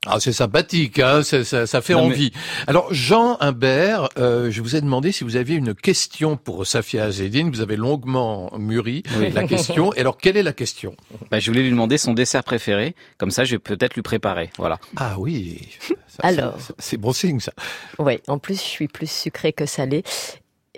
Ah, 0.06 0.20
c'est 0.20 0.34
sympathique, 0.34 1.00
hein, 1.00 1.24
ça, 1.24 1.44
ça, 1.44 1.66
ça 1.68 1.82
fait 1.82 1.94
Non, 1.94 2.08
mais- 2.08 2.14
envie. 2.16 2.32
Alors, 2.68 2.94
Jean 2.94 3.38
Humbert, 3.40 4.10
euh, 4.18 4.52
je 4.52 4.62
vous 4.62 4.76
ai 4.76 4.82
demandé 4.82 5.12
si 5.12 5.24
vous 5.24 5.36
aviez 5.36 5.56
une 5.56 5.74
question 5.74 6.38
pour 6.38 6.66
Safia 6.68 7.06
Azedine. 7.06 7.50
Vous 7.50 7.62
avez 7.62 7.76
longuement 7.76 8.52
mûri 8.58 9.04
Oui. 9.18 9.32
la 9.32 9.48
question. 9.48 9.94
Et 9.94 10.02
alors, 10.02 10.18
quelle 10.18 10.38
est 10.38 10.44
la 10.44 10.54
question? 10.54 10.96
Bah, 11.32 11.40
je 11.40 11.50
voulais 11.50 11.64
lui 11.64 11.72
demander 11.72 11.98
son 11.98 12.14
dessert 12.14 12.44
préféré, 12.44 12.96
comme 13.18 13.32
ça 13.32 13.44
je 13.46 13.52
vais 13.56 13.60
peut-être 13.60 13.96
lui 13.96 14.02
préparer. 14.04 14.50
Voilà. 14.58 14.80
Ah 14.96 15.16
oui. 15.18 15.70
Ça, 16.08 16.20
Alors. 16.24 16.58
c'est 16.80 16.98
bon 16.98 17.12
signe, 17.12 17.40
ça. 17.40 17.52
Oui, 18.00 18.20
en 18.28 18.38
plus, 18.38 18.56
je 18.56 18.68
suis 18.68 18.88
plus 18.88 19.10
sucrée 19.10 19.54
que 19.54 19.66
salée. 19.66 20.04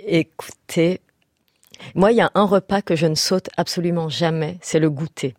Écoutez, 0.05 1.01
moi, 1.95 2.11
il 2.11 2.17
y 2.17 2.21
a 2.21 2.31
un 2.33 2.45
repas 2.45 2.81
que 2.81 2.95
je 2.95 3.05
ne 3.05 3.15
saute 3.15 3.49
absolument 3.57 4.09
jamais, 4.09 4.57
c'est 4.61 4.79
le 4.79 4.89
goûter. 4.89 5.35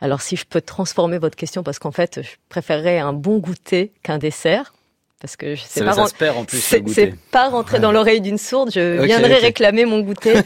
Alors, 0.00 0.22
si 0.22 0.36
je 0.36 0.44
peux 0.44 0.60
transformer 0.60 1.18
votre 1.18 1.36
question, 1.36 1.62
parce 1.62 1.78
qu'en 1.78 1.92
fait, 1.92 2.20
je 2.22 2.28
préférerais 2.48 2.98
un 2.98 3.12
bon 3.12 3.38
goûter 3.38 3.92
qu'un 4.02 4.18
dessert. 4.18 4.74
Parce 5.20 5.36
que 5.36 5.54
je 5.54 5.62
sais 5.62 5.80
pas. 5.82 5.92
en 6.36 6.44
plus, 6.44 6.58
C'est 6.92 7.14
pas 7.30 7.48
rentrer 7.48 7.78
dans 7.80 7.92
l'oreille 7.92 8.20
d'une 8.20 8.36
sourde. 8.36 8.70
Je 8.74 9.02
viendrai 9.02 9.36
réclamer 9.36 9.84
mon 9.86 10.00
goûter. 10.00 10.34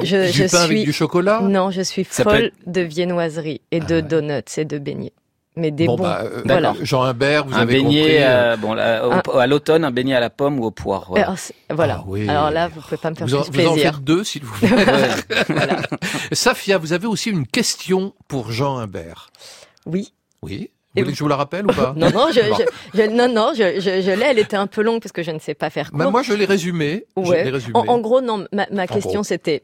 Je, 0.00 0.26
Du 0.26 0.32
je 0.32 0.44
pain 0.44 0.58
avec 0.58 0.76
suis 0.76 0.84
du 0.84 0.92
chocolat? 0.92 1.40
Non, 1.42 1.72
je 1.72 1.80
suis 1.82 2.04
folle 2.04 2.44
être- 2.44 2.54
de 2.66 2.82
viennoiserie 2.82 3.60
et 3.72 3.80
de 3.80 4.00
donuts 4.00 4.44
et 4.56 4.64
de 4.64 4.78
beignets. 4.78 5.12
Mais 5.58 5.70
des 5.70 5.86
Bon, 5.86 5.96
bons. 5.96 6.04
bah, 6.04 6.20
euh, 6.24 6.42
voilà. 6.44 6.74
Jean 6.82 7.02
Humbert, 7.02 7.44
vous 7.46 7.54
un 7.54 7.62
avez 7.62 7.74
beignet, 7.74 8.00
compris. 8.00 8.16
euh, 8.20 8.56
bon, 8.56 8.74
là, 8.74 9.06
au- 9.06 9.12
Un- 9.12 9.40
à 9.40 9.46
l'automne, 9.46 9.84
un 9.84 9.90
beignet 9.90 10.14
à 10.14 10.20
la 10.20 10.30
pomme 10.30 10.58
ou 10.60 10.64
au 10.64 10.70
poire. 10.70 11.06
Voilà. 11.08 11.24
Alors, 11.26 11.36
voilà. 11.70 11.96
Ah 12.00 12.04
oui. 12.06 12.28
Alors 12.28 12.50
là, 12.50 12.68
vous 12.68 12.80
pouvez 12.80 12.96
pas 12.96 13.10
me 13.10 13.14
faire 13.16 13.26
Vous 13.26 13.34
en, 13.34 13.42
plus 13.42 13.60
vous 13.62 13.66
en 13.68 13.72
plaisir. 13.72 13.94
faites 13.94 14.04
deux, 14.04 14.24
s'il 14.24 14.44
vous 14.44 14.54
plaît. 14.58 14.68
Safia, 16.32 16.78
vous 16.78 16.92
avez 16.92 17.06
aussi 17.06 17.30
une 17.30 17.46
question 17.46 18.14
pour 18.28 18.52
Jean 18.52 18.78
Humbert. 18.78 19.30
Oui. 19.86 20.12
Oui. 20.42 20.70
Vous 20.94 21.02
voulez 21.02 21.12
que 21.12 21.18
je 21.18 21.22
vous 21.22 21.28
la 21.28 21.36
rappelle 21.36 21.64
ou 21.66 21.72
pas 21.72 21.92
Non, 21.96 22.10
non, 22.10 22.26
je, 22.32 22.40
Bon. 22.48 22.56
je, 22.94 23.02
je- 23.02 23.10
non, 23.10 23.28
non, 23.32 23.52
je, 23.54 23.74
je, 23.80 24.00
je 24.02 24.10
l'ai. 24.10 24.26
Elle 24.26 24.38
était 24.38 24.56
un 24.56 24.66
peu 24.66 24.82
longue 24.82 25.00
parce 25.00 25.12
que 25.12 25.22
je 25.22 25.30
ne 25.30 25.38
sais 25.38 25.54
pas 25.54 25.70
faire 25.70 25.90
court. 25.90 25.98
Mais 25.98 26.10
moi, 26.10 26.22
je 26.22 26.32
l'ai 26.32 26.44
résumé. 26.44 27.04
Je 27.16 27.22
Ouais. 27.28 27.44
l'ai 27.44 27.50
résumé. 27.50 27.72
En, 27.76 27.86
en 27.86 27.98
gros, 27.98 28.20
non. 28.20 28.46
Ma, 28.52 28.86
question, 28.86 29.22
c'était 29.22 29.62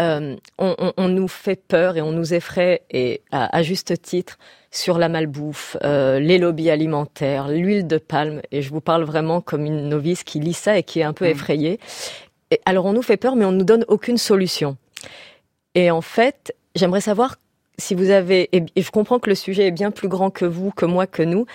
euh, 0.00 0.36
on, 0.58 0.74
on, 0.78 0.92
on 0.96 1.08
nous 1.08 1.28
fait 1.28 1.56
peur 1.56 1.96
et 1.96 2.02
on 2.02 2.12
nous 2.12 2.34
effraie 2.34 2.82
et 2.90 3.22
à, 3.32 3.56
à 3.56 3.62
juste 3.62 4.00
titre 4.02 4.36
sur 4.76 4.98
la 4.98 5.08
malbouffe, 5.08 5.76
euh, 5.84 6.18
les 6.20 6.38
lobbies 6.38 6.70
alimentaires, 6.70 7.48
l'huile 7.48 7.86
de 7.86 7.98
palme. 7.98 8.42
Et 8.52 8.62
je 8.62 8.70
vous 8.70 8.80
parle 8.80 9.04
vraiment 9.04 9.40
comme 9.40 9.64
une 9.64 9.88
novice 9.88 10.22
qui 10.22 10.38
lit 10.38 10.52
ça 10.52 10.78
et 10.78 10.82
qui 10.82 11.00
est 11.00 11.04
un 11.04 11.12
peu 11.12 11.24
Mm. 11.24 11.30
effrayée. 11.30 11.80
Et 12.50 12.60
alors, 12.64 12.84
on 12.84 12.92
nous 12.92 13.02
fait 13.02 13.16
peur, 13.16 13.36
mais 13.36 13.44
on 13.44 13.52
nous 13.52 13.64
donne 13.64 13.84
aucune 13.88 14.18
solution. 14.18 14.76
Et 15.74 15.90
en 15.90 16.02
fait, 16.02 16.54
j'aimerais 16.74 17.00
savoir 17.00 17.36
si 17.78 17.94
vous 17.94 18.10
avez, 18.10 18.48
et, 18.52 18.64
je 18.80 18.90
comprends 18.90 19.18
que 19.18 19.28
le 19.28 19.34
sujet 19.34 19.66
est 19.66 19.72
bien 19.72 19.90
plus 19.90 20.08
grand 20.08 20.30
que 20.30 20.44
vous, 20.44 20.70
que 20.70 20.86
moi, 20.86 21.06
que 21.06 21.22
nous, 21.22 21.46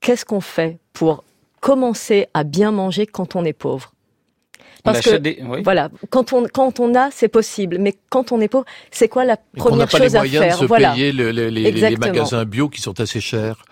qu'est-ce 0.00 0.24
qu'on 0.24 0.40
fait 0.40 0.78
pour 0.92 1.24
commencer 1.60 2.28
à 2.34 2.44
bien 2.44 2.72
manger 2.72 3.06
quand 3.06 3.36
on 3.36 3.44
est 3.44 3.52
pauvre? 3.52 3.92
Parce 4.84 5.00
que, 5.00 5.16
des- 5.16 5.38
oui. 5.46 5.60
voilà, 5.62 5.90
quand 6.10 6.32
on, 6.32 6.44
quand 6.52 6.80
on 6.80 6.94
a, 6.94 7.10
c'est 7.12 7.28
possible, 7.28 7.78
mais 7.78 7.94
quand 8.10 8.32
on 8.32 8.40
est 8.40 8.48
pauvre, 8.48 8.64
c'est 8.90 9.08
quoi 9.08 9.24
la 9.24 9.34
Et 9.34 9.58
n'a 9.58 9.64
première 9.64 9.88
pas 9.88 9.98
les 9.98 10.04
chose 10.04 10.16
à 10.16 10.18
moyens 10.18 10.44
faire 10.44 10.56
de 10.56 10.60
se 10.62 10.64
Voilà. 10.66 10.92
payer 10.92 11.12
le- 11.12 11.30
le- 11.30 11.48
les, 11.48 11.70
les 11.70 11.96
magasins 11.96 12.44
bio 12.44 12.68
qui 12.68 12.80
sont 12.80 12.98
assez 13.00 13.20
chers. 13.20 13.62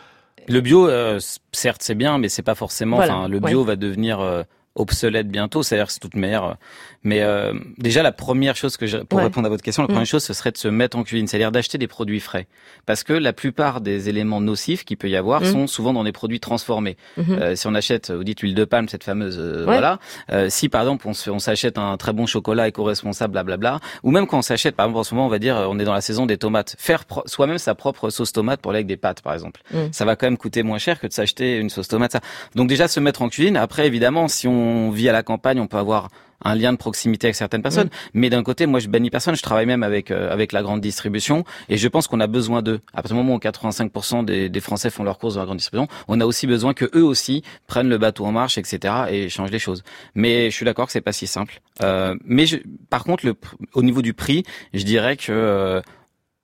Le 0.48 0.60
bio, 0.60 0.88
euh, 0.88 1.18
certes, 1.52 1.82
c'est 1.82 1.94
bien, 1.94 2.18
mais 2.18 2.28
c'est 2.28 2.42
pas 2.42 2.54
forcément. 2.54 2.96
Voilà, 2.96 3.16
Enfin, 3.18 3.28
le 3.28 3.40
bio 3.40 3.60
ouais. 3.60 3.66
va 3.66 3.76
devenir 3.76 4.20
euh, 4.20 4.42
obsolète 4.76 5.28
bientôt. 5.28 5.62
C'est-à-dire 5.62 5.86
que 5.88 5.92
c'est 5.92 6.00
toute 6.00 6.14
meilleure. 6.16 6.56
Mais 7.02 7.22
euh, 7.22 7.54
déjà, 7.78 8.02
la 8.02 8.12
première 8.12 8.56
chose 8.56 8.76
que 8.76 8.86
je, 8.86 8.98
pour 8.98 9.18
Ouais. 9.18 9.24
répondre 9.24 9.46
à 9.46 9.48
votre 9.48 9.62
question, 9.62 9.82
la 9.82 9.86
Mm. 9.86 9.92
première 9.92 10.06
chose, 10.06 10.22
ce 10.22 10.34
serait 10.34 10.52
de 10.52 10.58
se 10.58 10.68
mettre 10.68 10.98
en 10.98 11.02
cuisine, 11.02 11.26
c'est-à-dire 11.26 11.50
d'acheter 11.50 11.78
des 11.78 11.86
produits 11.86 12.20
frais, 12.20 12.46
parce 12.84 13.04
que 13.04 13.14
la 13.14 13.32
plupart 13.32 13.80
des 13.80 14.10
éléments 14.10 14.42
nocifs 14.42 14.84
qu'il 14.84 14.98
peut 14.98 15.08
y 15.08 15.16
avoir 15.16 15.40
Mm. 15.40 15.44
sont 15.46 15.66
souvent 15.66 15.94
dans 15.94 16.04
des 16.04 16.12
produits 16.12 16.40
transformés. 16.40 16.98
Mhm. 17.16 17.24
Euh, 17.40 17.56
si 17.56 17.66
on 17.66 17.74
achète, 17.74 18.10
vous 18.10 18.22
dites 18.22 18.40
huile 18.40 18.54
de 18.54 18.64
palme, 18.66 18.86
cette 18.88 19.04
fameuse, 19.04 19.38
euh, 19.38 19.60
Ouais. 19.60 19.64
voilà. 19.64 19.98
Euh, 20.30 20.48
si 20.50 20.68
par 20.68 20.82
exemple 20.82 21.08
on 21.08 21.38
s'achète 21.38 21.78
un 21.78 21.96
très 21.96 22.12
bon 22.12 22.26
chocolat 22.26 22.68
éco-responsable, 22.68 23.32
blablabla, 23.32 23.80
ou 24.02 24.10
même 24.10 24.26
quand 24.26 24.38
on 24.38 24.42
s'achète, 24.42 24.76
par 24.76 24.84
exemple 24.86 25.00
en 25.00 25.04
ce 25.04 25.14
moment, 25.14 25.26
on 25.26 25.30
va 25.30 25.38
dire, 25.38 25.56
euh, 25.56 25.66
on 25.70 25.78
est 25.78 25.84
dans 25.84 25.94
la 25.94 26.02
saison 26.02 26.26
des 26.26 26.36
tomates, 26.36 26.76
faire 26.78 27.06
pro- 27.06 27.22
soi-même 27.24 27.56
sa 27.56 27.74
propre 27.74 28.10
sauce 28.10 28.32
tomate 28.32 28.60
pour 28.60 28.72
aller 28.72 28.78
avec 28.78 28.86
des 28.88 28.98
pâtes, 28.98 29.22
par 29.22 29.32
exemple. 29.32 29.62
Mm. 29.72 29.78
Ça 29.92 30.04
va 30.04 30.16
quand 30.16 30.26
même 30.26 30.36
coûter 30.36 30.62
moins 30.62 30.78
cher 30.78 31.00
que 31.00 31.06
de 31.06 31.12
s'acheter 31.14 31.56
une 31.56 31.70
sauce 31.70 31.88
tomate. 31.88 32.12
Ça. 32.12 32.20
Donc 32.54 32.68
déjà 32.68 32.88
se 32.88 33.00
mettre 33.00 33.22
en 33.22 33.30
cuisine. 33.30 33.56
Après, 33.56 33.86
évidemment, 33.86 34.28
si 34.28 34.46
on 34.48 34.90
vit 34.90 35.08
à 35.08 35.12
la 35.12 35.22
campagne, 35.22 35.60
on 35.60 35.66
peut 35.66 35.78
avoir 35.78 36.08
un 36.44 36.54
lien 36.54 36.72
de 36.72 36.78
proximité 36.78 37.26
avec 37.26 37.36
certaines 37.36 37.62
personnes. 37.62 37.90
Mais 38.14 38.30
d'un 38.30 38.42
côté, 38.42 38.66
moi, 38.66 38.80
je 38.80 38.88
bannis 38.88 39.10
personne. 39.10 39.36
Je 39.36 39.42
travaille 39.42 39.66
même 39.66 39.82
avec 39.82 40.10
euh, 40.10 40.32
avec 40.32 40.52
la 40.52 40.62
grande 40.62 40.80
distribution 40.80 41.44
et 41.68 41.76
je 41.76 41.88
pense 41.88 42.06
qu'on 42.06 42.20
a 42.20 42.26
besoin 42.26 42.62
d'eux. 42.62 42.80
À 42.92 43.02
partir 43.02 43.16
du 43.16 43.22
moment 43.22 43.34
où 43.34 43.38
85% 43.38 44.24
des, 44.24 44.48
des 44.48 44.60
Français 44.60 44.90
font 44.90 45.04
leurs 45.04 45.18
courses 45.18 45.34
dans 45.34 45.40
la 45.40 45.46
grande 45.46 45.58
distribution, 45.58 45.88
on 46.08 46.20
a 46.20 46.26
aussi 46.26 46.46
besoin 46.46 46.74
que 46.74 46.90
eux 46.94 47.04
aussi 47.04 47.42
prennent 47.66 47.88
le 47.88 47.98
bateau 47.98 48.24
en 48.24 48.32
marche, 48.32 48.58
etc. 48.58 48.94
et 49.10 49.28
changent 49.28 49.50
les 49.50 49.58
choses. 49.58 49.82
Mais 50.14 50.50
je 50.50 50.56
suis 50.56 50.64
d'accord 50.64 50.86
que 50.86 50.92
c'est 50.92 51.00
pas 51.00 51.12
si 51.12 51.26
simple. 51.26 51.60
Euh, 51.82 52.14
mais 52.24 52.46
je, 52.46 52.56
par 52.88 53.04
contre, 53.04 53.26
le, 53.26 53.34
au 53.74 53.82
niveau 53.82 54.02
du 54.02 54.14
prix, 54.14 54.44
je 54.74 54.84
dirais 54.84 55.16
que 55.16 55.32
euh, 55.32 55.80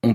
on, 0.03 0.15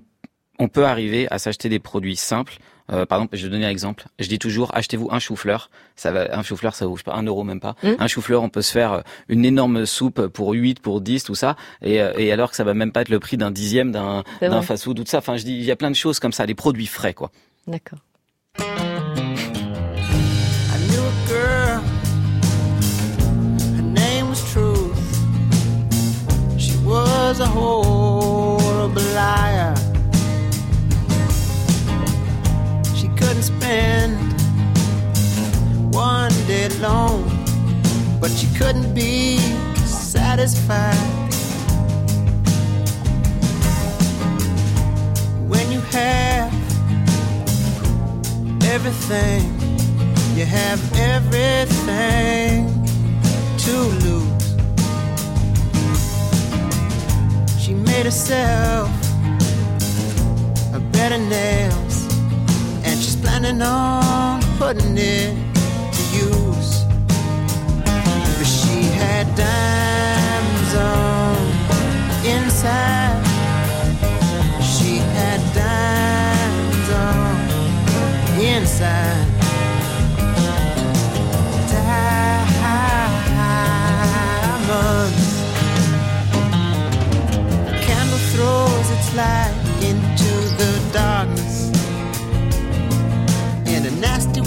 on 0.60 0.68
peut 0.68 0.86
arriver 0.86 1.28
à 1.32 1.40
s'acheter 1.40 1.70
des 1.70 1.80
produits 1.80 2.16
simples. 2.16 2.58
Euh, 2.92 3.06
par 3.06 3.20
exemple, 3.20 3.38
je 3.38 3.44
vais 3.44 3.50
donner 3.50 3.66
un 3.66 3.70
exemple. 3.70 4.06
Je 4.20 4.28
dis 4.28 4.40
toujours, 4.40 4.72
achetez-vous 4.76 5.10
un 5.12 5.20
chou-fleur. 5.20 5.70
Ça 5.96 6.12
va, 6.12 6.38
un 6.38 6.44
chou-fleur, 6.44 6.76
ça 6.76 6.86
vaut, 6.86 6.96
je 6.96 7.02
sais 7.02 7.12
pas, 7.12 7.16
un 7.16 7.24
euro 7.24 7.44
même 7.44 7.60
pas. 7.60 7.76
Mm. 7.84 7.90
Un 8.00 8.08
chou-fleur, 8.08 8.44
on 8.44 8.50
peut 8.50 8.62
se 8.62 8.72
faire 8.72 8.94
euh, 8.94 9.02
une 9.30 9.46
énorme 9.46 9.86
soupe 9.86 10.28
pour 10.28 10.52
8, 10.52 10.80
pour 10.80 11.02
10, 11.02 11.24
tout 11.24 11.36
ça. 11.36 11.56
Et, 11.82 12.02
euh, 12.02 12.14
et 12.18 12.32
alors 12.32 12.50
que 12.50 12.56
ça 12.56 12.64
va 12.64 12.74
même 12.74 12.92
pas 12.92 13.02
être 13.02 13.10
le 13.10 13.20
prix 13.20 13.38
d'un 13.38 13.52
dixième 13.52 13.92
d'un, 13.92 14.24
d'un 14.42 14.62
fast-food, 14.62 14.98
tout 14.98 15.06
ça. 15.06 15.20
Enfin, 15.20 15.38
je 15.38 15.44
dis, 15.44 15.54
il 15.54 15.64
y 15.64 15.72
a 15.72 15.76
plein 15.76 15.92
de 15.92 15.96
choses 15.96 16.20
comme 16.20 16.34
ça, 16.34 16.46
des 16.46 16.56
produits 16.56 16.88
frais, 16.88 17.14
quoi. 17.14 17.32
D'accord. 17.68 18.00
I 18.60 18.64
knew 20.90 21.02
a 21.02 21.12
girl. 21.28 21.72
Spend 33.42 34.18
one 35.94 36.32
day 36.48 36.66
alone, 36.78 37.28
but 38.20 38.32
you 38.42 38.50
couldn't 38.58 38.94
be 38.94 39.38
satisfied. 39.86 40.96
When 45.50 45.72
you 45.72 45.82
have 45.92 46.62
everything. 48.74 49.44
You 50.38 50.46
have 50.46 50.82
everything 50.98 52.68
to 53.66 53.76
lose. 54.06 54.56
She 57.62 57.74
made 57.74 58.06
herself 58.06 58.90
a 60.74 60.80
better 60.94 61.18
she's 61.18 61.81
planning 63.42 63.62
on 63.64 64.40
putting 64.60 64.98
it 64.98 65.34
to 65.92 66.02
use. 66.16 66.86
But 68.38 68.46
she 68.46 68.84
had 69.02 69.26
diamonds 69.36 70.76
on 70.76 71.38
inside. 72.24 73.26
She 74.62 74.98
had 75.18 75.42
diamonds 75.56 76.90
on 76.92 77.36
inside. 78.40 79.28
Diamonds. 81.72 82.22
Candle 87.86 88.24
throws 88.34 88.88
its 88.92 89.10
light 89.16 89.56
into 89.82 90.32
the 90.60 90.81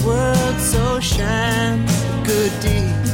word 0.05 0.61
so 0.61 1.01
shines 1.01 1.91
a 2.05 2.23
good 2.25 2.53
deed. 2.61 3.05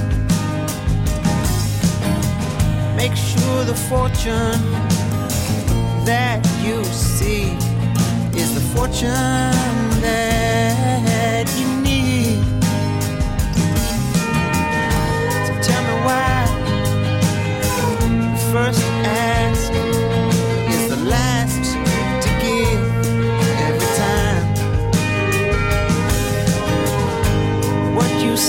Make 2.97 3.16
sure 3.16 3.64
the 3.64 3.78
fortune 3.88 4.61
that 6.05 6.41
you 6.64 6.84
see 6.84 7.53
is 8.38 8.55
the 8.55 8.64
fortune 8.74 9.11
that 10.03 11.47
you 11.59 11.66
need. 11.80 12.43
So 15.47 15.53
tell 15.68 15.82
me 15.88 15.95
why 16.07 16.30
first 18.53 18.82
ask 19.05 19.72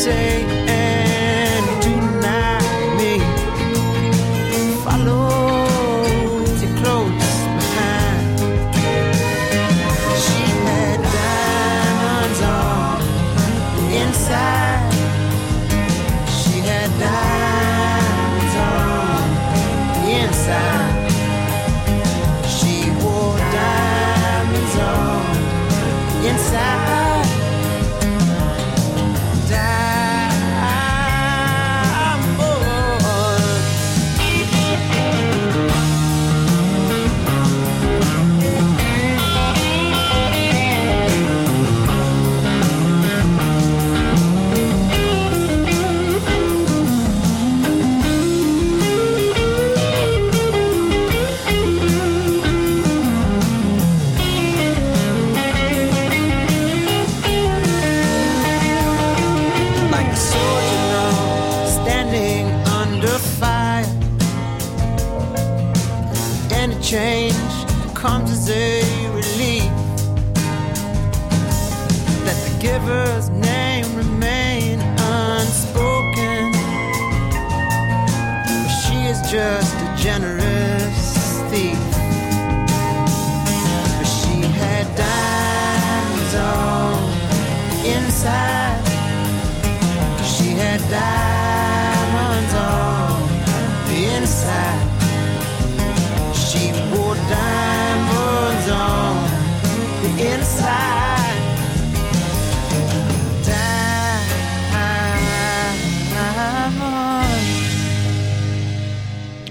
say 0.01 0.43
and 0.67 1.65
do 1.83 1.93
not 2.25 2.63
mean 2.97 3.21
follows 4.83 6.63
you 6.63 6.69
close 6.81 7.31
behind. 7.57 8.25
She 10.23 10.41
had 10.65 10.97
diamonds 11.17 12.41
on 12.41 12.97
inside. 14.01 14.91
She 16.39 16.55
had 16.69 16.89
diamonds 17.05 18.55
on 18.71 19.25
inside. 20.19 20.95
She 22.55 22.75
wore 23.03 23.37
diamonds 23.53 24.75
on 24.77 26.25
inside. 26.25 26.90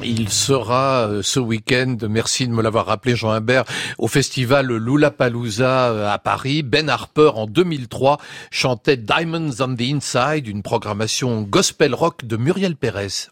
Il 0.02 0.28
sera 0.30 1.08
euh, 1.08 1.22
ce 1.22 1.40
week-end, 1.40 1.96
merci 2.08 2.46
de 2.46 2.52
me 2.52 2.62
l'avoir 2.62 2.86
rappelé 2.86 3.16
Jean 3.16 3.30
Humbert, 3.30 3.64
au 3.98 4.08
festival 4.08 4.66
Lollapalooza 4.66 5.90
euh, 5.90 6.10
à 6.10 6.18
Paris. 6.18 6.62
Ben 6.62 6.88
Harper 6.88 7.30
en 7.34 7.46
2003 7.46 8.18
chantait 8.50 8.96
Diamonds 8.96 9.60
on 9.60 9.74
the 9.74 9.82
Inside, 9.82 10.46
une 10.48 10.62
programmation 10.62 11.42
gospel 11.42 11.94
rock 11.94 12.24
de 12.24 12.36
Muriel 12.36 12.76
Pérez. 12.76 13.28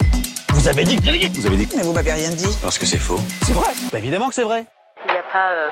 Vous 0.51 0.69
avez 0.69 0.85
dit 0.85 0.97
Vous 0.97 1.47
avez 1.47 1.57
dit 1.57 1.69
Mais 1.77 1.83
vous 1.83 1.93
m'avez 1.93 2.13
rien 2.13 2.31
dit. 2.31 2.59
Parce 2.63 2.79
que 2.79 2.87
c'est 2.87 2.99
faux. 2.99 3.21
C'est 3.43 3.53
vrai. 3.53 3.69
Bah, 3.93 3.99
évidemment 3.99 4.29
que 4.29 4.35
c'est 4.35 4.43
vrai. 4.43 4.67
Il 5.07 5.13
n'y 5.13 5.19
a 5.19 5.23
pas 5.23 5.53
euh, 5.53 5.69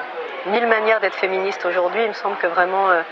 mille 0.47 0.67
manières 0.67 1.01
d'être 1.01 1.17
féministe 1.17 1.65
aujourd'hui. 1.67 2.03
Il 2.03 2.09
me 2.09 2.15
semble 2.15 2.37
que 2.37 2.47
vraiment 2.47 2.91
euh, 2.91 3.03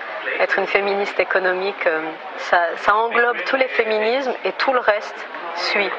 être 0.40 0.58
une 0.58 0.66
féministe 0.66 1.18
économique, 1.18 1.86
euh, 1.86 2.00
ça, 2.38 2.58
ça 2.76 2.94
englobe 2.94 3.36
tous 3.46 3.56
les 3.56 3.68
féminismes 3.68 4.32
et 4.44 4.52
tout 4.52 4.72
le 4.72 4.78
reste 4.78 5.14
suit. 5.56 5.90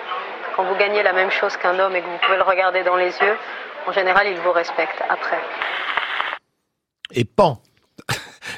Quand 0.55 0.63
vous 0.63 0.75
gagnez 0.77 1.03
la 1.03 1.11
même 1.11 1.31
chose 1.31 1.57
qu'un 1.57 1.77
homme 1.79 1.95
et 1.95 2.01
que 2.01 2.05
vous 2.05 2.17
pouvez 2.25 2.37
le 2.37 2.43
regarder 2.43 2.83
dans 2.83 2.95
les 2.95 3.09
yeux, 3.09 3.37
en 3.87 3.91
général, 3.91 4.25
il 4.27 4.37
vous 4.39 4.53
respecte 4.53 5.01
après. 5.09 5.41
Et 7.11 7.25
pan 7.25 7.61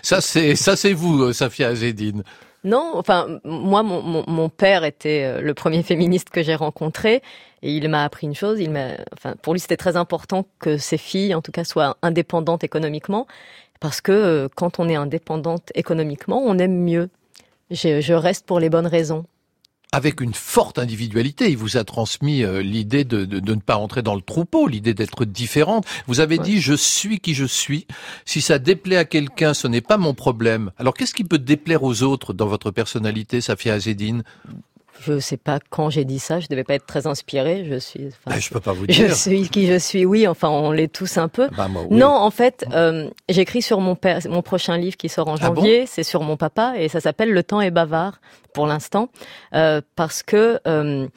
Ça 0.04 0.22
c'est 0.22 0.56
ça 0.56 0.76
c'est 0.76 0.94
vous, 0.94 1.24
euh, 1.24 1.34
Safia 1.34 1.70
Azedine. 1.70 2.24
Non, 2.64 2.92
enfin, 2.96 3.40
moi, 3.44 3.82
mon, 3.82 4.02
mon, 4.02 4.24
mon 4.28 4.50
père 4.50 4.84
était 4.84 5.24
euh, 5.24 5.42
le 5.42 5.54
premier 5.54 5.82
féministe 5.84 6.30
que 6.30 6.44
j'ai 6.44 6.56
rencontré 6.56 7.22
et 7.64 7.72
il 7.72 7.90
m'a 7.90 8.04
appris 8.04 8.28
une 8.28 8.36
chose. 8.36 8.60
Il 8.60 8.72
m'a, 8.72 8.90
enfin, 9.14 9.36
pour 9.42 9.54
lui, 9.54 9.60
c'était 9.60 9.78
très 9.78 9.96
important 9.96 10.46
que 10.60 10.78
ses 10.78 10.98
filles, 10.98 11.34
en 11.34 11.42
tout 11.42 11.52
cas, 11.52 11.64
soient 11.64 11.98
indépendantes 12.02 12.64
économiquement, 12.64 13.26
parce 13.80 14.02
que 14.02 14.12
euh, 14.12 14.48
quand 14.56 14.80
on 14.80 14.88
est 14.88 14.96
indépendante 14.96 15.72
économiquement, 15.76 16.42
on 16.46 16.60
aime 16.60 16.84
mieux. 16.84 17.10
Je, 17.72 18.02
je 18.02 18.14
reste 18.14 18.46
pour 18.46 18.60
les 18.60 18.70
bonnes 18.70 18.88
raisons. 18.88 19.26
Avec 19.98 20.22
une 20.22 20.36
forte 20.36 20.78
individualité, 20.78 21.50
il 21.50 21.58
vous 21.58 21.76
a 21.76 21.84
transmis 21.84 22.44
euh, 22.44 22.62
l'idée 22.62 23.04
de, 23.04 23.26
de, 23.26 23.40
de 23.40 23.56
ne 23.56 23.60
pas 23.60 23.78
entrer 23.78 24.04
dans 24.04 24.14
le 24.14 24.22
troupeau, 24.22 24.68
l'idée 24.68 24.94
d'être 24.94 25.26
différente. 25.26 25.88
Vous 26.06 26.20
avez 26.20 26.38
dit 26.38 26.62
je 26.62 26.76
suis 26.76 27.20
qui 27.20 27.34
je 27.34 27.46
suis. 27.46 27.88
Si 28.24 28.42
ça 28.42 28.60
déplaît 28.60 28.98
à 28.98 29.06
quelqu'un, 29.06 29.56
ce 29.56 29.68
n'est 29.68 29.82
pas 29.82 29.98
mon 29.98 30.14
problème. 30.14 30.70
Alors 30.78 30.94
qu'est-ce 30.94 31.16
qui 31.16 31.24
peut 31.24 31.40
déplaire 31.40 31.82
aux 31.82 32.04
autres 32.04 32.34
dans 32.34 32.46
votre 32.46 32.70
personnalité, 32.70 33.42
Safia 33.42 33.74
Azedine? 33.74 34.22
Je 35.02 35.20
sais 35.20 35.38
pas 35.38 35.60
quand 35.70 35.90
j'ai 35.90 36.06
dit 36.06 36.20
ça. 36.20 36.40
Je 36.40 36.48
devais 36.48 36.64
pas 36.64 36.74
être 36.76 36.86
très 36.86 37.06
inspirée. 37.08 37.66
Je 37.70 37.78
suis. 37.78 38.08
enfin, 38.08 38.32
Ah, 38.36 38.40
Je 38.40 38.50
peux 38.50 38.60
pas 38.60 38.74
vous 38.74 38.86
Je 38.90 39.06
dire. 39.06 39.16
suis 39.16 39.48
qui 39.50 39.68
je 39.68 39.78
suis, 39.78 40.06
oui, 40.06 40.28
enfin 40.28 40.50
on 40.50 40.72
l'est 40.72 40.92
tous 40.92 41.18
un 41.18 41.28
peu. 41.28 41.48
Bah, 41.56 41.68
moi, 41.68 41.84
oui. 41.90 41.98
Non, 41.98 42.10
en 42.10 42.32
fait, 42.32 42.66
euh, 42.74 43.10
j'écris 43.30 43.62
sur 43.62 43.80
mon 43.80 43.96
père, 43.96 44.20
mon 44.30 44.42
prochain 44.42 44.78
livre 44.78 44.98
qui 44.98 45.10
sort 45.10 45.28
en 45.28 45.36
Ah 45.40 45.50
bon? 45.50 45.56
janvier, 45.62 45.86
c'est 45.86 46.04
sur 46.04 46.24
mon 46.24 46.38
papa 46.38 46.74
et 46.78 46.88
ça 46.90 47.00
s'appelle 47.00 47.32
Le 47.32 47.44
temps 47.44 47.62
est 47.62 47.72
bavard 47.72 48.20
pour 48.54 48.66
l'instant 48.68 49.10
euh, 49.54 49.82
parce 49.96 50.24
que 50.24 50.60
euh, 50.68 51.08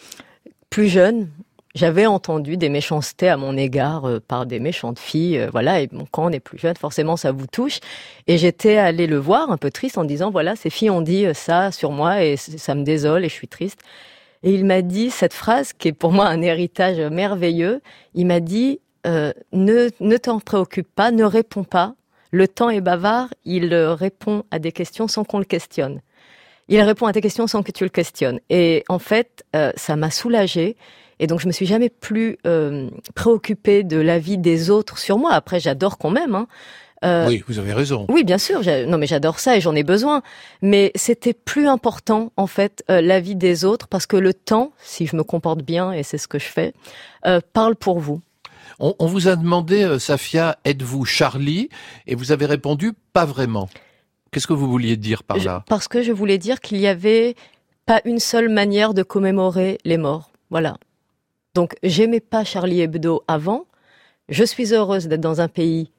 plus 0.69 0.89
jeune, 0.89 1.31
j'avais 1.75 2.07
entendu 2.07 2.57
des 2.57 2.69
méchancetés 2.69 3.29
à 3.29 3.37
mon 3.37 3.57
égard 3.57 4.07
euh, 4.07 4.21
par 4.21 4.47
des 4.47 4.61
méchantes 4.61 4.99
filles, 4.99 5.39
euh, 5.39 5.49
voilà. 5.51 5.81
Et 5.81 5.87
bon, 5.87 6.07
quand 6.11 6.27
on 6.27 6.31
est 6.31 6.41
plus 6.41 6.59
jeune, 6.59 6.77
forcément, 6.77 7.17
ça 7.17 7.33
vous 7.33 7.47
touche. 7.47 7.81
Et 8.27 8.39
j'étais 8.39 8.77
allée 8.77 9.07
le 9.07 9.19
voir 9.19 9.51
un 9.51 9.57
peu 9.57 9.71
triste 9.71 9.99
en 9.99 10.05
disant 10.05 10.31
voilà, 10.31 10.57
ces 10.57 10.71
filles 10.71 10.91
ont 10.91 11.03
dit 11.03 11.27
euh, 11.27 11.35
ça 11.35 11.73
sur 11.73 11.93
moi 11.93 12.25
et 12.25 12.37
ça 12.37 12.75
me 12.75 12.83
désole 12.83 13.25
et 13.25 13.29
je 13.29 13.35
suis 13.35 13.49
triste. 13.49 13.81
Et 14.43 14.55
il 14.55 14.65
m'a 14.65 14.83
dit 14.83 15.11
cette 15.11 15.35
phrase 15.35 15.73
qui 15.73 15.89
est 15.89 15.93
pour 15.93 16.13
moi 16.13 16.27
un 16.27 16.41
héritage 16.41 16.99
merveilleux. 16.99 17.83
Il 18.15 18.27
m'a 18.27 18.41
dit 18.41 18.81
euh, 19.07 19.33
ne 19.53 19.89
ne 20.01 20.17
t'en 20.19 20.41
préoccupe 20.41 20.89
pas, 20.95 21.11
ne 21.11 21.25
réponds 21.25 21.65
pas. 21.65 21.95
le 22.33 22.47
temps 22.47 22.71
est 22.71 22.81
bavard, 22.81 23.29
il 23.45 23.73
euh, 23.73 23.95
répond 23.95 24.45
à 24.53 24.59
des 24.61 24.71
questions 24.73 25.09
sans 25.09 25.25
qu'on 25.25 25.39
le 25.41 25.45
questionne. 25.45 26.01
Il 26.69 26.81
répond 26.83 27.07
à 27.07 27.13
tes 27.13 27.21
questions 27.21 27.47
sans 27.49 27.63
que 27.65 27.73
tu 27.73 27.83
le 27.83 27.91
questionnes. 27.91 28.41
Et 28.51 28.85
en 28.89 29.01
fait, 29.01 29.45
euh, 29.57 29.73
ça 29.77 29.97
m'a 29.97 30.11
soulagée. 30.11 30.77
Et 31.21 31.27
donc, 31.29 31.39
je 31.41 31.47
me 31.47 31.53
suis 31.53 31.67
jamais 31.67 31.91
plus 31.91 32.39
euh, 32.47 32.89
préoccupée 33.15 33.85
de 33.85 33.99
l'avis 33.99 34.39
des 34.39 34.71
autres 34.71 34.99
sur 34.99 35.19
moi. 35.19 35.33
Après, 35.33 35.61
j'adore 35.61 35.99
qu'on 35.99 36.11
m'aime. 36.11 36.35
Hein. 36.35 36.47
Euh, 37.05 37.27
Oui, 37.29 37.45
vous 37.47 37.59
avez 37.59 37.73
raison. 37.73 38.07
oui, 38.09 38.25
bien 38.25 38.39
sûr. 38.39 38.61
Non, 38.89 38.99
mais 38.99 39.07
j'adore 39.07 39.39
ça 39.39 39.57
et 39.57 39.61
j'en 39.61 39.75
ai 39.75 39.83
besoin. 39.85 40.23
Mais 40.63 40.91
c'était 40.95 41.33
plus 41.35 41.69
important, 41.69 42.33
en 42.37 42.47
fait, 42.47 42.83
euh, 42.91 43.01
l'avis 43.01 43.37
des 43.37 43.65
autres 43.65 43.87
parce 43.87 44.07
que 44.07 44.17
le 44.17 44.35
temps, 44.35 44.73
si 44.83 45.07
je 45.07 45.15
me 45.15 45.23
comporte 45.23 45.63
bien 45.63 45.93
et 45.93 46.03
c'est 46.03 46.19
ce 46.19 46.27
que 46.29 46.39
je 46.39 46.45
fais, 46.47 46.73
euh, 47.27 47.41
parle 47.53 47.77
pour 47.77 48.01
vous. 48.01 48.21
On, 48.81 48.95
on 48.99 49.07
vous 49.07 49.29
a 49.29 49.37
demandé, 49.37 49.99
Safia, 49.99 50.59
êtes-vous 50.65 51.05
Charlie? 51.05 51.69
Et 52.07 52.15
vous 52.15 52.33
avez 52.33 52.47
répondu, 52.47 52.93
pas 53.13 53.25
vraiment. 53.27 53.69
Qu'est-ce 54.33 54.47
que 54.47 54.53
vous 54.55 54.71
vouliez 54.71 54.97
dire 54.97 55.23
par 55.23 55.39
Je- 55.39 55.47
là? 55.47 55.65
parce 55.69 55.87
que 55.89 56.03
je 56.03 56.13
voulais 56.13 56.39
dire 56.39 56.61
qu'il 56.61 56.79
y 56.79 56.87
avait 56.87 57.35
pas 57.85 58.01
une 58.07 58.21
seule 58.21 58.49
manière 58.49 58.95
de 58.95 59.03
commémorer 59.03 59.79
les 59.85 59.97
morts. 59.99 60.31
Voilà. 60.51 60.77
Donc, 61.55 61.75
j'aimais 61.83 62.21
pas 62.21 62.45
Charlie 62.45 62.81
Hebdo 62.81 63.23
avant. 63.29 63.65
Je 64.29 64.45
suis 64.45 64.73
heureuse 64.75 65.09
d'être 65.09 65.21
dans 65.21 65.41
un 65.41 65.49
pays 65.49 65.91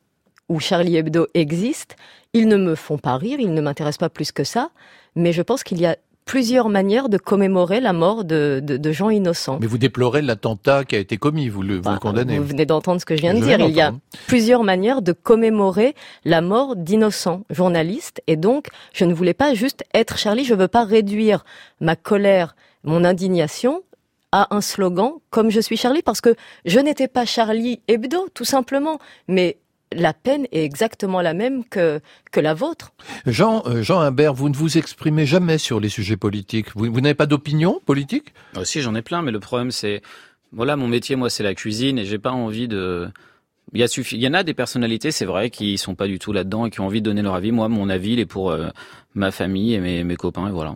où 0.49 0.59
Charlie 0.59 0.95
Hebdo 0.97 1.27
existe. 1.33 1.95
Ils 2.33 2.47
ne 2.47 2.55
me 2.57 2.75
font 2.75 2.97
pas 2.97 3.17
rire, 3.17 3.39
ils 3.39 3.53
ne 3.53 3.61
m'intéressent 3.61 3.97
pas 3.99 4.09
plus 4.09 4.31
que 4.31 4.43
ça. 4.43 4.69
Mais 5.15 5.33
je 5.33 5.41
pense 5.41 5.63
qu'il 5.63 5.79
y 5.81 5.85
a 5.85 5.97
plusieurs 6.23 6.69
manières 6.69 7.09
de 7.09 7.17
commémorer 7.17 7.81
la 7.81 7.91
mort 7.91 8.23
de, 8.23 8.61
de- 8.63 8.77
de 8.77 8.91
gens 8.93 9.09
innocents. 9.09 9.57
Mais 9.59 9.67
vous 9.67 9.77
déplorez 9.79 10.21
l'attentat 10.21 10.85
qui 10.85 10.95
a 10.95 10.99
été 10.99 11.17
commis, 11.17 11.49
vous 11.49 11.63
le, 11.63 11.81
vous 11.81 11.89
le 11.89 11.99
condamnez. 11.99 12.37
Vous 12.37 12.45
venez 12.45 12.65
d'entendre 12.65 13.01
ce 13.01 13.05
que 13.05 13.17
je 13.17 13.21
viens 13.21 13.33
de 13.33 13.39
Je 13.39 13.43
dire. 13.43 13.59
Il 13.59 13.75
y 13.75 13.81
a 13.81 13.93
plusieurs 14.27 14.63
manières 14.63 15.01
de 15.01 15.11
commémorer 15.11 15.93
la 16.23 16.39
mort 16.41 16.77
d'innocents 16.77 17.41
journalistes. 17.49 18.21
Et 18.27 18.37
donc, 18.37 18.67
je 18.93 19.03
ne 19.03 19.13
voulais 19.13 19.33
pas 19.33 19.53
juste 19.53 19.83
être 19.93 20.17
Charlie. 20.17 20.45
Je 20.45 20.53
veux 20.53 20.69
pas 20.69 20.85
réduire 20.85 21.43
ma 21.81 21.97
colère, 21.97 22.55
mon 22.85 23.03
indignation 23.03 23.81
à 24.31 24.55
un 24.55 24.61
slogan 24.61 25.13
comme 25.29 25.49
je 25.49 25.59
suis 25.59 25.77
Charlie 25.77 26.01
parce 26.01 26.21
que 26.21 26.35
je 26.65 26.79
n'étais 26.79 27.07
pas 27.07 27.25
Charlie 27.25 27.81
Hebdo, 27.87 28.29
tout 28.33 28.45
simplement. 28.45 28.99
Mais 29.27 29.57
la 29.93 30.13
peine 30.13 30.47
est 30.51 30.63
exactement 30.63 31.21
la 31.21 31.33
même 31.33 31.65
que, 31.65 31.99
que 32.31 32.39
la 32.39 32.53
vôtre. 32.53 32.93
Jean, 33.25 33.63
euh, 33.65 33.81
Jean 33.81 33.99
Humbert, 33.99 34.33
vous 34.33 34.49
ne 34.49 34.55
vous 34.55 34.77
exprimez 34.77 35.25
jamais 35.25 35.57
sur 35.57 35.79
les 35.79 35.89
sujets 35.89 36.17
politiques. 36.17 36.67
Vous, 36.75 36.91
vous 36.91 37.01
n'avez 37.01 37.15
pas 37.15 37.25
d'opinion 37.25 37.81
politique? 37.85 38.33
Ah, 38.55 38.63
si, 38.63 38.81
j'en 38.81 38.95
ai 38.95 39.01
plein, 39.01 39.21
mais 39.21 39.31
le 39.31 39.39
problème, 39.39 39.71
c'est. 39.71 40.01
Voilà, 40.53 40.75
mon 40.75 40.87
métier, 40.87 41.15
moi, 41.15 41.29
c'est 41.29 41.43
la 41.43 41.55
cuisine 41.55 41.97
et 41.97 42.05
j'ai 42.05 42.19
pas 42.19 42.31
envie 42.31 42.67
de. 42.67 43.09
Il 43.73 43.79
y, 43.79 43.83
a 43.83 43.87
suffi... 43.87 44.17
il 44.17 44.21
y 44.21 44.27
en 44.27 44.33
a 44.33 44.43
des 44.43 44.53
personnalités, 44.53 45.11
c'est 45.11 45.25
vrai, 45.25 45.49
qui 45.49 45.77
sont 45.77 45.95
pas 45.95 46.07
du 46.07 46.19
tout 46.19 46.33
là-dedans 46.33 46.65
et 46.65 46.69
qui 46.71 46.81
ont 46.81 46.87
envie 46.87 47.01
de 47.01 47.05
donner 47.05 47.21
leur 47.21 47.35
avis. 47.35 47.53
Moi, 47.53 47.69
mon 47.69 47.89
avis, 47.89 48.13
il 48.13 48.19
est 48.19 48.25
pour 48.25 48.51
euh, 48.51 48.67
ma 49.13 49.31
famille 49.31 49.73
et 49.73 49.79
mes, 49.79 50.03
mes 50.03 50.15
copains, 50.17 50.47
et 50.47 50.51
voilà. 50.51 50.75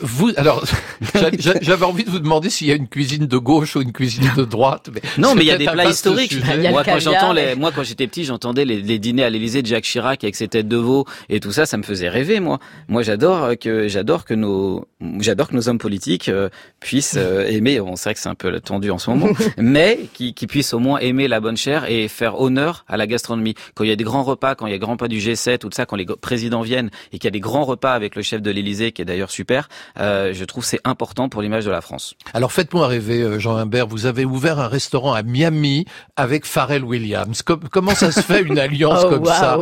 Vous, 0.00 0.32
alors, 0.36 0.64
j'a- 1.14 1.30
j'a- 1.38 1.60
j'avais 1.60 1.84
envie 1.84 2.04
de 2.04 2.10
vous 2.10 2.18
demander 2.18 2.50
s'il 2.50 2.66
y 2.66 2.72
a 2.72 2.74
une 2.74 2.88
cuisine 2.88 3.26
de 3.26 3.36
gauche 3.38 3.76
ou 3.76 3.82
une 3.82 3.92
cuisine 3.92 4.30
de 4.36 4.44
droite. 4.44 4.90
Mais 4.92 5.00
Non, 5.18 5.34
mais 5.34 5.42
il 5.42 5.46
y 5.46 5.50
a 5.50 5.56
des 5.58 5.64
plats 5.66 5.84
historiques. 5.90 6.34
Moi, 6.70 6.82
quand 6.84 6.98
j'entends 6.98 7.32
les, 7.32 7.54
moi, 7.54 7.70
quand 7.74 7.82
j'étais 7.84 8.06
petit, 8.06 8.24
j'entendais 8.24 8.64
les, 8.64 8.80
les 8.80 8.98
dîners 8.98 9.24
à 9.24 9.30
l'Élysée 9.30 9.62
de 9.62 9.66
Jacques 9.66 9.84
Chirac 9.84 10.24
avec 10.24 10.34
ses 10.36 10.48
têtes 10.48 10.68
de 10.68 10.76
veau 10.76 11.06
et 11.28 11.40
tout 11.40 11.52
ça, 11.52 11.66
ça 11.66 11.76
me 11.76 11.82
faisait 11.82 12.08
rêver, 12.08 12.40
moi. 12.40 12.58
Moi, 12.88 13.02
j'adore 13.02 13.50
que, 13.60 13.86
j'adore 13.88 14.24
que 14.24 14.34
nos, 14.34 14.86
j'adore 15.20 15.48
que 15.48 15.54
nos 15.54 15.68
hommes 15.68 15.78
politiques 15.78 16.28
euh, 16.28 16.48
puissent 16.80 17.14
euh, 17.16 17.46
aimer. 17.46 17.78
Bon, 17.80 17.96
c'est 17.96 18.04
vrai 18.10 18.14
que 18.14 18.20
c'est 18.20 18.28
un 18.28 18.34
peu 18.34 18.58
tendu 18.60 18.90
en 18.90 18.98
ce 18.98 19.10
moment, 19.10 19.28
mais 19.58 20.00
qui, 20.14 20.34
qui 20.34 20.46
puissent 20.46 20.74
au 20.74 20.78
moins 20.80 20.98
aimer 20.98 21.28
la 21.28 21.40
bonne 21.40 21.56
chair 21.56 21.88
et 21.90 22.08
faire 22.08 22.40
honneur 22.40 22.84
à 22.88 22.96
la 22.96 23.06
gastronomie. 23.06 23.54
Quand 23.74 23.84
il 23.84 23.90
y 23.90 23.92
a 23.92 23.96
des 23.96 24.04
grands 24.04 24.24
repas, 24.24 24.54
quand 24.56 24.66
il 24.66 24.70
y 24.70 24.74
a 24.74 24.76
des 24.76 24.80
grands 24.80 24.92
repas 24.92 25.08
du 25.08 25.18
G7, 25.18 25.58
tout 25.58 25.70
ça, 25.72 25.86
quand 25.86 25.96
les 25.96 26.06
présidents 26.06 26.62
viennent 26.62 26.90
et 27.12 27.18
qu'il 27.18 27.24
y 27.24 27.28
a 27.28 27.30
des 27.30 27.40
grands 27.40 27.64
repas 27.64 27.92
avec 27.92 28.16
le 28.16 28.22
chef 28.22 28.42
de 28.42 28.50
l'Élysée, 28.50 28.92
qui 28.92 29.02
est 29.02 29.04
d'ailleurs 29.04 29.30
super, 29.30 29.43
euh, 29.98 30.32
je 30.32 30.44
trouve 30.44 30.62
que 30.64 30.68
c'est 30.70 30.80
important 30.84 31.28
pour 31.28 31.42
l'image 31.42 31.64
de 31.64 31.70
la 31.70 31.80
France. 31.80 32.14
Alors 32.32 32.52
faites-moi 32.52 32.86
rêver, 32.86 33.22
euh, 33.22 33.38
Jean 33.38 33.56
Humbert. 33.56 33.86
Vous 33.86 34.06
avez 34.06 34.24
ouvert 34.24 34.58
un 34.58 34.68
restaurant 34.68 35.12
à 35.14 35.22
Miami 35.22 35.84
avec 36.16 36.44
Pharrell 36.46 36.84
Williams. 36.84 37.42
Com- 37.42 37.60
comment 37.70 37.94
ça 37.94 38.10
se 38.12 38.20
fait 38.20 38.42
une 38.42 38.58
alliance 38.58 39.02
Oh, 39.04 39.08
comme 39.10 39.24
ça. 39.26 39.58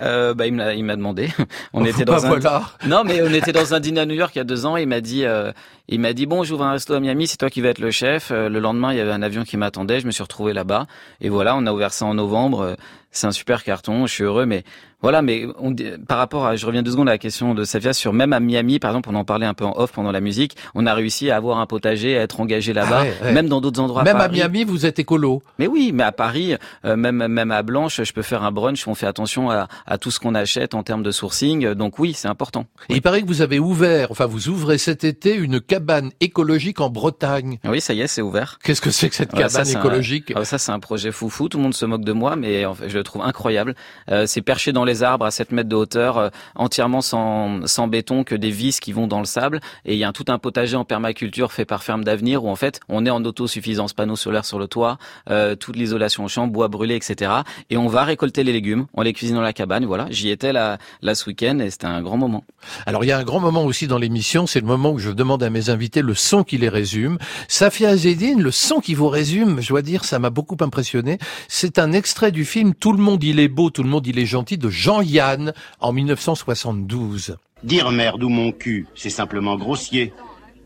Euh, 0.00 0.34
bah, 0.34 0.46
il 0.48 0.54
m'a, 0.54 0.96
demandé. 0.96 1.28
On 1.72 1.82
Oh, 1.82 1.86
était 1.86 2.04
bah, 2.04 2.16
dans 2.16 2.26
un, 2.26 2.28
voilà. 2.30 2.62
non, 2.86 3.04
mais 3.04 3.22
on 3.22 3.32
était 3.32 3.52
dans 3.52 3.72
un 3.72 3.78
dîner 3.78 4.00
à 4.00 4.06
New 4.06 4.14
York 4.16 4.32
il 4.34 4.38
y 4.38 4.40
a 4.40 4.44
deux 4.44 4.66
ans. 4.66 4.76
Il 4.76 4.88
m'a 4.88 5.00
dit, 5.00 5.24
euh, 5.24 5.52
il 5.88 6.00
m'a 6.00 6.12
dit, 6.12 6.26
bon, 6.26 6.42
j'ouvre 6.42 6.64
un 6.64 6.72
resto 6.72 6.92
à 6.94 6.98
Miami, 7.00 7.28
c'est 7.28 7.36
toi 7.36 7.50
qui 7.50 7.60
vas 7.60 7.68
être 7.68 7.78
le 7.78 7.92
chef. 7.92 8.30
Euh, 8.32 8.48
Le 8.48 8.58
lendemain, 8.58 8.92
il 8.92 8.98
y 8.98 9.00
avait 9.00 9.12
un 9.12 9.22
avion 9.22 9.44
qui 9.44 9.56
m'attendait. 9.56 10.00
Je 10.00 10.06
me 10.06 10.10
suis 10.10 10.22
retrouvé 10.24 10.52
là-bas. 10.54 10.86
Et 11.20 11.28
voilà, 11.28 11.54
on 11.56 11.66
a 11.66 11.72
ouvert 11.72 11.92
ça 11.92 12.04
en 12.04 12.14
novembre. 12.14 12.60
Euh, 12.62 12.74
C'est 13.12 13.28
un 13.28 13.32
super 13.32 13.62
carton. 13.62 14.06
Je 14.06 14.12
suis 14.12 14.24
heureux, 14.24 14.44
mais 14.46 14.64
voilà, 15.02 15.20
mais 15.22 15.46
on, 15.58 15.74
par 16.06 16.18
rapport 16.18 16.46
à, 16.46 16.56
je 16.56 16.64
reviens 16.66 16.82
deux 16.82 16.92
secondes 16.92 17.08
à 17.08 17.12
la 17.12 17.18
question 17.18 17.54
de 17.54 17.64
Safia 17.64 17.92
sur 17.92 18.12
même 18.12 18.32
à 18.32 18.40
Miami, 18.40 18.78
par 18.78 18.90
exemple, 18.92 19.08
on 19.10 19.14
en 19.14 19.24
parlait 19.24 19.46
un 19.46 19.54
peu 19.54 19.64
en 19.64 19.74
off 19.76 19.92
pendant 19.92 20.12
la 20.12 20.20
musique. 20.20 20.56
On 20.74 20.86
a 20.86 20.94
réussi 20.94 21.30
à 21.30 21.36
avoir 21.36 21.58
un 21.58 21.66
potager, 21.66 22.16
à 22.18 22.22
être 22.22 22.40
engagé 22.40 22.72
là-bas, 22.72 22.98
Ah 23.00 23.02
ouais, 23.02 23.14
ouais. 23.22 23.32
même 23.32 23.48
dans 23.48 23.60
d'autres 23.60 23.80
endroits. 23.80 24.02
Même 24.04 24.16
à 24.16 24.20
Paris. 24.28 24.36
Miami, 24.38 24.64
vous 24.64 24.86
êtes 24.86 24.98
écolo. 24.98 25.42
Mais 25.58 25.66
oui, 25.66 25.90
mais 25.92 26.02
à 26.04 26.12
Paris, 26.12 26.54
euh, 26.84 26.96
même 26.96 27.26
même 27.26 27.50
à 27.50 27.62
Blanche, 27.62 28.00
je 28.02 28.12
peux 28.12 28.22
faire 28.22 28.42
un 28.42 28.52
brunch. 28.52 28.86
On 28.88 28.94
fait 28.94 29.06
attention 29.06 29.50
à, 29.50 29.68
à 29.86 29.98
tout 29.98 30.10
ce 30.10 30.20
qu'on 30.20 30.34
achète 30.34 30.74
en 30.74 30.82
termes 30.82 31.02
de 31.02 31.10
sourcing. 31.10 31.72
Donc 31.74 31.98
oui, 31.98 32.12
c'est 32.14 32.28
important. 32.28 32.66
Et 32.88 32.94
il 32.94 33.02
paraît 33.02 33.22
que 33.22 33.26
vous 33.26 33.42
avez 33.42 33.58
ouvert, 33.58 34.08
enfin 34.10 34.26
vous 34.26 34.48
ouvrez 34.48 34.78
cet 34.78 35.04
été 35.04 35.34
une 35.34 35.60
cabane 35.60 36.10
écologique 36.20 36.80
en 36.80 36.90
Bretagne. 36.90 37.58
Oui, 37.64 37.80
ça 37.80 37.94
y 37.94 38.00
est, 38.00 38.06
c'est 38.06 38.22
ouvert. 38.22 38.58
Qu'est-ce 38.62 38.80
que 38.80 38.90
c'est 38.90 39.08
que 39.08 39.14
cette 39.14 39.32
Ouais, 39.32 39.38
cabane 39.38 39.50
ça, 39.50 39.64
c'est 39.64 39.76
un- 39.76 39.80
écologique? 39.80 40.32
Ah, 40.36 40.44
Ça, 40.44 40.58
c'est 40.58 40.72
un 40.72 40.80
projet 40.80 41.10
foufou. 41.12 41.48
Tout 41.48 41.58
le 41.58 41.62
monde 41.64 41.74
se 41.74 41.84
moque 41.86 42.04
de 42.04 42.12
moi, 42.12 42.36
mais 42.36 42.64
en 42.66 42.74
fait, 42.74 42.88
je 42.88 42.98
le 42.98 43.04
trouve 43.04 43.22
incroyable. 43.22 43.74
Euh, 44.10 44.26
c'est 44.26 44.42
perché 44.42 44.72
dans 44.72 44.84
les 44.84 44.91
arbres 45.00 45.24
à 45.24 45.30
7 45.30 45.52
mètres 45.52 45.68
de 45.68 45.76
hauteur, 45.76 46.18
euh, 46.18 46.28
entièrement 46.54 47.00
sans, 47.00 47.66
sans 47.66 47.88
béton, 47.88 48.24
que 48.24 48.34
des 48.34 48.50
vis 48.50 48.80
qui 48.80 48.92
vont 48.92 49.06
dans 49.06 49.20
le 49.20 49.24
sable. 49.24 49.60
Et 49.84 49.94
il 49.94 49.98
y 49.98 50.04
a 50.04 50.08
un, 50.08 50.12
tout 50.12 50.26
un 50.28 50.38
potager 50.38 50.76
en 50.76 50.84
permaculture 50.84 51.52
fait 51.52 51.64
par 51.64 51.82
Ferme 51.82 52.04
d'Avenir 52.04 52.44
où 52.44 52.48
en 52.48 52.56
fait, 52.56 52.80
on 52.88 53.06
est 53.06 53.10
en 53.10 53.24
autosuffisance 53.24 53.92
panneaux 53.94 54.16
solaires 54.16 54.44
sur 54.44 54.58
le 54.58 54.66
toit, 54.66 54.98
euh, 55.30 55.54
toute 55.56 55.76
l'isolation 55.76 56.24
en 56.24 56.28
chambre, 56.28 56.52
bois 56.52 56.68
brûlé, 56.68 56.96
etc. 56.96 57.30
Et 57.70 57.76
on 57.76 57.88
va 57.88 58.04
récolter 58.04 58.44
les 58.44 58.52
légumes, 58.52 58.86
on 58.94 59.02
les 59.02 59.12
cuisine 59.12 59.36
dans 59.36 59.42
la 59.42 59.52
cabane. 59.52 59.84
Voilà, 59.84 60.06
j'y 60.10 60.30
étais 60.30 60.52
là, 60.52 60.78
là 61.00 61.14
ce 61.14 61.26
week-end 61.26 61.58
et 61.60 61.70
c'était 61.70 61.86
un 61.86 62.02
grand 62.02 62.16
moment. 62.16 62.44
Alors 62.86 63.04
il 63.04 63.08
y 63.08 63.12
a 63.12 63.18
un 63.18 63.24
grand 63.24 63.40
moment 63.40 63.64
aussi 63.64 63.86
dans 63.86 63.98
l'émission, 63.98 64.46
c'est 64.46 64.60
le 64.60 64.66
moment 64.66 64.92
où 64.92 64.98
je 64.98 65.10
demande 65.10 65.42
à 65.42 65.50
mes 65.50 65.70
invités 65.70 66.02
le 66.02 66.14
son 66.14 66.44
qui 66.44 66.58
les 66.58 66.68
résume. 66.68 67.18
Safia 67.48 67.90
Azedine, 67.90 68.42
le 68.42 68.50
son 68.50 68.80
qui 68.80 68.94
vous 68.94 69.08
résume, 69.08 69.60
je 69.60 69.68
dois 69.68 69.82
dire, 69.82 70.04
ça 70.04 70.18
m'a 70.18 70.30
beaucoup 70.30 70.56
impressionné. 70.60 71.18
C'est 71.48 71.78
un 71.78 71.92
extrait 71.92 72.32
du 72.32 72.44
film 72.44 72.74
Tout 72.74 72.92
le 72.92 73.02
monde 73.02 73.22
il 73.22 73.40
est 73.40 73.48
beau, 73.48 73.70
tout 73.70 73.82
le 73.82 73.88
monde 73.88 74.06
il 74.06 74.18
est 74.18 74.26
gentil 74.26 74.58
de 74.58 74.70
Jean-Yann 74.82 75.52
en 75.78 75.92
1972. 75.92 77.36
Dire 77.62 77.92
merde 77.92 78.24
ou 78.24 78.28
mon 78.28 78.50
cul, 78.50 78.88
c'est 78.96 79.10
simplement 79.10 79.56
grossier. 79.56 80.12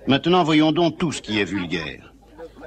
Maintenant, 0.06 0.42
voyons 0.42 0.72
donc 0.72 0.96
tout 0.96 1.12
ce 1.12 1.20
qui 1.20 1.38
est 1.38 1.44
vulgaire. 1.44 2.14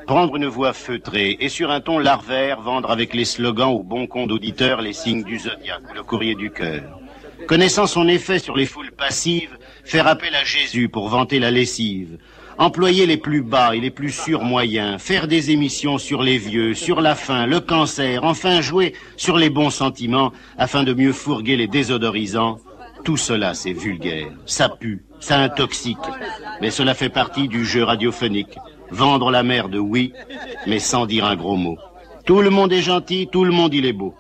Prendre 0.06 0.36
une 0.36 0.46
voix 0.46 0.74
feutrée 0.74 1.38
et 1.40 1.50
sur 1.50 1.72
un 1.72 1.82
ton 1.82 1.98
larvaire 1.98 2.62
vendre 2.62 2.92
avec 2.92 3.16
les 3.16 3.26
slogans 3.26 3.74
au 3.74 3.82
bon 3.82 4.06
compte 4.06 4.30
d'auditeurs 4.30 4.84
les 4.84 4.94
signes 4.94 5.24
du 5.24 5.40
zodiaque 5.40 5.90
ou 5.90 5.96
le 5.96 6.04
courrier 6.04 6.36
du 6.36 6.52
cœur. 6.52 7.00
Connaissant 7.48 7.88
son 7.88 8.08
effet 8.08 8.38
sur 8.38 8.56
les 8.56 8.68
foules 8.68 8.92
passives, 8.92 9.58
faire 9.84 10.06
appel 10.06 10.36
à 10.36 10.44
Jésus 10.44 10.88
pour 10.88 11.10
vanter 11.10 11.40
la 11.40 11.50
lessive. 11.50 12.20
Employer 12.62 13.06
les 13.06 13.16
plus 13.16 13.42
bas 13.42 13.74
et 13.74 13.80
les 13.80 13.90
plus 13.90 14.12
sûrs 14.12 14.44
moyens, 14.44 15.02
faire 15.02 15.30
des 15.30 15.52
émissions 15.52 15.98
sur 15.98 16.22
les 16.22 16.38
vieux, 16.38 16.74
sur 16.74 17.00
la 17.00 17.16
faim, 17.16 17.46
le 17.46 17.62
cancer, 17.62 18.26
enfin 18.26 18.60
jouer 18.60 18.94
sur 19.16 19.38
les 19.38 19.50
bons 19.50 19.70
sentiments 19.70 20.34
afin 20.58 20.84
de 20.84 20.94
mieux 20.94 21.14
fourguer 21.14 21.56
les 21.56 21.68
désodorisants. 21.68 22.60
Tout 23.06 23.16
cela, 23.16 23.54
c'est 23.54 23.72
vulgaire, 23.72 24.28
ça 24.46 24.68
pue, 24.68 25.02
ça 25.22 25.38
intoxique, 25.40 25.98
mais 26.60 26.70
cela 26.70 26.96
fait 26.96 27.08
partie 27.08 27.48
du 27.48 27.64
jeu 27.64 27.84
radiophonique. 27.84 28.58
Vendre 28.92 29.32
la 29.32 29.42
merde, 29.42 29.76
oui, 29.76 30.12
mais 30.68 30.80
sans 30.80 31.06
dire 31.06 31.24
un 31.24 31.38
gros 31.38 31.56
mot. 31.56 31.78
Tout 32.26 32.42
le 32.42 32.50
monde 32.50 32.74
est 32.74 32.82
gentil, 32.82 33.30
tout 33.32 33.46
le 33.46 33.54
monde 33.54 33.74
il 33.74 33.86
est 33.86 33.94
beau. 33.94 34.14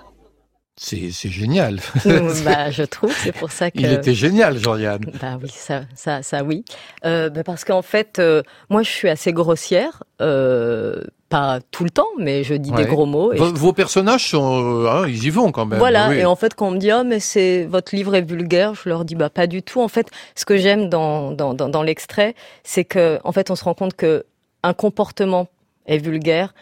C'est 0.81 1.11
génial. 1.29 1.81
bah, 2.45 2.71
je 2.71 2.83
trouve, 2.83 3.13
c'est 3.13 3.33
pour 3.33 3.51
ça 3.51 3.69
que. 3.69 3.79
Il 3.79 3.91
était 3.91 4.13
génial, 4.13 4.57
Jean-Yann. 4.57 5.01
Bah 5.21 5.37
oui, 5.41 5.49
ça, 5.49 5.81
ça, 5.93 6.23
ça 6.23 6.41
oui. 6.43 6.63
Euh, 7.05 7.29
bah 7.29 7.43
parce 7.43 7.65
qu'en 7.65 7.81
fait, 7.81 8.17
euh, 8.19 8.43
moi, 8.69 8.81
je 8.81 8.89
suis 8.89 9.09
assez 9.09 9.33
grossière, 9.33 10.03
euh, 10.21 11.03
pas 11.27 11.59
tout 11.71 11.83
le 11.83 11.89
temps, 11.89 12.07
mais 12.17 12.45
je 12.45 12.53
dis 12.53 12.71
Ouais. 12.71 12.85
des 12.85 12.89
gros 12.89 13.05
mots. 13.05 13.33
Et 13.33 13.37
Vos, 13.37 13.49
je- 13.49 13.55
vos 13.55 13.73
personnages 13.73 14.29
sont, 14.29 14.85
hein, 14.89 15.05
ils 15.05 15.25
y 15.25 15.29
vont 15.29 15.51
quand 15.51 15.65
même. 15.65 15.79
Voilà. 15.79 16.09
oui. 16.11 16.19
Et 16.19 16.25
en 16.25 16.37
fait, 16.37 16.53
quand 16.55 16.69
on 16.69 16.71
me 16.71 16.77
dit, 16.77 16.91
oh, 16.93 17.03
mais 17.05 17.19
c'est 17.19 17.65
votre 17.65 17.93
livre 17.93 18.15
est 18.15 18.21
vulgaire, 18.21 18.73
je 18.73 18.87
leur 18.87 19.03
dis, 19.03 19.15
bah 19.15 19.29
pas 19.29 19.47
du 19.47 19.61
tout. 19.61 19.81
En 19.81 19.89
fait, 19.89 20.07
ce 20.33 20.45
que 20.45 20.55
j'aime 20.55 20.87
dans 20.87 21.31
dans, 21.31 21.53
dans, 21.53 21.67
dans 21.67 21.83
l'extrait, 21.83 22.35
c'est 22.63 22.85
que 22.85 23.19
en 23.25 23.33
fait, 23.33 23.51
on 23.51 23.55
se 23.57 23.65
rend 23.65 23.73
compte 23.73 23.95
que 23.95 24.23
un 24.63 24.73
comportement 24.73 25.49
est 25.87 25.97
vulgaire 25.97 26.53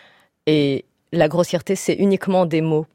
et 0.47 0.85
la 1.13 1.27
grossièreté, 1.27 1.75
c'est 1.75 1.93
uniquement 1.93 2.47
des 2.47 2.61
mots. 2.61 2.87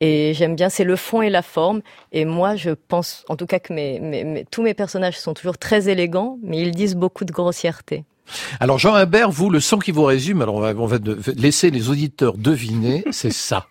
Et 0.00 0.32
j'aime 0.34 0.56
bien, 0.56 0.70
c'est 0.70 0.84
le 0.84 0.96
fond 0.96 1.20
et 1.20 1.28
la 1.28 1.42
forme. 1.42 1.82
Et 2.12 2.24
moi, 2.24 2.56
je 2.56 2.70
pense, 2.70 3.24
en 3.28 3.36
tout 3.36 3.46
cas, 3.46 3.58
que 3.58 4.44
tous 4.50 4.62
mes 4.62 4.74
personnages 4.74 5.18
sont 5.18 5.34
toujours 5.34 5.58
très 5.58 5.88
élégants, 5.88 6.38
mais 6.42 6.58
ils 6.58 6.70
disent 6.70 6.96
beaucoup 6.96 7.24
de 7.24 7.32
grossièreté. 7.32 8.04
Alors 8.60 8.78
Jean 8.78 8.94
Imbert, 8.94 9.30
vous, 9.30 9.50
le 9.50 9.60
son 9.60 9.78
qui 9.78 9.90
vous 9.90 10.04
résume, 10.04 10.40
alors 10.40 10.54
on 10.54 10.86
va, 10.86 10.98
laisser 11.36 11.70
les 11.70 11.90
auditeurs 11.90 12.36
deviner, 12.36 13.04
c'est 13.10 13.32
ça. 13.32 13.66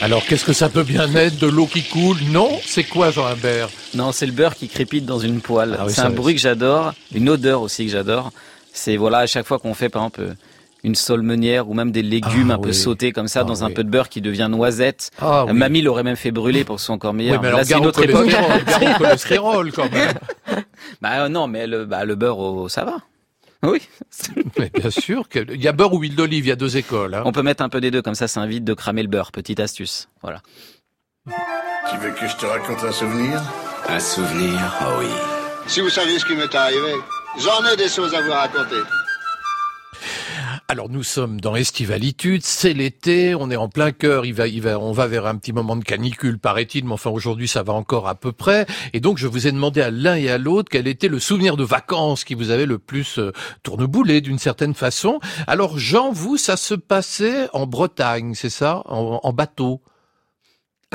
Alors, 0.00 0.24
qu'est-ce 0.24 0.44
que 0.44 0.52
ça 0.52 0.68
peut 0.68 0.84
bien 0.84 1.12
être 1.14 1.38
De 1.38 1.46
l'eau 1.46 1.66
qui 1.66 1.82
coule? 1.82 2.16
Non 2.30 2.50
C'est 2.64 2.84
quoi, 2.84 3.10
Jean 3.10 3.26
Imbert 3.26 3.68
Non, 3.94 4.12
c'est 4.12 4.26
le 4.26 4.32
beurre 4.32 4.54
qui 4.54 4.68
crépite 4.68 5.04
dans 5.04 5.18
une 5.18 5.40
poêle. 5.40 5.76
Ah 5.78 5.86
c'est 5.88 6.02
un 6.02 6.10
bruit 6.10 6.34
que 6.34 6.40
j'adore, 6.40 6.92
une 7.14 7.28
odeur 7.28 7.62
aussi 7.62 7.86
que 7.86 7.92
j'adore. 7.92 8.30
C'est, 8.72 8.96
voilà, 8.96 9.18
à 9.18 9.26
chaque 9.26 9.46
fois 9.46 9.58
qu'on 9.58 9.74
fait, 9.74 9.88
par 9.88 10.02
exemple, 10.02 10.20
euh, 10.20 10.34
une 10.84 10.94
solmenière 10.94 11.68
ou 11.68 11.74
même 11.74 11.90
des 11.90 12.02
légumes 12.02 12.50
Ah 12.50 12.54
un 12.54 12.58
peu 12.58 12.72
sautés 12.72 13.10
comme 13.12 13.28
ça 13.28 13.40
Ah 13.40 13.44
dans 13.44 13.64
un 13.64 13.70
peu 13.70 13.82
de 13.82 13.90
beurre 13.90 14.08
qui 14.08 14.20
devient 14.20 14.48
noisette. 14.50 15.10
Ah 15.20 15.40
Euh, 15.42 15.44
oui. 15.48 15.52
Mamie 15.54 15.82
l'aurait 15.82 16.02
même 16.04 16.16
fait 16.16 16.30
brûler 16.30 16.64
pour 16.64 16.76
que 16.76 16.80
ce 16.80 16.86
soit 16.86 16.94
encore 16.94 17.12
meilleur. 17.14 17.34
Oui, 17.36 17.40
mais 17.42 17.48
Là, 17.50 17.54
alors, 17.56 17.66
c'est 17.66 17.70
gare 17.70 17.80
une 17.80 17.86
au 17.86 17.88
autre 17.88 18.02
époque. 18.04 18.98
cholestérol, 18.98 19.72
quand 19.74 19.90
même. 19.92 20.14
Bah 21.00 21.24
euh, 21.24 21.28
non, 21.28 21.48
mais 21.48 21.66
le, 21.66 21.84
bah, 21.84 22.04
le 22.04 22.14
beurre, 22.14 22.38
oh, 22.38 22.68
ça 22.68 22.84
va. 22.84 22.98
Oui. 23.62 23.80
Mais 24.58 24.70
bien 24.72 24.90
sûr, 24.90 25.28
que- 25.28 25.44
il 25.52 25.60
y 25.60 25.66
a 25.66 25.72
beurre 25.72 25.94
ou 25.94 25.98
huile 26.00 26.14
d'olive, 26.14 26.44
il 26.44 26.48
y 26.48 26.52
a 26.52 26.56
deux 26.56 26.76
écoles. 26.76 27.14
hein. 27.14 27.22
On 27.24 27.32
peut 27.32 27.42
mettre 27.42 27.62
un 27.64 27.68
peu 27.68 27.80
des 27.80 27.90
deux, 27.90 28.02
comme 28.02 28.14
ça, 28.14 28.28
ça 28.28 28.40
invite 28.40 28.62
de 28.64 28.74
cramer 28.74 29.02
le 29.02 29.08
beurre. 29.08 29.32
Petite 29.32 29.58
astuce. 29.60 30.08
Voilà. 30.22 30.40
Tu 31.26 31.96
veux 31.98 32.10
que 32.12 32.28
je 32.28 32.36
te 32.36 32.46
raconte 32.46 32.84
un 32.84 32.92
souvenir? 32.92 33.42
Un 33.88 33.98
souvenir, 33.98 34.60
oh 34.82 35.00
oui. 35.00 35.06
Si 35.66 35.80
vous 35.80 35.88
saviez 35.88 36.18
ce 36.18 36.24
qui 36.26 36.34
m'est 36.36 36.54
arrivé, 36.54 36.92
j'en 37.40 37.64
ai 37.72 37.76
des 37.76 37.88
choses 37.88 38.14
à 38.14 38.20
vous 38.22 38.30
raconter. 38.32 38.76
Alors 40.68 40.88
nous 40.88 41.04
sommes 41.04 41.40
dans 41.40 41.54
Estivalitude, 41.54 42.42
c'est 42.42 42.72
l'été, 42.72 43.36
on 43.36 43.52
est 43.52 43.56
en 43.56 43.68
plein 43.68 43.92
cœur, 43.92 44.26
il 44.26 44.34
va, 44.34 44.48
il 44.48 44.60
va, 44.62 44.80
on 44.80 44.90
va 44.90 45.06
vers 45.06 45.26
un 45.26 45.36
petit 45.36 45.52
moment 45.52 45.76
de 45.76 45.84
canicule, 45.84 46.40
paraît-il, 46.40 46.84
mais 46.84 46.92
enfin 46.92 47.08
aujourd'hui 47.10 47.46
ça 47.46 47.62
va 47.62 47.72
encore 47.72 48.08
à 48.08 48.16
peu 48.16 48.32
près. 48.32 48.66
Et 48.92 48.98
donc 48.98 49.16
je 49.16 49.28
vous 49.28 49.46
ai 49.46 49.52
demandé 49.52 49.80
à 49.80 49.92
l'un 49.92 50.16
et 50.16 50.28
à 50.28 50.38
l'autre 50.38 50.68
quel 50.68 50.88
était 50.88 51.06
le 51.06 51.20
souvenir 51.20 51.56
de 51.56 51.62
vacances 51.62 52.24
qui 52.24 52.34
vous 52.34 52.50
avait 52.50 52.66
le 52.66 52.78
plus 52.78 53.20
euh, 53.20 53.30
tourneboulé 53.62 54.20
d'une 54.20 54.40
certaine 54.40 54.74
façon. 54.74 55.20
Alors 55.46 55.78
Jean, 55.78 56.10
vous, 56.10 56.36
ça 56.36 56.56
se 56.56 56.74
passait 56.74 57.48
en 57.52 57.68
Bretagne, 57.68 58.34
c'est 58.34 58.50
ça, 58.50 58.82
en, 58.86 59.20
en 59.22 59.32
bateau? 59.32 59.80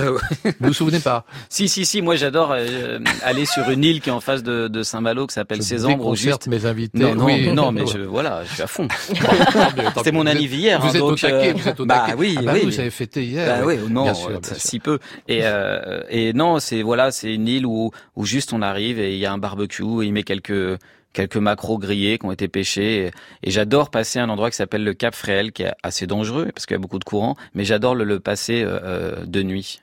Euh, 0.01 0.17
Vous 0.59 0.67
vous 0.67 0.73
souvenez 0.73 0.99
pas 0.99 1.25
Si, 1.49 1.67
si, 1.69 1.85
si, 1.85 2.01
moi 2.01 2.15
j'adore 2.15 2.51
euh, 2.53 2.99
aller 3.23 3.45
sur 3.45 3.69
une 3.69 3.83
île 3.83 4.01
qui 4.01 4.09
est 4.09 4.11
en 4.11 4.19
face 4.21 4.43
de, 4.43 4.67
de 4.67 4.83
Saint-Malo, 4.83 5.27
qui 5.27 5.33
s'appelle 5.33 5.57
Je 5.59 5.63
Cézambre. 5.63 5.95
ou 6.07 6.15
déconcerte 6.15 6.43
juste... 6.43 6.47
mes 6.63 6.65
invités. 6.69 6.97
Non, 6.99 7.15
non, 7.15 7.25
Oui. 7.25 7.51
non, 7.53 7.71
mais 7.71 7.85
je, 7.91 7.99
voilà, 7.99 8.43
je 8.45 8.53
suis 8.53 8.63
à 8.63 8.67
fond. 8.67 8.87
C'était 9.97 10.11
mon 10.11 10.25
anniv 10.25 10.53
hier. 10.53 10.79
Vous 10.81 10.87
hein, 10.87 10.93
êtes 10.95 11.01
au 11.01 11.09
donc, 11.11 11.19
taquet, 11.19 11.49
euh, 11.49 11.53
vous 11.55 11.67
êtes 11.67 11.79
au 11.79 11.85
bah 11.85 12.03
taquet. 12.07 12.17
oui, 12.17 12.35
Ah 12.39 12.41
bah 12.43 12.51
oui. 12.55 12.61
vous 12.65 12.79
avez 12.79 12.89
fêté 12.89 13.23
hier. 13.23 13.59
Bah 13.59 13.65
oui, 13.65 13.77
non, 13.89 14.03
bien 14.03 14.13
sûr, 14.13 14.29
euh, 14.29 14.39
bien 14.39 14.41
sûr. 14.53 14.55
si 14.57 14.79
peu. 14.79 14.99
Et, 15.27 15.41
euh, 15.43 16.01
et 16.09 16.33
non, 16.33 16.59
c'est 16.59 16.81
voilà, 16.81 17.11
c'est 17.11 17.33
une 17.33 17.47
île 17.47 17.65
où, 17.65 17.91
où 18.15 18.25
juste 18.25 18.53
on 18.53 18.61
arrive 18.61 18.99
et 18.99 19.13
il 19.13 19.19
y 19.19 19.25
a 19.25 19.31
un 19.31 19.37
barbecue, 19.37 19.83
et 20.03 20.05
il 20.05 20.13
met 20.13 20.23
quelques 20.23 20.77
quelques 21.13 21.35
macros 21.37 21.77
grillés 21.77 22.17
qui 22.17 22.25
ont 22.25 22.31
été 22.31 22.47
pêchés. 22.47 23.07
Et, 23.43 23.47
et 23.47 23.51
j'adore 23.51 23.89
passer 23.91 24.19
à 24.19 24.23
un 24.23 24.29
endroit 24.29 24.49
qui 24.49 24.55
s'appelle 24.55 24.83
le 24.85 24.93
Cap 24.93 25.13
Fréhel, 25.13 25.51
qui 25.51 25.63
est 25.63 25.73
assez 25.83 26.07
dangereux 26.07 26.49
parce 26.55 26.65
qu'il 26.65 26.73
y 26.75 26.79
a 26.79 26.79
beaucoup 26.79 26.99
de 26.99 27.03
courants, 27.03 27.35
mais 27.53 27.65
j'adore 27.65 27.95
le, 27.95 28.05
le 28.05 28.19
passer 28.21 28.63
euh, 28.65 29.25
de 29.25 29.43
nuit 29.43 29.81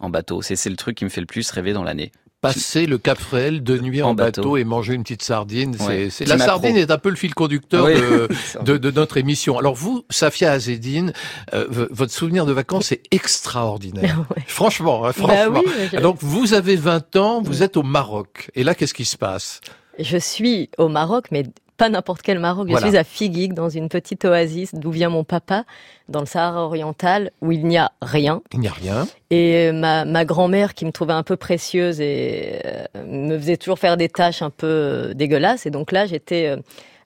en 0.00 0.10
bateau. 0.10 0.42
C'est 0.42 0.56
c'est 0.56 0.70
le 0.70 0.76
truc 0.76 0.96
qui 0.96 1.04
me 1.04 1.10
fait 1.10 1.20
le 1.20 1.26
plus 1.26 1.50
rêver 1.50 1.72
dans 1.72 1.82
l'année. 1.84 2.12
Passer 2.40 2.86
le 2.86 2.98
Cap 2.98 3.18
Fréhel 3.18 3.64
de 3.64 3.76
nuit 3.78 4.00
en, 4.00 4.10
En 4.10 4.14
bateau. 4.14 4.42
bateau. 4.42 4.56
et 4.58 4.62
manger 4.62 4.94
une 4.94 5.02
petite 5.02 5.22
sardine, 5.24 5.74
c'est, 5.76 5.84
Ouais, 5.86 6.08
c'est- 6.08 6.22
petit 6.24 6.38
la 6.38 6.38
sardine 6.38 6.76
est 6.76 6.88
un 6.92 6.98
peu 6.98 7.10
le 7.10 7.16
fil 7.16 7.34
conducteur 7.34 7.86
Oui. 7.86 7.94
de, 7.94 8.28
de, 8.62 8.76
de 8.76 8.90
notre 8.92 9.16
émission. 9.16 9.58
Alors 9.58 9.74
vous, 9.74 10.04
Safia 10.08 10.52
Azedine, 10.52 11.12
euh, 11.52 11.66
votre 11.90 12.12
souvenir 12.12 12.46
de 12.46 12.52
vacances 12.52 12.92
est 12.92 13.02
extraordinaire. 13.10 14.24
Franchement, 14.46 15.04
hein, 15.04 15.08
Bah 15.08 15.12
franchement. 15.14 15.62
oui, 15.66 15.72
mais 15.76 15.88
je- 15.92 15.96
Donc 16.00 16.18
vous 16.20 16.54
avez 16.54 16.76
20 16.76 17.16
ans, 17.16 17.42
vous 17.42 17.64
êtes 17.64 17.76
au 17.76 17.82
Maroc. 17.82 18.50
Et 18.54 18.62
là, 18.62 18.76
qu'est-ce 18.76 18.94
qui 18.94 19.04
se 19.04 19.16
passe? 19.16 19.60
Je 19.98 20.16
suis 20.16 20.70
au 20.78 20.88
Maroc, 20.88 21.26
mais 21.32 21.42
pas 21.78 21.88
n'importe 21.88 22.20
quel 22.20 22.38
Maroc. 22.38 22.66
Je 22.66 22.72
Voilà. 22.72 22.86
suis 22.88 22.96
à 22.98 23.04
Figuig, 23.04 23.54
dans 23.54 23.70
une 23.70 23.88
petite 23.88 24.26
oasis 24.26 24.74
d'où 24.74 24.90
vient 24.90 25.08
mon 25.08 25.24
papa, 25.24 25.64
dans 26.10 26.20
le 26.20 26.26
Sahara 26.26 26.64
oriental, 26.64 27.30
où 27.40 27.52
il 27.52 27.64
n'y 27.66 27.78
a 27.78 27.92
rien. 28.02 28.42
Il 28.52 28.60
n'y 28.60 28.68
a 28.68 28.72
rien. 28.72 29.06
Et 29.30 29.72
ma, 29.72 30.04
ma 30.04 30.24
grand-mère, 30.26 30.74
qui 30.74 30.84
me 30.84 30.92
trouvait 30.92 31.14
un 31.14 31.22
peu 31.22 31.36
précieuse 31.36 32.00
et 32.00 32.60
euh, 32.66 32.84
me 33.06 33.38
faisait 33.38 33.56
toujours 33.56 33.78
faire 33.78 33.96
des 33.96 34.08
tâches 34.10 34.42
un 34.42 34.50
peu 34.50 34.66
euh, 34.66 35.14
dégueulasses. 35.14 35.64
Et 35.64 35.70
donc 35.70 35.90
là, 35.92 36.04
j'étais... 36.04 36.54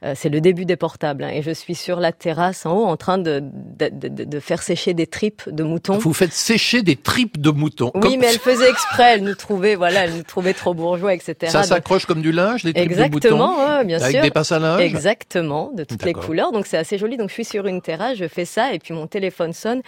euh, 0.05 0.15
c'est 0.17 0.29
le 0.29 0.41
début 0.41 0.65
des 0.65 0.77
portables. 0.77 1.25
hein, 1.25 1.31
et 1.33 1.43
je 1.43 1.51
suis 1.53 1.75
sur 1.75 2.01
la 2.01 2.13
terrasse 2.13 2.67
en 2.67 2.77
haut 2.77 2.85
en 2.87 2.97
train 2.97 3.19
de, 3.19 3.43
de, 3.79 3.89
de- 4.09 4.25
de 4.25 4.41
faire 4.41 4.63
sécher 4.63 4.95
des 4.95 5.07
tripes 5.07 5.43
de 5.49 5.63
moutons. 5.63 5.99
Vous 5.99 6.13
faites 6.13 6.33
sécher 6.33 6.83
des 6.83 6.97
tripes 6.97 7.41
de 7.41 7.51
moutons. 7.51 7.91
Oui, 7.95 8.01
Comme- 8.01 8.17
mais 8.21 8.27
elle 8.27 8.39
faisait 8.39 8.69
exprès. 8.69 9.15
Elle 9.15 9.23
nous 9.25 9.35
trouvait, 9.35 9.75
voilà, 9.77 10.05
elle 10.07 10.15
nous 10.15 10.23
trouvait 10.23 10.55
trop 10.55 10.75
bourgeois, 10.75 11.15
etc. 11.15 11.35
Ça 11.53 11.59
Donc- 11.61 11.67
s'accroche 11.69 12.07
comme 12.07 12.23
du 12.23 12.33
linge, 12.33 12.65
les 12.65 12.73
tripes 12.73 12.91
Exactement, 12.91 13.21
de 13.53 13.53
moutons 13.59 13.77
ouais, 13.79 13.85
bien 13.85 14.01
Avec 14.01 14.13
sûr. 14.17 14.23
des 14.23 14.31
passes 14.31 14.53
à 14.53 14.59
linge 14.59 14.81
Exactement, 14.81 15.71
de 15.73 15.85
toutes 15.85 16.05
les 16.05 16.13
couleurs. 16.15 16.53
Donc 16.53 16.67
c'est 16.67 16.79
assez 16.79 16.99
joli. 16.99 17.17
Donc 17.17 17.29
je 17.29 17.35
suis 17.35 17.45
sur 17.45 17.67
une 17.67 17.81
terrasse, 17.81 18.17
je 18.19 18.27
fais 18.29 18.45
ça 18.45 18.73
et 18.75 18.79
puis 18.79 18.95
mon 18.95 19.07
téléphone 19.07 19.53
sonne. 19.53 19.83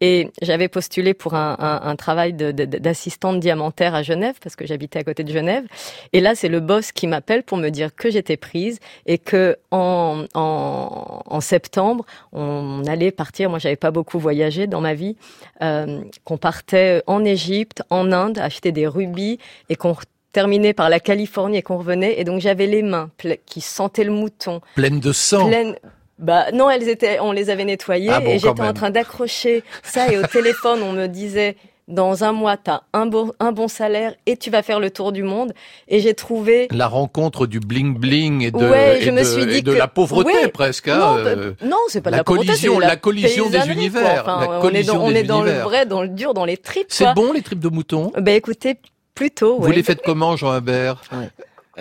Et 0.00 0.30
j'avais 0.42 0.68
postulé 0.68 1.12
pour 1.12 1.34
un, 1.34 1.56
un- 1.58 1.80
un 1.90 1.96
travail 1.96 2.32
d'assistante 2.32 3.40
diamantaire 3.40 3.94
à 3.96 4.02
Genève 4.04 4.36
parce 4.40 4.54
que 4.54 4.64
j'habitais 4.66 5.00
à 5.00 5.04
côté 5.04 5.24
de 5.24 5.32
Genève. 5.32 5.64
Et 6.12 6.20
là, 6.20 6.34
c'est 6.36 6.48
le 6.48 6.60
boss 6.60 6.92
qui 6.92 7.06
m'appelle 7.08 7.42
pour 7.42 7.58
me 7.58 7.68
dire 7.70 7.94
que 7.94 8.08
j'étais 8.10 8.36
prise 8.36 8.78
et 9.06 9.18
que 9.18 9.56
en, 9.72 10.24
en, 10.34 11.22
en 11.26 11.40
septembre, 11.40 12.04
on 12.32 12.84
allait 12.86 13.10
partir. 13.10 13.50
Moi, 13.50 13.58
j'avais 13.58 13.76
pas 13.76 13.90
beaucoup 13.90 14.18
voyagé 14.20 14.66
dans 14.68 14.80
ma 14.80 14.94
vie. 14.94 15.16
euh, 15.62 16.00
qu'on 16.24 16.38
partait 16.38 17.02
en 17.08 17.24
Égypte, 17.24 17.82
en 17.90 18.12
Inde, 18.12 18.38
acheter 18.38 18.70
des 18.70 18.86
rubis 18.86 19.38
et 19.68 19.74
qu'on 19.76 19.96
terminait 20.32 20.74
par 20.74 20.88
la 20.90 21.00
Californie 21.00 21.56
et 21.58 21.62
qu'on 21.62 21.78
revenait. 21.78 22.20
Et 22.20 22.24
donc 22.24 22.40
j'avais 22.40 22.66
les 22.66 22.82
mains 22.82 23.10
qui 23.46 23.60
sentaient 23.60 24.04
le 24.04 24.12
mouton, 24.12 24.60
Pleines 24.76 25.00
de 25.00 25.10
sang. 25.12 25.48
pleines. 25.48 25.74
Bah 26.18 26.46
non, 26.52 26.68
elles 26.68 26.88
étaient, 26.88 27.18
on 27.20 27.32
les 27.32 27.48
avait 27.50 27.64
nettoyées 27.64 28.10
Ah 28.12 28.20
bon, 28.20 28.30
et 28.30 28.38
j'étais 28.38 28.60
en 28.62 28.72
train 28.72 28.90
d'accrocher 28.90 29.62
ça 29.82 30.10
et 30.12 30.18
au 30.18 30.22
téléphone 30.32 30.80
on 30.82 30.92
me 30.92 31.06
disait 31.06 31.56
dans 31.86 32.22
un 32.22 32.32
mois 32.32 32.56
t'as 32.58 32.80
un 32.92 33.06
bon 33.06 33.32
un 33.40 33.50
bon 33.52 33.66
salaire 33.66 34.14
et 34.26 34.36
tu 34.36 34.50
vas 34.50 34.62
faire 34.62 34.78
le 34.80 34.90
tour 34.90 35.10
du 35.12 35.22
monde 35.22 35.54
et 35.88 36.00
j'ai 36.00 36.12
trouvé 36.12 36.68
La 36.70 36.86
rencontre 36.86 37.46
du 37.46 37.60
bling 37.60 37.96
bling 37.96 38.42
et 38.42 38.50
de, 38.50 38.58
Ouais, 38.58 38.98
et 38.98 39.02
je 39.02 39.10
me 39.10 39.20
de- 39.20 39.24
suis 39.24 39.46
dit 39.46 39.58
et 39.58 39.62
de 39.62 39.72
que- 39.72 39.78
la 39.78 39.88
pauvreté 39.88 40.32
Ouais. 40.32 40.48
presque. 40.48 40.88
hein, 40.88 40.98
non, 40.98 41.16
euh, 41.18 41.34
bah, 41.52 41.66
non, 41.66 41.76
c'est 41.88 42.00
pas 42.02 42.10
la 42.10 42.18
la 42.18 42.24
pauvreté, 42.24 42.48
collision- 42.48 42.78
la 42.78 42.96
collision 42.96 43.48
des 43.48 43.68
univers, 43.70 44.24
quoi. 44.24 44.36
Enfin, 44.38 44.52
la 44.52 44.60
on 44.60 44.68
est 44.70 44.82
dans, 44.82 45.02
on 45.02 45.10
des 45.10 45.18
est 45.20 45.22
dans 45.22 45.40
le 45.42 45.52
vrai, 45.52 45.86
dans 45.86 46.02
le 46.02 46.08
dur, 46.08 46.34
dans 46.34 46.44
les 46.44 46.56
tripes. 46.58 46.88
C'est 46.90 47.14
bon 47.14 47.32
les 47.32 47.40
tripes 47.42 47.60
de 47.60 47.68
mouton 47.70 48.12
Bah 48.18 48.32
écoutez, 48.32 48.76
plutôt. 49.14 49.58
Vous 49.58 49.68
ouais. 49.68 49.74
les 49.74 49.82
faites 49.82 50.02
comment, 50.04 50.36
Jean 50.36 50.50
Humbert? 50.50 51.00
Euh, 51.14 51.24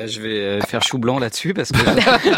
je 0.06 0.22
vais 0.22 0.39
euh, 0.39 0.62
faire 0.62 0.84
chou 0.84 0.98
blanc 1.00 1.18
là-dessus 1.18 1.54
parce 1.54 1.72
que 1.72 1.84
là, 1.86 1.95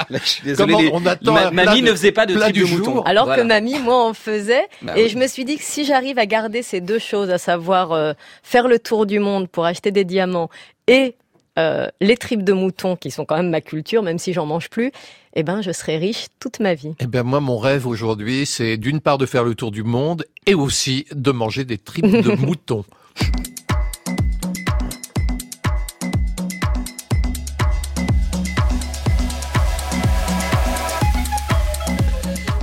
là, 0.10 0.20
je 0.24 0.30
suis 0.30 0.44
désolé. 0.44 0.74
Comment 0.74 0.82
les- 0.84 0.92
on 0.94 1.06
attend 1.06 1.34
ma- 1.34 1.52
mamie 1.52 1.82
de- 1.82 1.88
ne 1.88 1.92
faisait 1.92 2.12
pas 2.12 2.26
de 2.26 2.34
du 2.52 2.62
de 2.62 2.66
jour 2.66 2.78
mouton. 2.80 3.02
Alors 3.02 3.26
Voilà. 3.26 3.42
que 3.42 3.48
mamie, 3.48 3.80
moi, 3.80 4.06
en 4.08 4.14
faisait. 4.14 4.68
Bah 4.82 4.94
et 4.98 5.04
oui. 5.04 5.10
je 5.10 5.18
me 5.18 5.28
suis 5.28 5.44
dit 5.44 5.58
que 5.58 5.64
si 5.64 5.84
j'arrive 5.84 6.18
à 6.20 6.26
garder 6.26 6.62
ces 6.64 6.80
deux 6.80 7.00
choses, 7.00 7.30
à 7.30 7.38
savoir 7.38 7.92
euh, 7.92 8.14
faire 8.44 8.68
le 8.68 8.80
tour 8.80 9.06
du 9.06 9.20
monde 9.20 9.50
pour 9.50 9.66
acheter 9.66 9.92
des 9.92 10.06
diamants 10.06 10.50
et 10.88 11.16
euh, 11.58 11.88
les 12.00 12.16
tripes 12.16 12.44
de 12.44 12.54
mouton, 12.54 12.96
qui 12.96 13.12
sont 13.12 13.26
quand 13.26 13.36
même 13.36 13.50
ma 13.50 13.60
culture, 13.62 14.02
même 14.04 14.20
si 14.20 14.32
j'en 14.32 14.46
mange 14.46 14.70
plus, 14.70 14.92
eh 15.36 15.44
ben, 15.44 15.62
je 15.62 15.72
serai 15.72 15.98
riche 15.98 16.28
toute 16.40 16.60
ma 16.62 16.74
vie. 16.74 16.94
Eh 17.00 17.08
bien, 17.08 17.24
moi, 17.24 17.42
mon 17.42 17.58
rêve 17.58 17.86
aujourd'hui, 17.86 18.46
c'est 18.46 18.78
d'une 18.78 19.02
part 19.02 19.18
de 19.18 19.26
faire 19.26 19.44
le 19.44 19.56
tour 19.56 19.72
du 19.72 19.84
monde 19.84 20.26
et 20.46 20.54
aussi 20.56 21.06
de 21.14 21.32
manger 21.32 21.66
des 21.66 21.78
tripes 21.78 22.06
de 22.10 22.32
mouton. 22.46 22.86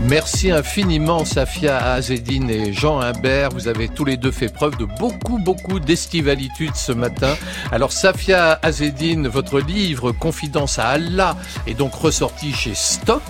Merci 0.09 0.53
infiniment 0.53 1.25
Safia 1.25 1.79
Azedine 1.79 2.49
et 2.49 2.73
Jean 2.73 3.01
Humbert. 3.01 3.51
Vous 3.51 3.67
avez 3.67 3.89
tous 3.89 4.05
les 4.05 4.17
deux 4.17 4.31
fait 4.31 4.53
preuve 4.53 4.77
de 4.77 4.85
beaucoup, 4.85 5.39
beaucoup 5.39 5.81
d'estivalitude 5.81 6.77
ce 6.77 6.93
matin. 6.93 7.35
Alors 7.73 7.91
Safia 7.91 8.57
Azedine, 8.63 9.27
votre 9.27 9.59
livre 9.59 10.13
Confidence 10.13 10.79
à 10.79 10.91
Allah 10.91 11.37
est 11.67 11.75
donc 11.75 11.93
ressorti 11.93 12.53
chez 12.53 12.75
Stock. 12.77 13.21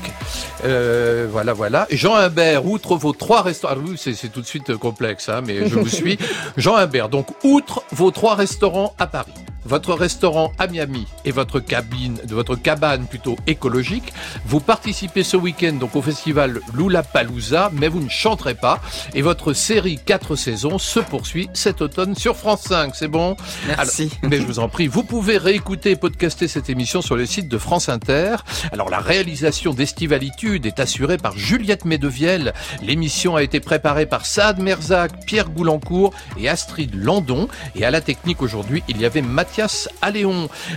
Euh, 0.67 1.27
voilà, 1.31 1.55
voilà. 1.55 1.87
Jean 1.91 2.15
Humbert, 2.15 2.67
outre 2.67 2.97
vos 2.97 3.15
trois 3.15 3.41
restaurants, 3.41 3.77
ah 3.79 3.83
oui, 3.83 3.97
c'est 3.97 4.31
tout 4.31 4.43
de 4.43 4.47
suite 4.47 4.77
complexe, 4.77 5.31
hein, 5.31 5.41
mais 5.47 5.67
je 5.69 5.79
vous 5.79 5.89
suis. 5.89 6.19
Jean 6.59 6.77
Humbert, 6.77 7.09
donc 7.09 7.29
outre 7.43 7.85
vos 7.93 8.11
trois 8.11 8.35
restaurants 8.35 8.95
à 8.99 9.07
Paris, 9.07 9.33
votre 9.67 9.93
restaurant 9.95 10.53
à 10.59 10.67
Miami 10.69 11.07
et 11.25 11.33
votre 11.33 11.61
cabine, 11.61 12.19
de 12.25 12.35
votre 12.35 12.55
cabane 12.55 13.07
plutôt 13.07 13.37
écologique, 13.47 14.13
vous 14.47 14.61
participez 14.61 15.25
ce 15.25 15.37
week-end 15.37 15.73
donc 15.73 15.97
au 15.97 16.03
festival 16.03 16.61
Lollapalooza, 16.73 17.71
mais 17.73 17.89
vous 17.89 18.01
ne 18.01 18.09
chanterez 18.09 18.55
pas. 18.55 18.81
Et 19.15 19.23
votre 19.23 19.53
série 19.53 19.99
4 20.05 20.37
saisons 20.37 20.79
se 20.79 21.01
poursuit 21.01 21.51
cet 21.53 21.83
automne 21.83 22.15
sur 22.15 22.37
France 22.37 22.63
5. 22.63 22.95
C'est 22.95 23.09
bon? 23.09 23.37
Merci. 23.67 24.11
Alors, 24.23 24.31
mais 24.31 24.37
je 24.39 24.47
vous 24.47 24.61
en 24.61 24.69
prie, 24.69 24.87
vous 24.87 25.03
pouvez 25.03 25.37
réécouter 25.37 25.91
et 25.91 25.97
podcaster 25.97 26.47
cette 26.47 26.71
émission 26.71 27.03
sur 27.03 27.17
le 27.17 27.27
site 27.27 27.49
de 27.49 27.59
France 27.59 27.89
Inter. 27.89 28.37
Alors 28.73 28.89
la 28.89 29.01
réalisation 29.01 29.75
d'Estivalitude 29.75 30.67
est 30.67 30.79
assurée 30.79 31.19
par 31.19 31.37
Juliette 31.37 31.85
Medevielle. 31.85 32.55
L'émission 32.83 33.35
a 33.35 33.43
été 33.43 33.59
préparée 33.59 34.07
par 34.07 34.27
Saad 34.27 34.61
Merzak, 34.61 35.25
Pierre 35.27 35.51
Goulancourt 35.51 36.15
et 36.39 36.49
Astrid 36.49 36.95
Landon. 36.95 37.49
Et 37.75 37.85
à 37.85 37.91
la 37.91 38.01
technique 38.01 38.43
aujourd'hui, 38.43 38.85
il 38.89 39.01
y 39.01 39.05
avait 39.05 39.23
Mathieu 39.23 39.56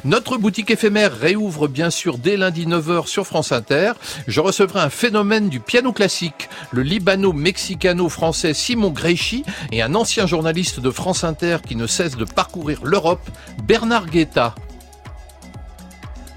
Notre 0.06 0.38
boutique 0.38 0.72
éphémère 0.72 1.18
réouvre 1.18 1.68
bien 1.68 1.90
sûr 1.90 2.18
dès 2.18 2.38
lundi 2.38 2.66
9h 2.66 3.08
sur 3.08 3.26
France 3.26 3.52
Inter. 3.52 3.94
Je 4.28 4.40
recevrai 4.40 4.80
un 4.80 4.90
phénomène 4.90 5.50
du 5.50 5.60
piano 5.60 5.92
classique, 5.92 6.50
le 6.72 6.82
libano-mexicano-français 6.84 8.54
Simon 8.54 8.92
Gréchy 8.92 9.44
et 9.72 9.82
un 9.82 9.96
ancien 9.96 10.28
journaliste 10.28 10.80
de 10.80 10.92
France 10.92 11.24
Inter 11.24 11.58
qui 11.68 11.76
ne 11.76 11.88
cesse 11.88 12.16
de 12.16 12.26
parcourir 12.26 12.80
l'Europe, 12.84 13.28
Bernard 13.64 14.08
Guetta. 14.08 14.56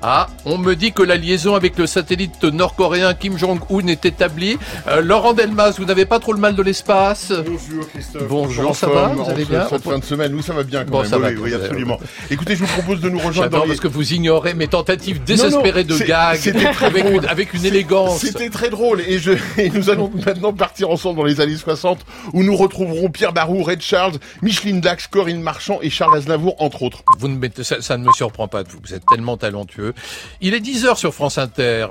Ah, 0.05 0.27
on 0.45 0.59
me 0.59 0.75
dit 0.75 0.93
que 0.93 1.03
la 1.03 1.17
liaison 1.17 1.55
avec 1.55 1.79
le 1.79 1.87
satellite 1.87 2.43
nord-coréen 2.43 3.15
Kim 3.15 3.39
Jong-un 3.39 3.87
est 3.87 4.05
établie. 4.05 4.59
Euh, 4.89 5.01
Laurent 5.01 5.33
Delmas, 5.33 5.77
vous 5.79 5.85
n'avez 5.85 6.07
pas 6.07 6.19
trop 6.19 6.33
le 6.33 6.41
mal 6.41 6.57
de 6.57 6.63
l'espace 6.63 7.31
Bonjour 7.33 7.89
Christophe. 7.89 8.27
Bonjour, 8.29 8.75
ça 8.75 8.89
va 8.89 9.09
Vous 9.09 9.21
en 9.21 9.29
allez 9.29 9.45
bien 9.45 9.65
cette 9.69 9.85
fin 9.85 10.01
de 10.01 10.05
semaine, 10.05 10.35
oui, 10.35 10.43
ça 10.43 10.55
va 10.55 10.65
bien 10.65 10.85
quand 10.85 10.91
Bon, 10.91 11.01
même. 11.03 11.09
ça 11.11 11.19
va, 11.19 11.29
oui, 11.31 11.55
absolument. 11.55 12.01
Écoutez, 12.33 12.57
je 12.57 12.65
vous 12.65 12.73
propose 12.73 13.01
de 13.01 13.09
nous 13.11 13.19
rejoindre 13.19 13.43
J'adore 13.45 13.61
dans 13.61 13.65
les... 13.65 13.69
parce 13.69 13.81
que 13.81 13.87
vous 13.87 14.13
ignorez 14.13 14.55
mes 14.55 14.67
tentatives 14.67 15.23
désespérées 15.23 15.85
de 15.85 15.97
gag 15.99 16.37
c'était 16.39 16.73
très 16.73 16.87
avec 16.87 17.05
drôle. 17.05 17.23
une, 17.23 17.27
avec 17.29 17.55
une 17.55 17.65
élégance. 17.65 18.19
C'était 18.19 18.51
très 18.51 18.71
drôle 18.71 19.03
et, 19.07 19.21
je, 19.21 19.33
et 19.57 19.71
nous 19.71 19.89
allons 19.89 20.11
maintenant 20.27 20.53
partir 20.53 20.91
ensemble 20.91 21.19
dans 21.19 21.25
les 21.27 21.41
années 21.41 21.57
60 21.57 22.01
où 22.33 22.43
nous 22.43 22.57
retrouverons 22.57 23.09
Pierre 23.09 23.33
Barou, 23.33 23.63
Red 23.63 23.81
Charles, 23.83 24.15
Micheline 24.43 24.81
Dax, 24.81 25.07
Corinne 25.07 25.43
Marchand 25.43 25.79
et 25.81 25.91
Charles 25.91 26.17
Aznavour 26.17 26.57
entre 26.59 26.83
autres. 26.83 27.05
Vous 27.21 27.29
ne 27.29 27.37
mettez- 27.37 27.63
ça, 27.63 27.81
ça 27.81 27.97
ne 27.97 28.05
me 28.05 28.13
surprend 28.13 28.49
pas 28.49 28.65
de 28.65 28.69
vous. 28.69 28.79
Vous 28.85 28.95
êtes 28.95 29.05
tellement 29.09 29.37
talentueux. 29.37 29.92
Il 30.41 30.55
est 30.55 30.61
10 30.61 30.85
heures 30.87 30.99
sur 30.99 31.15
France 31.15 31.39
Inter. 31.39 31.87